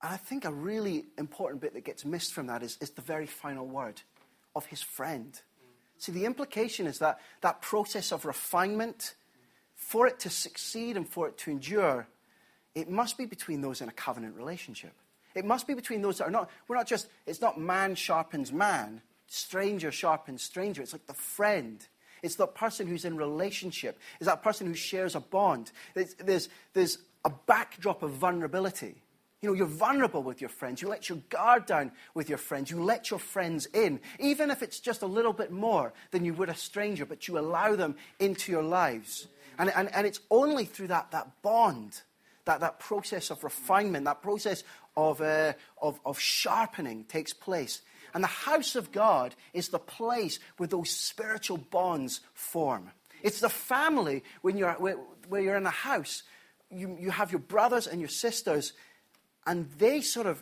And 0.02 0.13
I 0.13 0.17
think 0.17 0.45
a 0.45 0.52
really 0.52 1.06
important 1.17 1.62
bit 1.62 1.74
that 1.74 1.84
gets 1.84 2.06
missed 2.06 2.34
from 2.34 2.48
that 2.48 2.62
is, 2.62 2.78
is 2.80 2.91
the 2.91 3.02
very 3.02 3.26
final 3.26 3.65
word 3.65 4.02
of 4.56 4.67
his 4.67 4.82
friend. 4.82 5.39
See, 5.98 6.12
the 6.12 6.26
implication 6.26 6.86
is 6.86 7.00
that 7.00 7.19
that 7.41 7.62
process 7.62 8.12
of 8.12 8.26
refinement, 8.26 9.15
for 9.75 10.07
it 10.07 10.19
to 10.19 10.29
succeed 10.29 10.97
and 10.97 11.07
for 11.07 11.27
it 11.27 11.38
to 11.39 11.51
endure, 11.51 12.07
it 12.73 12.89
must 12.89 13.17
be 13.17 13.25
between 13.25 13.61
those 13.61 13.81
in 13.81 13.89
a 13.89 13.93
covenant 13.93 14.35
relationship. 14.35 14.93
It 15.33 15.45
must 15.45 15.67
be 15.67 15.73
between 15.73 16.01
those 16.01 16.17
that 16.17 16.25
are 16.25 16.31
not, 16.31 16.49
we're 16.67 16.77
not 16.77 16.88
just, 16.88 17.07
it's 17.25 17.41
not 17.41 17.59
man 17.59 17.95
sharpens 17.95 18.53
man, 18.53 19.01
stranger 19.27 19.91
sharpens 19.91 20.41
stranger. 20.41 20.81
It's 20.81 20.93
like 20.93 21.07
the 21.07 21.13
friend. 21.13 21.85
It's 22.23 22.35
the 22.35 22.47
person 22.47 22.88
who's 22.88 23.05
in 23.05 23.17
relationship. 23.17 23.99
It's 24.19 24.27
that 24.27 24.41
person 24.41 24.65
who 24.67 24.73
shares 24.73 25.15
a 25.15 25.19
bond. 25.19 25.71
There's, 25.93 26.13
there's, 26.15 26.49
there's 26.73 26.97
a 27.25 27.29
backdrop 27.29 28.01
of 28.01 28.11
vulnerability. 28.11 28.95
You 29.41 29.49
know, 29.49 29.55
you're 29.55 29.67
vulnerable 29.67 30.23
with 30.23 30.41
your 30.41 30.49
friends. 30.49 30.81
You 30.81 30.88
let 30.88 31.09
your 31.09 31.19
guard 31.29 31.65
down 31.65 31.91
with 32.13 32.29
your 32.29 32.38
friends. 32.38 32.71
You 32.71 32.81
let 32.81 33.11
your 33.11 33.19
friends 33.19 33.67
in, 33.67 33.99
even 34.19 34.49
if 34.49 34.63
it's 34.63 34.79
just 34.79 35.01
a 35.01 35.05
little 35.05 35.33
bit 35.33 35.51
more 35.51 35.93
than 36.11 36.25
you 36.25 36.33
would 36.33 36.49
a 36.49 36.55
stranger, 36.55 37.05
but 37.05 37.27
you 37.27 37.38
allow 37.38 37.75
them 37.75 37.95
into 38.19 38.51
your 38.51 38.63
lives. 38.63 39.27
And, 39.58 39.72
and, 39.76 39.94
and 39.94 40.06
it's 40.08 40.20
only 40.30 40.65
through 40.65 40.88
that, 40.88 41.12
that 41.12 41.41
bond, 41.41 42.02
that, 42.46 42.60
that 42.60 42.80
process 42.80 43.30
of 43.30 43.44
refinement, 43.44 44.06
that 44.06 44.22
process 44.22 44.63
of, 44.96 45.22
uh, 45.22 45.54
of, 45.82 46.00
of 46.06 46.20
sharpening 46.20 47.06
takes 47.06 47.34
place 47.34 47.82
and 48.15 48.24
the 48.24 48.30
house 48.30 48.78
of 48.78 48.94
God 48.94 49.36
is 49.54 49.68
the 49.68 49.78
place 49.78 50.39
where 50.56 50.68
those 50.68 50.89
spiritual 50.89 51.58
bonds 51.58 52.22
form. 52.34 52.89
It's 53.22 53.41
the 53.41 53.50
family 53.50 54.24
when 54.41 54.58
you're, 54.58 54.72
where, 54.74 54.96
where 55.28 55.41
you're 55.41 55.58
in 55.58 55.65
a 55.65 55.70
house. 55.70 56.24
You, 56.72 56.98
you 56.98 57.12
have 57.12 57.34
your 57.34 57.39
brothers 57.39 57.88
and 57.88 58.00
your 58.00 58.10
sisters, 58.10 58.72
and 59.46 59.70
they 59.78 60.00
sort 60.00 60.28
of 60.28 60.41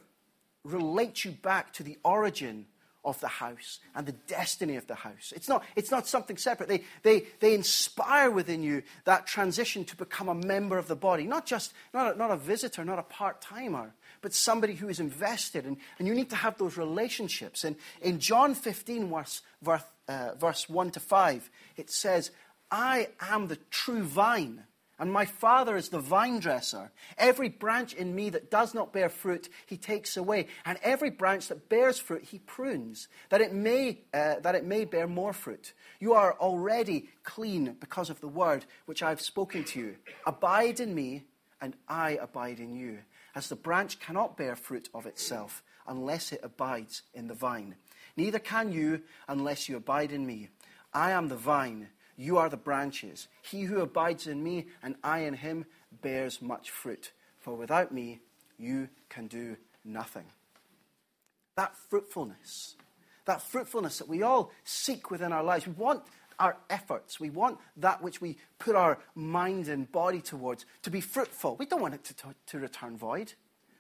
relate 0.63 1.26
you 1.26 1.32
back 1.32 1.73
to 1.73 1.84
the 1.84 1.97
origin 2.06 2.67
of 3.05 3.19
the 3.19 3.27
house 3.27 3.79
and 3.95 4.05
the 4.05 4.13
destiny 4.13 4.75
of 4.75 4.87
the 4.87 4.95
house. 4.95 5.33
It's 5.35 5.49
not, 5.49 5.63
it's 5.75 5.91
not 5.91 6.07
something 6.07 6.37
separate. 6.37 6.69
They, 6.69 6.83
they, 7.03 7.25
they 7.39 7.53
inspire 7.53 8.31
within 8.31 8.63
you 8.63 8.83
that 9.05 9.27
transition 9.27 9.83
to 9.85 9.95
become 9.95 10.29
a 10.29 10.35
member 10.35 10.77
of 10.77 10.87
the 10.87 10.95
body, 10.95 11.25
not 11.25 11.45
just 11.45 11.73
not 11.93 12.15
a, 12.15 12.17
not 12.17 12.31
a 12.31 12.37
visitor, 12.37 12.85
not 12.85 12.99
a 12.99 13.03
part 13.03 13.41
timer, 13.41 13.93
but 14.21 14.33
somebody 14.33 14.73
who 14.73 14.89
is 14.89 14.99
invested. 14.99 15.65
And, 15.65 15.77
and 15.99 16.07
you 16.07 16.13
need 16.13 16.29
to 16.29 16.35
have 16.35 16.57
those 16.57 16.77
relationships. 16.77 17.63
And 17.63 17.75
in 18.01 18.19
John 18.19 18.55
15, 18.55 19.09
verse, 19.09 19.41
verse, 19.61 19.83
uh, 20.07 20.35
verse 20.39 20.69
1 20.69 20.91
to 20.91 20.99
5, 20.99 21.49
it 21.77 21.89
says, 21.89 22.31
I 22.71 23.09
am 23.19 23.47
the 23.47 23.59
true 23.69 24.03
vine. 24.03 24.63
And 24.99 25.12
my 25.12 25.25
Father 25.25 25.75
is 25.75 25.89
the 25.89 25.99
vine 25.99 26.39
dresser. 26.39 26.91
Every 27.17 27.49
branch 27.49 27.93
in 27.93 28.15
me 28.15 28.29
that 28.29 28.51
does 28.51 28.73
not 28.73 28.93
bear 28.93 29.10
fruit, 29.10 29.49
he 29.65 29.75
takes 29.75 30.15
away. 30.15 30.47
And 30.65 30.77
every 30.84 31.10
branch 31.10 31.47
that 31.47 31.67
bears 31.67 31.97
fruit, 31.99 32.23
he 32.23 32.39
prunes, 32.39 33.08
that 33.29 33.41
it 33.41 33.53
may, 33.53 34.01
uh, 34.13 34.39
that 34.41 34.56
it 34.56 34.65
may 34.65 34.86
bear 34.86 35.08
more 35.08 35.34
fruit. 35.34 35.73
You 35.99 36.13
are 36.13 36.34
already 36.34 37.10
clean 37.23 37.75
because 37.79 38.10
of 38.10 38.21
the 38.21 38.27
word 38.27 38.65
which 38.86 39.01
I 39.01 39.10
have 39.10 39.21
spoken 39.21 39.63
to 39.65 39.79
you. 39.79 39.95
Abide 40.27 40.79
in 40.79 40.93
me, 40.93 41.23
and 41.60 41.75
I 41.88 42.12
abide 42.21 42.60
in 42.60 42.75
you 42.75 42.99
as 43.36 43.49
the 43.49 43.56
branch 43.56 43.99
cannot 43.99 44.38
bear 44.38 44.56
fruit 44.56 44.89
of 44.93 45.06
itself 45.06 45.63
unless 45.88 46.32
it 46.32 46.41
abides 46.43 47.03
in 47.13 47.27
the 47.27 47.34
vine. 47.34 47.75
Neither 48.15 48.39
can 48.39 48.71
you 48.71 49.01
unless 49.27 49.67
you 49.67 49.77
abide 49.77 50.12
in 50.12 50.25
me. 50.25 50.49
I 50.93 51.12
am 51.12 51.29
the 51.29 51.36
vine, 51.36 51.88
you 52.23 52.38
are 52.38 52.49
the 52.49 52.57
branches. 52.57 53.27
He 53.41 53.63
who 53.63 53.81
abides 53.81 54.27
in 54.27 54.41
me 54.41 54.67
and 54.81 54.95
I 55.03 55.19
in 55.19 55.33
him 55.33 55.65
bears 56.01 56.41
much 56.41 56.71
fruit. 56.71 57.12
For 57.39 57.53
without 57.55 57.91
me, 57.93 58.21
you 58.57 58.88
can 59.09 59.27
do 59.27 59.57
nothing. 59.83 60.25
That 61.57 61.75
fruitfulness, 61.89 62.75
that 63.25 63.41
fruitfulness 63.41 63.97
that 63.97 64.07
we 64.07 64.23
all 64.23 64.51
seek 64.63 65.12
within 65.12 65.33
our 65.33 65.43
lives, 65.43 65.67
we 65.67 65.73
want 65.73 66.03
our 66.39 66.55
efforts, 66.69 67.19
we 67.19 67.29
want 67.29 67.59
that 67.77 68.01
which 68.01 68.21
we 68.21 68.38
put 68.57 68.75
our 68.75 68.99
mind 69.15 69.67
and 69.67 69.91
body 69.91 70.21
towards 70.21 70.65
to 70.83 70.89
be 70.89 71.01
fruitful. 71.01 71.57
We 71.57 71.65
don't 71.65 71.81
want 71.81 71.93
it 71.93 72.05
to, 72.05 72.15
to, 72.15 72.36
to 72.47 72.59
return 72.59 72.97
void. 72.97 73.33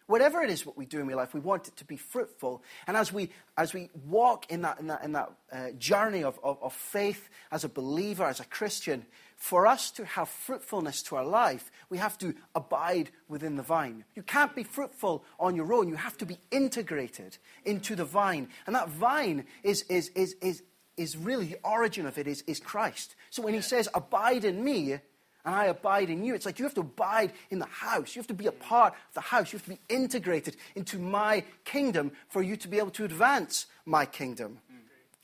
Whatever 0.07 0.41
it 0.41 0.49
is 0.49 0.65
what 0.65 0.77
we 0.77 0.85
do 0.85 0.99
in 0.99 1.09
our 1.09 1.15
life, 1.15 1.33
we 1.33 1.39
want 1.39 1.67
it 1.67 1.77
to 1.77 1.85
be 1.85 1.97
fruitful. 1.97 2.61
And 2.87 2.97
as 2.97 3.13
we, 3.13 3.29
as 3.57 3.73
we 3.73 3.89
walk 4.05 4.51
in 4.51 4.61
that, 4.61 4.79
in 4.79 4.87
that, 4.87 5.03
in 5.03 5.13
that 5.13 5.31
uh, 5.51 5.71
journey 5.77 6.23
of, 6.23 6.39
of, 6.43 6.57
of 6.61 6.73
faith 6.73 7.29
as 7.51 7.63
a 7.63 7.69
believer, 7.69 8.25
as 8.25 8.39
a 8.39 8.45
Christian, 8.45 9.05
for 9.37 9.67
us 9.67 9.91
to 9.91 10.05
have 10.05 10.29
fruitfulness 10.29 11.03
to 11.03 11.15
our 11.15 11.25
life, 11.25 11.71
we 11.89 11.97
have 11.97 12.17
to 12.17 12.33
abide 12.55 13.11
within 13.27 13.55
the 13.55 13.63
vine. 13.63 14.05
You 14.15 14.23
can't 14.23 14.55
be 14.55 14.63
fruitful 14.63 15.23
on 15.39 15.55
your 15.55 15.73
own. 15.73 15.87
You 15.87 15.95
have 15.95 16.17
to 16.19 16.25
be 16.25 16.37
integrated 16.51 17.37
into 17.65 17.95
the 17.95 18.05
vine. 18.05 18.49
And 18.65 18.75
that 18.75 18.89
vine 18.89 19.45
is, 19.63 19.83
is, 19.83 20.09
is, 20.09 20.35
is, 20.41 20.63
is 20.97 21.17
really 21.17 21.47
the 21.47 21.59
origin 21.63 22.05
of 22.05 22.17
it 22.17 22.27
is, 22.27 22.43
is 22.47 22.59
Christ. 22.59 23.15
So 23.29 23.41
when 23.41 23.53
he 23.53 23.61
says, 23.61 23.89
Abide 23.93 24.45
in 24.45 24.63
me, 24.63 24.99
and 25.45 25.53
I 25.53 25.65
abide 25.65 26.09
in 26.09 26.23
you. 26.23 26.33
It's 26.35 26.45
like 26.45 26.59
you 26.59 26.65
have 26.65 26.73
to 26.75 26.81
abide 26.81 27.33
in 27.49 27.59
the 27.59 27.65
house. 27.65 28.15
You 28.15 28.19
have 28.19 28.27
to 28.27 28.33
be 28.33 28.47
a 28.47 28.51
part 28.51 28.93
of 28.93 29.13
the 29.13 29.21
house. 29.21 29.51
You 29.51 29.57
have 29.59 29.65
to 29.65 29.71
be 29.71 29.79
integrated 29.89 30.55
into 30.75 30.97
my 30.99 31.43
kingdom 31.65 32.11
for 32.29 32.41
you 32.41 32.55
to 32.57 32.67
be 32.67 32.77
able 32.77 32.91
to 32.91 33.03
advance 33.03 33.67
my 33.85 34.05
kingdom. 34.05 34.59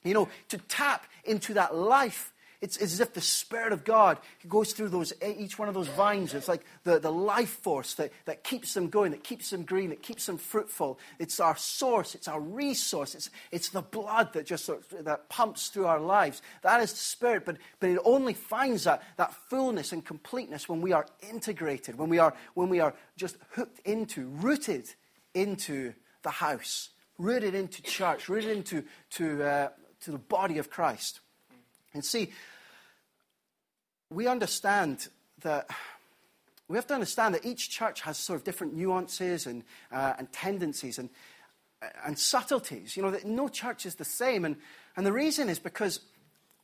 You 0.04 0.14
know, 0.14 0.30
to 0.50 0.58
tap 0.58 1.06
into 1.26 1.54
that 1.56 1.76
life 1.76 2.34
it's, 2.62 2.76
it's 2.76 2.94
as 2.94 3.00
if 3.00 3.14
the 3.14 3.22
Spirit 3.22 3.72
of 3.72 3.86
God 3.86 4.18
goes 4.48 4.74
through 4.74 4.90
those, 4.90 5.14
each 5.26 5.58
one 5.58 5.70
of 5.70 5.74
those 5.74 5.88
vines. 5.88 6.34
It's 6.34 6.50
like 6.50 6.66
the, 6.84 7.00
the 7.00 7.12
life 7.12 7.62
force 7.62 7.94
that, 7.94 8.12
that 8.26 8.44
keeps 8.44 8.74
them 8.74 8.90
going, 8.90 9.12
that 9.12 9.24
keeps 9.24 9.50
them 9.50 9.64
green, 9.64 9.90
that 9.90 10.04
keeps 10.04 10.26
them 10.26 10.38
fruitful. 10.38 11.00
It's 11.20 11.40
our 11.40 11.56
source, 11.56 12.16
it's 12.16 12.28
our 12.28 12.42
resource, 12.42 13.16
it's, 13.16 13.30
it's 13.52 13.70
the 13.70 13.82
blood 13.82 14.34
that 14.34 14.46
just 14.46 14.70
that 14.92 15.30
pumps 15.30 15.70
through 15.70 15.86
our 15.86 16.02
lives. 16.02 16.42
That 16.62 16.82
is 16.82 16.92
the 16.92 17.00
Spirit, 17.00 17.46
but, 17.46 17.58
but 17.80 17.92
it 17.92 18.00
only 18.04 18.34
finds 18.34 18.84
that, 18.84 19.04
that 19.16 19.34
fullness 19.34 19.94
and 19.94 20.04
completeness 20.04 20.68
when 20.68 20.82
we 20.82 20.92
are 20.92 21.06
integrated, 21.30 21.98
when 21.98 22.10
we 22.10 22.20
are, 22.20 22.34
when 22.56 22.68
we 22.68 22.82
are 22.82 22.94
just 23.16 23.38
hooked 23.52 23.80
into, 23.88 24.28
rooted 24.28 24.90
into 25.34 25.94
the 26.24 26.30
house, 26.30 26.90
rooted 27.18 27.56
into 27.56 27.82
church, 27.82 28.28
rooted 28.28 28.52
into 28.58 28.84
to, 29.12 29.44
uh, 29.44 29.70
to 30.02 30.12
the 30.12 30.18
body 30.18 30.58
of 30.58 30.70
Christ. 30.70 31.22
And 31.94 32.04
see, 32.04 32.32
we 34.10 34.28
understand 34.28 35.08
that 35.42 35.70
we 36.68 36.78
have 36.78 36.88
to 36.88 36.94
understand 36.94 37.34
that 37.34 37.46
each 37.46 37.70
church 37.70 38.02
has 38.02 38.18
sort 38.18 38.38
of 38.38 38.44
different 38.44 38.76
nuances 38.76 39.48
and, 39.48 39.64
uh, 39.92 40.14
and 40.20 40.32
tendencies 40.32 41.00
and, 41.00 41.10
and 42.06 42.18
subtleties. 42.18 42.96
You 42.96 43.04
know, 43.04 43.12
that 43.12 43.26
no 43.26 43.48
church 43.48 43.88
is 43.88 43.96
the 43.96 44.06
same. 44.06 44.46
And, 44.46 44.56
and 44.96 45.06
the 45.06 45.12
reason 45.12 45.50
is 45.50 45.58
because 45.58 46.00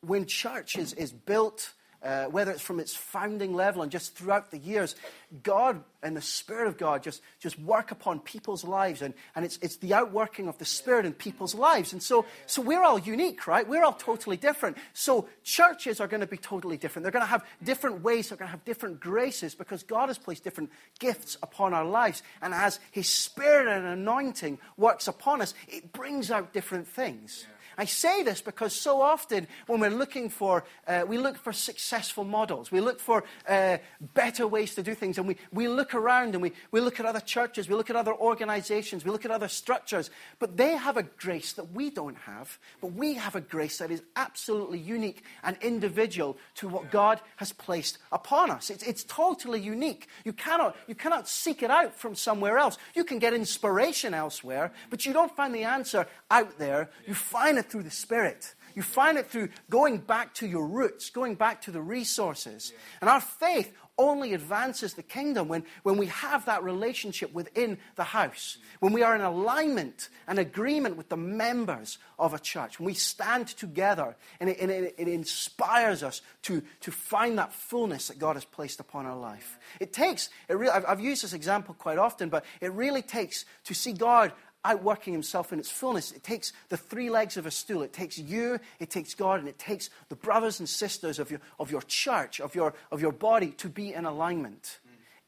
when 0.01 0.27
church 0.27 0.77
is, 0.77 0.93
is 0.93 1.11
built 1.11 1.73
uh, 2.05 2.25
whether 2.25 2.51
it's 2.51 2.61
from 2.61 2.79
its 2.79 2.95
founding 2.95 3.53
level 3.53 3.81
and 3.81 3.91
just 3.91 4.15
throughout 4.15 4.51
the 4.51 4.59
years, 4.59 4.95
God 5.41 5.83
and 6.03 6.15
the 6.15 6.21
Spirit 6.21 6.67
of 6.67 6.77
God 6.77 7.01
just, 7.01 7.19
just 7.39 7.57
work 7.59 7.89
upon 7.89 8.19
people's 8.19 8.63
lives. 8.63 9.01
And, 9.01 9.15
and 9.35 9.43
it's, 9.43 9.57
it's 9.59 9.77
the 9.77 9.95
outworking 9.95 10.47
of 10.47 10.59
the 10.59 10.65
Spirit 10.65 11.07
in 11.07 11.13
people's 11.13 11.55
lives. 11.55 11.93
And 11.93 12.03
so, 12.03 12.25
so 12.45 12.61
we're 12.61 12.83
all 12.83 12.99
unique, 12.99 13.47
right? 13.47 13.67
We're 13.67 13.83
all 13.83 13.93
totally 13.93 14.37
different. 14.37 14.77
So 14.93 15.27
churches 15.43 15.99
are 15.99 16.07
going 16.07 16.21
to 16.21 16.27
be 16.27 16.37
totally 16.37 16.77
different. 16.77 17.03
They're 17.05 17.11
going 17.11 17.25
to 17.25 17.29
have 17.29 17.43
different 17.63 18.03
ways, 18.03 18.29
they're 18.29 18.37
going 18.37 18.49
to 18.49 18.51
have 18.51 18.65
different 18.65 18.99
graces 18.99 19.55
because 19.55 19.81
God 19.81 20.09
has 20.09 20.19
placed 20.19 20.43
different 20.43 20.69
gifts 20.99 21.37
upon 21.41 21.73
our 21.73 21.85
lives. 21.85 22.21
And 22.39 22.53
as 22.53 22.79
His 22.91 23.09
Spirit 23.09 23.67
and 23.67 23.83
anointing 23.83 24.59
works 24.77 25.07
upon 25.07 25.41
us, 25.41 25.55
it 25.67 25.91
brings 25.91 26.29
out 26.29 26.53
different 26.53 26.87
things. 26.87 27.47
I 27.77 27.85
say 27.85 28.23
this 28.23 28.41
because 28.41 28.73
so 28.73 29.01
often 29.01 29.47
when 29.67 29.79
we're 29.79 29.89
looking 29.89 30.29
for, 30.29 30.63
uh, 30.87 31.03
we 31.07 31.17
look 31.17 31.37
for 31.37 31.53
successful 31.53 32.23
models. 32.23 32.71
We 32.71 32.79
look 32.79 32.99
for 32.99 33.23
uh, 33.47 33.77
better 34.13 34.47
ways 34.47 34.75
to 34.75 34.83
do 34.83 34.95
things. 34.95 35.17
And 35.17 35.27
we, 35.27 35.37
we 35.51 35.67
look 35.67 35.93
around 35.93 36.33
and 36.35 36.41
we, 36.41 36.53
we 36.71 36.79
look 36.79 36.99
at 36.99 37.05
other 37.05 37.19
churches, 37.19 37.67
we 37.67 37.75
look 37.75 37.89
at 37.89 37.95
other 37.95 38.13
organizations, 38.13 39.03
we 39.03 39.11
look 39.11 39.25
at 39.25 39.31
other 39.31 39.47
structures. 39.47 40.09
But 40.39 40.57
they 40.57 40.75
have 40.75 40.97
a 40.97 41.03
grace 41.03 41.53
that 41.53 41.71
we 41.71 41.89
don't 41.89 42.17
have. 42.17 42.57
But 42.81 42.93
we 42.93 43.15
have 43.15 43.35
a 43.35 43.41
grace 43.41 43.79
that 43.79 43.91
is 43.91 44.01
absolutely 44.15 44.79
unique 44.79 45.23
and 45.43 45.57
individual 45.61 46.37
to 46.55 46.67
what 46.67 46.91
God 46.91 47.19
has 47.37 47.51
placed 47.51 47.97
upon 48.11 48.51
us. 48.51 48.69
It's, 48.69 48.83
it's 48.83 49.03
totally 49.03 49.59
unique. 49.59 50.07
You 50.23 50.33
cannot, 50.33 50.75
you 50.87 50.95
cannot 50.95 51.27
seek 51.27 51.63
it 51.63 51.71
out 51.71 51.95
from 51.95 52.15
somewhere 52.15 52.57
else. 52.57 52.77
You 52.93 53.03
can 53.03 53.19
get 53.19 53.33
inspiration 53.33 54.13
elsewhere, 54.13 54.71
but 54.89 55.05
you 55.05 55.13
don't 55.13 55.35
find 55.35 55.53
the 55.53 55.63
answer 55.63 56.07
out 56.31 56.57
there. 56.57 56.89
You 57.05 57.13
find 57.13 57.57
it 57.57 57.64
it 57.65 57.71
through 57.71 57.83
the 57.83 57.91
Spirit. 57.91 58.53
You 58.75 58.81
find 58.81 59.17
it 59.17 59.27
through 59.27 59.49
going 59.69 59.97
back 59.99 60.33
to 60.35 60.47
your 60.47 60.67
roots, 60.67 61.09
going 61.09 61.35
back 61.35 61.61
to 61.63 61.71
the 61.71 61.81
resources. 61.81 62.71
Yeah. 62.73 62.79
And 63.01 63.09
our 63.09 63.21
faith 63.21 63.71
only 63.97 64.33
advances 64.33 64.93
the 64.93 65.03
kingdom 65.03 65.47
when, 65.47 65.63
when 65.83 65.97
we 65.97 66.07
have 66.07 66.45
that 66.45 66.63
relationship 66.63 67.33
within 67.33 67.77
the 67.95 68.03
house, 68.03 68.57
mm. 68.59 68.65
when 68.81 68.93
we 68.93 69.03
are 69.03 69.15
in 69.15 69.21
alignment 69.21 70.09
and 70.27 70.37
agreement 70.37 70.97
with 70.97 71.09
the 71.09 71.17
members 71.17 71.97
of 72.19 72.33
a 72.33 72.39
church, 72.39 72.79
when 72.79 72.87
we 72.87 72.93
stand 72.93 73.47
together 73.47 74.15
and 74.39 74.49
it, 74.49 74.59
and 74.59 74.69
it, 74.69 74.95
it 74.97 75.07
inspires 75.07 76.03
us 76.03 76.21
to, 76.41 76.61
to 76.81 76.91
find 76.91 77.37
that 77.37 77.53
fullness 77.53 78.09
that 78.09 78.19
God 78.19 78.35
has 78.35 78.45
placed 78.45 78.79
upon 78.79 79.05
our 79.05 79.17
life. 79.17 79.57
It 79.79 79.93
takes, 79.93 80.29
it 80.49 80.57
really, 80.57 80.71
I've, 80.71 80.85
I've 80.85 80.99
used 80.99 81.23
this 81.23 81.33
example 81.33 81.75
quite 81.77 81.97
often, 81.97 82.29
but 82.29 82.43
it 82.59 82.73
really 82.73 83.01
takes 83.01 83.45
to 83.65 83.73
see 83.73 83.93
God 83.93 84.33
outworking 84.65 85.13
himself 85.13 85.53
in 85.53 85.59
its 85.59 85.69
fullness. 85.69 86.11
It 86.11 86.23
takes 86.23 86.51
the 86.69 86.77
three 86.77 87.09
legs 87.09 87.37
of 87.37 87.45
a 87.45 87.51
stool. 87.51 87.83
It 87.83 87.93
takes 87.93 88.17
you, 88.17 88.59
it 88.79 88.89
takes 88.89 89.13
God, 89.13 89.39
and 89.39 89.47
it 89.47 89.59
takes 89.59 89.89
the 90.09 90.15
brothers 90.15 90.59
and 90.59 90.67
sisters 90.67 91.19
of 91.19 91.31
your, 91.31 91.39
of 91.59 91.71
your 91.71 91.83
church, 91.83 92.41
of 92.41 92.55
your, 92.55 92.73
of 92.91 93.01
your 93.01 93.11
body 93.11 93.51
to 93.51 93.69
be 93.69 93.93
in 93.93 94.05
alignment. 94.05 94.79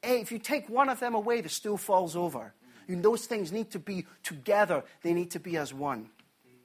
Mm. 0.03 0.21
If 0.21 0.31
you 0.31 0.39
take 0.39 0.67
one 0.67 0.89
of 0.89 0.99
them 0.99 1.15
away, 1.15 1.41
the 1.41 1.49
stool 1.49 1.77
falls 1.77 2.15
over. 2.15 2.53
Mm. 2.89 3.01
those 3.01 3.25
things 3.27 3.51
need 3.51 3.71
to 3.71 3.79
be 3.79 4.05
together, 4.23 4.83
they 5.03 5.13
need 5.13 5.31
to 5.31 5.39
be 5.39 5.55
as 5.55 5.73
one. 5.73 6.09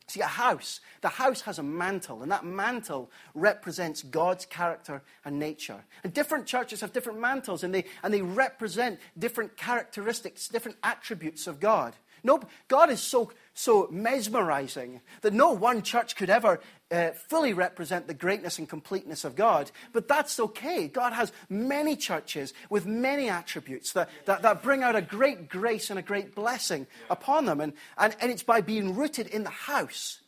See, 0.08 0.20
a 0.20 0.26
house, 0.26 0.80
the 1.00 1.08
house 1.08 1.42
has 1.42 1.58
a 1.58 1.62
mantle, 1.62 2.22
and 2.22 2.30
that 2.32 2.44
mantle 2.44 3.10
represents 3.34 4.02
God's 4.02 4.44
character 4.44 5.02
and 5.24 5.38
nature. 5.38 5.84
And 6.04 6.12
different 6.12 6.46
churches 6.46 6.80
have 6.80 6.92
different 6.92 7.20
mantles, 7.20 7.62
and 7.62 7.74
they, 7.74 7.84
and 8.02 8.12
they 8.12 8.20
represent 8.20 8.98
different 9.18 9.56
characteristics, 9.56 10.48
different 10.48 10.76
attributes 10.82 11.46
of 11.46 11.60
God. 11.60 11.94
No, 12.24 12.40
God 12.68 12.90
is 12.90 13.00
so, 13.00 13.32
so 13.52 13.88
mesmerizing 13.90 15.00
that 15.22 15.32
no 15.32 15.52
one 15.52 15.82
church 15.82 16.14
could 16.14 16.30
ever 16.30 16.60
uh, 16.90 17.10
fully 17.28 17.52
represent 17.52 18.06
the 18.06 18.14
greatness 18.14 18.58
and 18.58 18.68
completeness 18.68 19.24
of 19.24 19.34
God. 19.34 19.70
But 19.92 20.06
that's 20.06 20.38
okay. 20.38 20.86
God 20.86 21.12
has 21.12 21.32
many 21.48 21.96
churches 21.96 22.54
with 22.70 22.86
many 22.86 23.28
attributes 23.28 23.92
that, 23.94 24.08
that, 24.26 24.42
that 24.42 24.62
bring 24.62 24.82
out 24.84 24.94
a 24.94 25.02
great 25.02 25.48
grace 25.48 25.90
and 25.90 25.98
a 25.98 26.02
great 26.02 26.34
blessing 26.34 26.86
upon 27.10 27.46
them. 27.46 27.60
And, 27.60 27.72
and, 27.98 28.14
and 28.20 28.30
it's 28.30 28.44
by 28.44 28.60
being 28.60 28.94
rooted 28.94 29.26
in 29.26 29.42
the 29.42 29.50
house, 29.50 30.20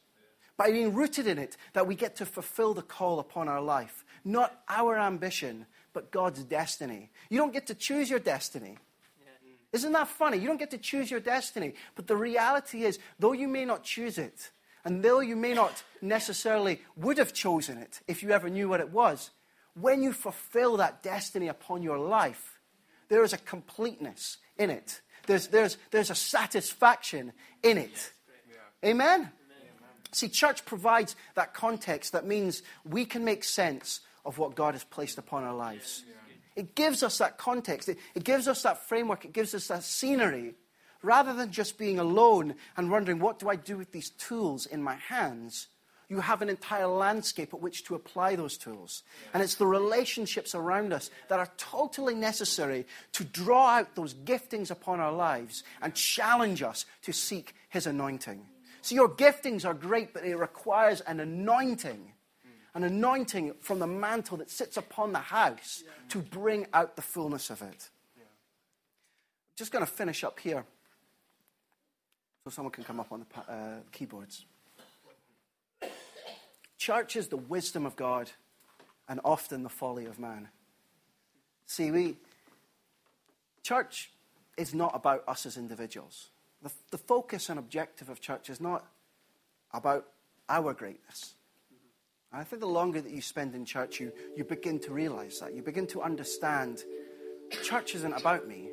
by 0.56 0.72
being 0.72 0.94
rooted 0.94 1.28
in 1.28 1.38
it, 1.38 1.56
that 1.74 1.86
we 1.86 1.94
get 1.94 2.16
to 2.16 2.26
fulfill 2.26 2.74
the 2.74 2.82
call 2.82 3.20
upon 3.20 3.48
our 3.48 3.62
life. 3.62 4.04
Not 4.24 4.58
our 4.68 4.98
ambition, 4.98 5.66
but 5.92 6.10
God's 6.10 6.42
destiny. 6.42 7.10
You 7.30 7.38
don't 7.38 7.52
get 7.52 7.68
to 7.68 7.74
choose 7.74 8.10
your 8.10 8.18
destiny. 8.18 8.78
Isn't 9.74 9.92
that 9.92 10.06
funny? 10.06 10.38
You 10.38 10.46
don't 10.46 10.56
get 10.56 10.70
to 10.70 10.78
choose 10.78 11.10
your 11.10 11.18
destiny. 11.18 11.74
But 11.96 12.06
the 12.06 12.16
reality 12.16 12.84
is, 12.84 13.00
though 13.18 13.32
you 13.32 13.48
may 13.48 13.64
not 13.64 13.82
choose 13.82 14.18
it, 14.18 14.52
and 14.84 15.02
though 15.02 15.18
you 15.18 15.34
may 15.34 15.52
not 15.52 15.82
necessarily 16.00 16.80
would 16.96 17.18
have 17.18 17.32
chosen 17.32 17.78
it 17.78 18.00
if 18.06 18.22
you 18.22 18.30
ever 18.30 18.48
knew 18.48 18.68
what 18.68 18.78
it 18.78 18.90
was, 18.90 19.30
when 19.74 20.00
you 20.00 20.12
fulfill 20.12 20.76
that 20.76 21.02
destiny 21.02 21.48
upon 21.48 21.82
your 21.82 21.98
life, 21.98 22.60
there 23.08 23.24
is 23.24 23.32
a 23.32 23.38
completeness 23.38 24.36
in 24.56 24.70
it. 24.70 25.00
There's, 25.26 25.48
there's, 25.48 25.76
there's 25.90 26.10
a 26.10 26.14
satisfaction 26.14 27.32
in 27.64 27.76
it. 27.78 28.12
Amen? 28.84 29.30
See, 30.12 30.28
church 30.28 30.64
provides 30.64 31.16
that 31.34 31.52
context 31.52 32.12
that 32.12 32.24
means 32.24 32.62
we 32.84 33.04
can 33.04 33.24
make 33.24 33.42
sense 33.42 34.00
of 34.24 34.38
what 34.38 34.54
God 34.54 34.74
has 34.74 34.84
placed 34.84 35.18
upon 35.18 35.42
our 35.42 35.54
lives. 35.54 36.04
It 36.56 36.74
gives 36.74 37.02
us 37.02 37.18
that 37.18 37.38
context, 37.38 37.88
it, 37.88 37.98
it 38.14 38.24
gives 38.24 38.46
us 38.48 38.62
that 38.62 38.86
framework, 38.88 39.24
it 39.24 39.32
gives 39.32 39.54
us 39.54 39.68
that 39.68 39.82
scenery. 39.82 40.54
Rather 41.02 41.34
than 41.34 41.50
just 41.50 41.76
being 41.76 41.98
alone 41.98 42.54
and 42.78 42.90
wondering, 42.90 43.18
what 43.18 43.38
do 43.38 43.48
I 43.48 43.56
do 43.56 43.76
with 43.76 43.92
these 43.92 44.10
tools 44.10 44.64
in 44.64 44.82
my 44.82 44.94
hands? 44.94 45.68
You 46.08 46.20
have 46.20 46.42
an 46.42 46.48
entire 46.48 46.86
landscape 46.86 47.52
at 47.52 47.60
which 47.60 47.84
to 47.84 47.94
apply 47.94 48.36
those 48.36 48.56
tools. 48.56 49.02
And 49.32 49.42
it's 49.42 49.56
the 49.56 49.66
relationships 49.66 50.54
around 50.54 50.92
us 50.92 51.10
that 51.28 51.38
are 51.38 51.50
totally 51.56 52.14
necessary 52.14 52.86
to 53.12 53.24
draw 53.24 53.68
out 53.68 53.94
those 53.94 54.14
giftings 54.14 54.70
upon 54.70 55.00
our 55.00 55.12
lives 55.12 55.62
and 55.82 55.94
challenge 55.94 56.62
us 56.62 56.86
to 57.02 57.12
seek 57.12 57.54
His 57.68 57.86
anointing. 57.86 58.46
So 58.82 58.94
your 58.94 59.08
giftings 59.08 59.64
are 59.64 59.74
great, 59.74 60.12
but 60.12 60.24
it 60.24 60.36
requires 60.36 61.00
an 61.02 61.20
anointing, 61.20 62.12
an 62.74 62.82
anointing 62.82 63.54
from 63.60 63.78
the 63.78 63.86
mantle 63.86 64.36
that 64.38 64.50
sits 64.50 64.76
upon 64.76 65.12
the 65.12 65.18
house 65.18 65.84
to 66.08 66.18
bring 66.18 66.66
out 66.72 66.96
the 66.96 67.02
fullness 67.02 67.50
of 67.50 67.62
it. 67.62 67.88
Just 69.56 69.70
going 69.70 69.84
to 69.84 69.90
finish 69.90 70.24
up 70.24 70.40
here 70.40 70.64
so 72.42 72.50
someone 72.50 72.72
can 72.72 72.84
come 72.84 72.98
up 72.98 73.12
on 73.12 73.20
the 73.20 73.52
uh, 73.52 73.76
keyboards. 73.92 74.44
Church 76.76 77.16
is 77.16 77.28
the 77.28 77.36
wisdom 77.36 77.86
of 77.86 77.94
God 77.96 78.30
and 79.08 79.20
often 79.24 79.62
the 79.62 79.68
folly 79.68 80.06
of 80.06 80.18
man. 80.18 80.48
See, 81.66 81.90
we, 81.90 82.16
church 83.62 84.10
is 84.58 84.74
not 84.74 84.92
about 84.94 85.24
us 85.28 85.46
as 85.46 85.56
individuals. 85.56 86.28
The, 86.62 86.72
the 86.90 86.98
focus 86.98 87.48
and 87.48 87.58
objective 87.58 88.08
of 88.08 88.20
church 88.20 88.50
is 88.50 88.60
not 88.60 88.84
about 89.72 90.06
our 90.48 90.74
greatness. 90.74 91.34
I 92.36 92.42
think 92.42 92.60
the 92.60 92.66
longer 92.66 93.00
that 93.00 93.12
you 93.12 93.20
spend 93.20 93.54
in 93.54 93.64
church, 93.64 94.00
you, 94.00 94.12
you 94.36 94.44
begin 94.44 94.80
to 94.80 94.92
realize 94.92 95.38
that. 95.38 95.54
You 95.54 95.62
begin 95.62 95.86
to 95.88 96.02
understand 96.02 96.82
church 97.62 97.94
isn't 97.94 98.12
about 98.12 98.48
me. 98.48 98.70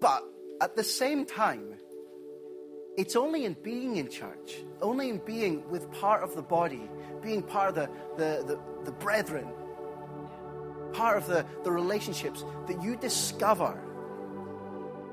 But 0.00 0.22
at 0.60 0.76
the 0.76 0.84
same 0.84 1.26
time, 1.26 1.74
it's 2.96 3.16
only 3.16 3.44
in 3.44 3.56
being 3.62 3.96
in 3.96 4.08
church, 4.08 4.62
only 4.80 5.10
in 5.10 5.18
being 5.18 5.68
with 5.68 5.90
part 5.92 6.22
of 6.22 6.36
the 6.36 6.42
body, 6.42 6.88
being 7.22 7.42
part 7.42 7.70
of 7.70 7.74
the, 7.74 7.90
the, 8.16 8.44
the, 8.44 8.60
the 8.84 8.92
brethren, 8.92 9.48
part 10.92 11.16
of 11.16 11.26
the, 11.26 11.44
the 11.64 11.72
relationships, 11.72 12.44
that 12.68 12.80
you 12.82 12.96
discover 12.96 13.82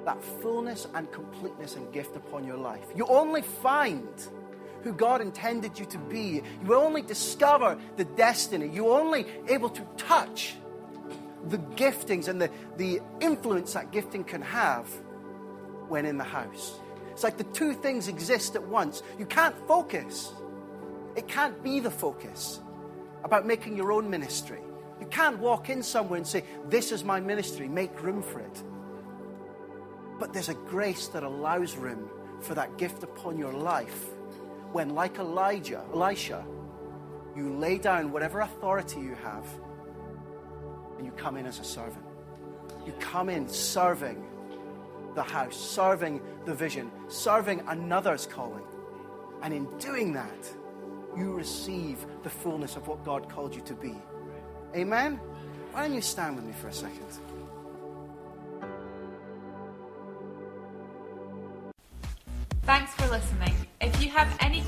that 0.06 0.24
fullness 0.24 0.86
and 0.94 1.12
completeness 1.12 1.76
and 1.76 1.92
gift 1.92 2.16
upon 2.16 2.46
your 2.46 2.58
life. 2.58 2.86
You 2.96 3.08
only 3.08 3.42
find 3.42 4.08
who 4.84 4.94
God 4.94 5.22
intended 5.22 5.80
you 5.80 5.86
to 5.86 5.98
be. 5.98 6.42
You 6.66 6.76
only 6.76 7.02
discover 7.02 7.78
the 7.96 8.06
destiny. 8.06 8.68
You're 8.68 9.00
only 9.00 9.26
able 9.48 9.70
to 9.70 9.82
touch 9.98 10.56
the 11.48 11.58
giftings 11.58 12.28
and 12.28 12.42
the, 12.42 12.50
the 12.78 13.02
influence 13.20 13.74
that 13.74 13.92
gifting 13.92 14.24
can 14.24 14.42
have 14.42 14.88
when 15.88 16.06
in 16.06 16.18
the 16.18 16.24
house. 16.24 16.80
It's 17.12 17.24
like 17.24 17.38
the 17.38 17.44
two 17.46 17.74
things 17.74 18.08
exist 18.08 18.56
at 18.56 18.64
once. 18.64 19.04
You 19.20 19.26
can't 19.26 19.56
focus, 19.68 20.34
it 21.16 21.28
can't 21.28 21.62
be 21.64 21.80
the 21.80 21.92
focus 21.92 22.60
about 23.24 23.46
making 23.46 23.78
your 23.78 23.92
own 23.92 24.10
ministry. 24.10 24.60
You 25.00 25.08
can't 25.08 25.38
walk 25.40 25.70
in 25.70 25.84
somewhere 25.84 26.18
and 26.18 26.28
say, 26.28 26.44
This 26.70 26.92
is 26.92 27.04
my 27.04 27.20
ministry, 27.20 27.68
make 27.68 28.02
room 28.02 28.22
for 28.22 28.40
it. 28.40 28.64
But 30.20 30.34
there's 30.34 30.50
a 30.50 30.54
grace 30.54 31.08
that 31.10 31.24
allows 31.24 31.76
room 31.76 32.10
for 32.42 32.56
that 32.56 32.78
gift 32.78 33.04
upon 33.04 33.38
your 33.38 33.54
life 33.54 34.08
when, 34.74 34.90
like 34.90 35.20
Elijah, 35.20 35.84
Elisha, 35.94 36.44
you 37.36 37.54
lay 37.54 37.78
down 37.78 38.12
whatever 38.12 38.42
authority 38.42 39.00
you 39.00 39.16
have 39.24 39.46
and 40.98 41.06
you 41.06 41.12
come 41.14 41.38
in 41.38 41.46
as 41.46 41.60
a 41.60 41.64
servant. 41.64 42.04
You 42.86 42.94
come 43.00 43.30
in 43.30 43.48
serving 43.48 44.24
the 45.16 45.24
house, 45.24 45.56
serving 45.56 46.22
the 46.46 46.54
vision, 46.54 46.92
serving 47.08 47.62
another's 47.68 48.26
calling. 48.26 48.64
And 49.42 49.54
in 49.54 49.66
doing 49.78 50.14
that, 50.14 50.52
you 51.18 51.34
receive 51.34 52.06
the 52.24 52.30
fullness 52.30 52.76
of 52.76 52.88
what 52.88 53.04
God 53.04 53.30
called 53.30 53.54
you 53.54 53.62
to 53.62 53.74
be. 53.76 53.96
Amen? 54.76 55.20
Why 55.72 55.88
don't 55.88 55.94
you 55.94 56.02
stand 56.02 56.36
with 56.36 56.46
me 56.46 56.54
for 56.54 56.68
a 56.68 56.74
second? 56.74 57.06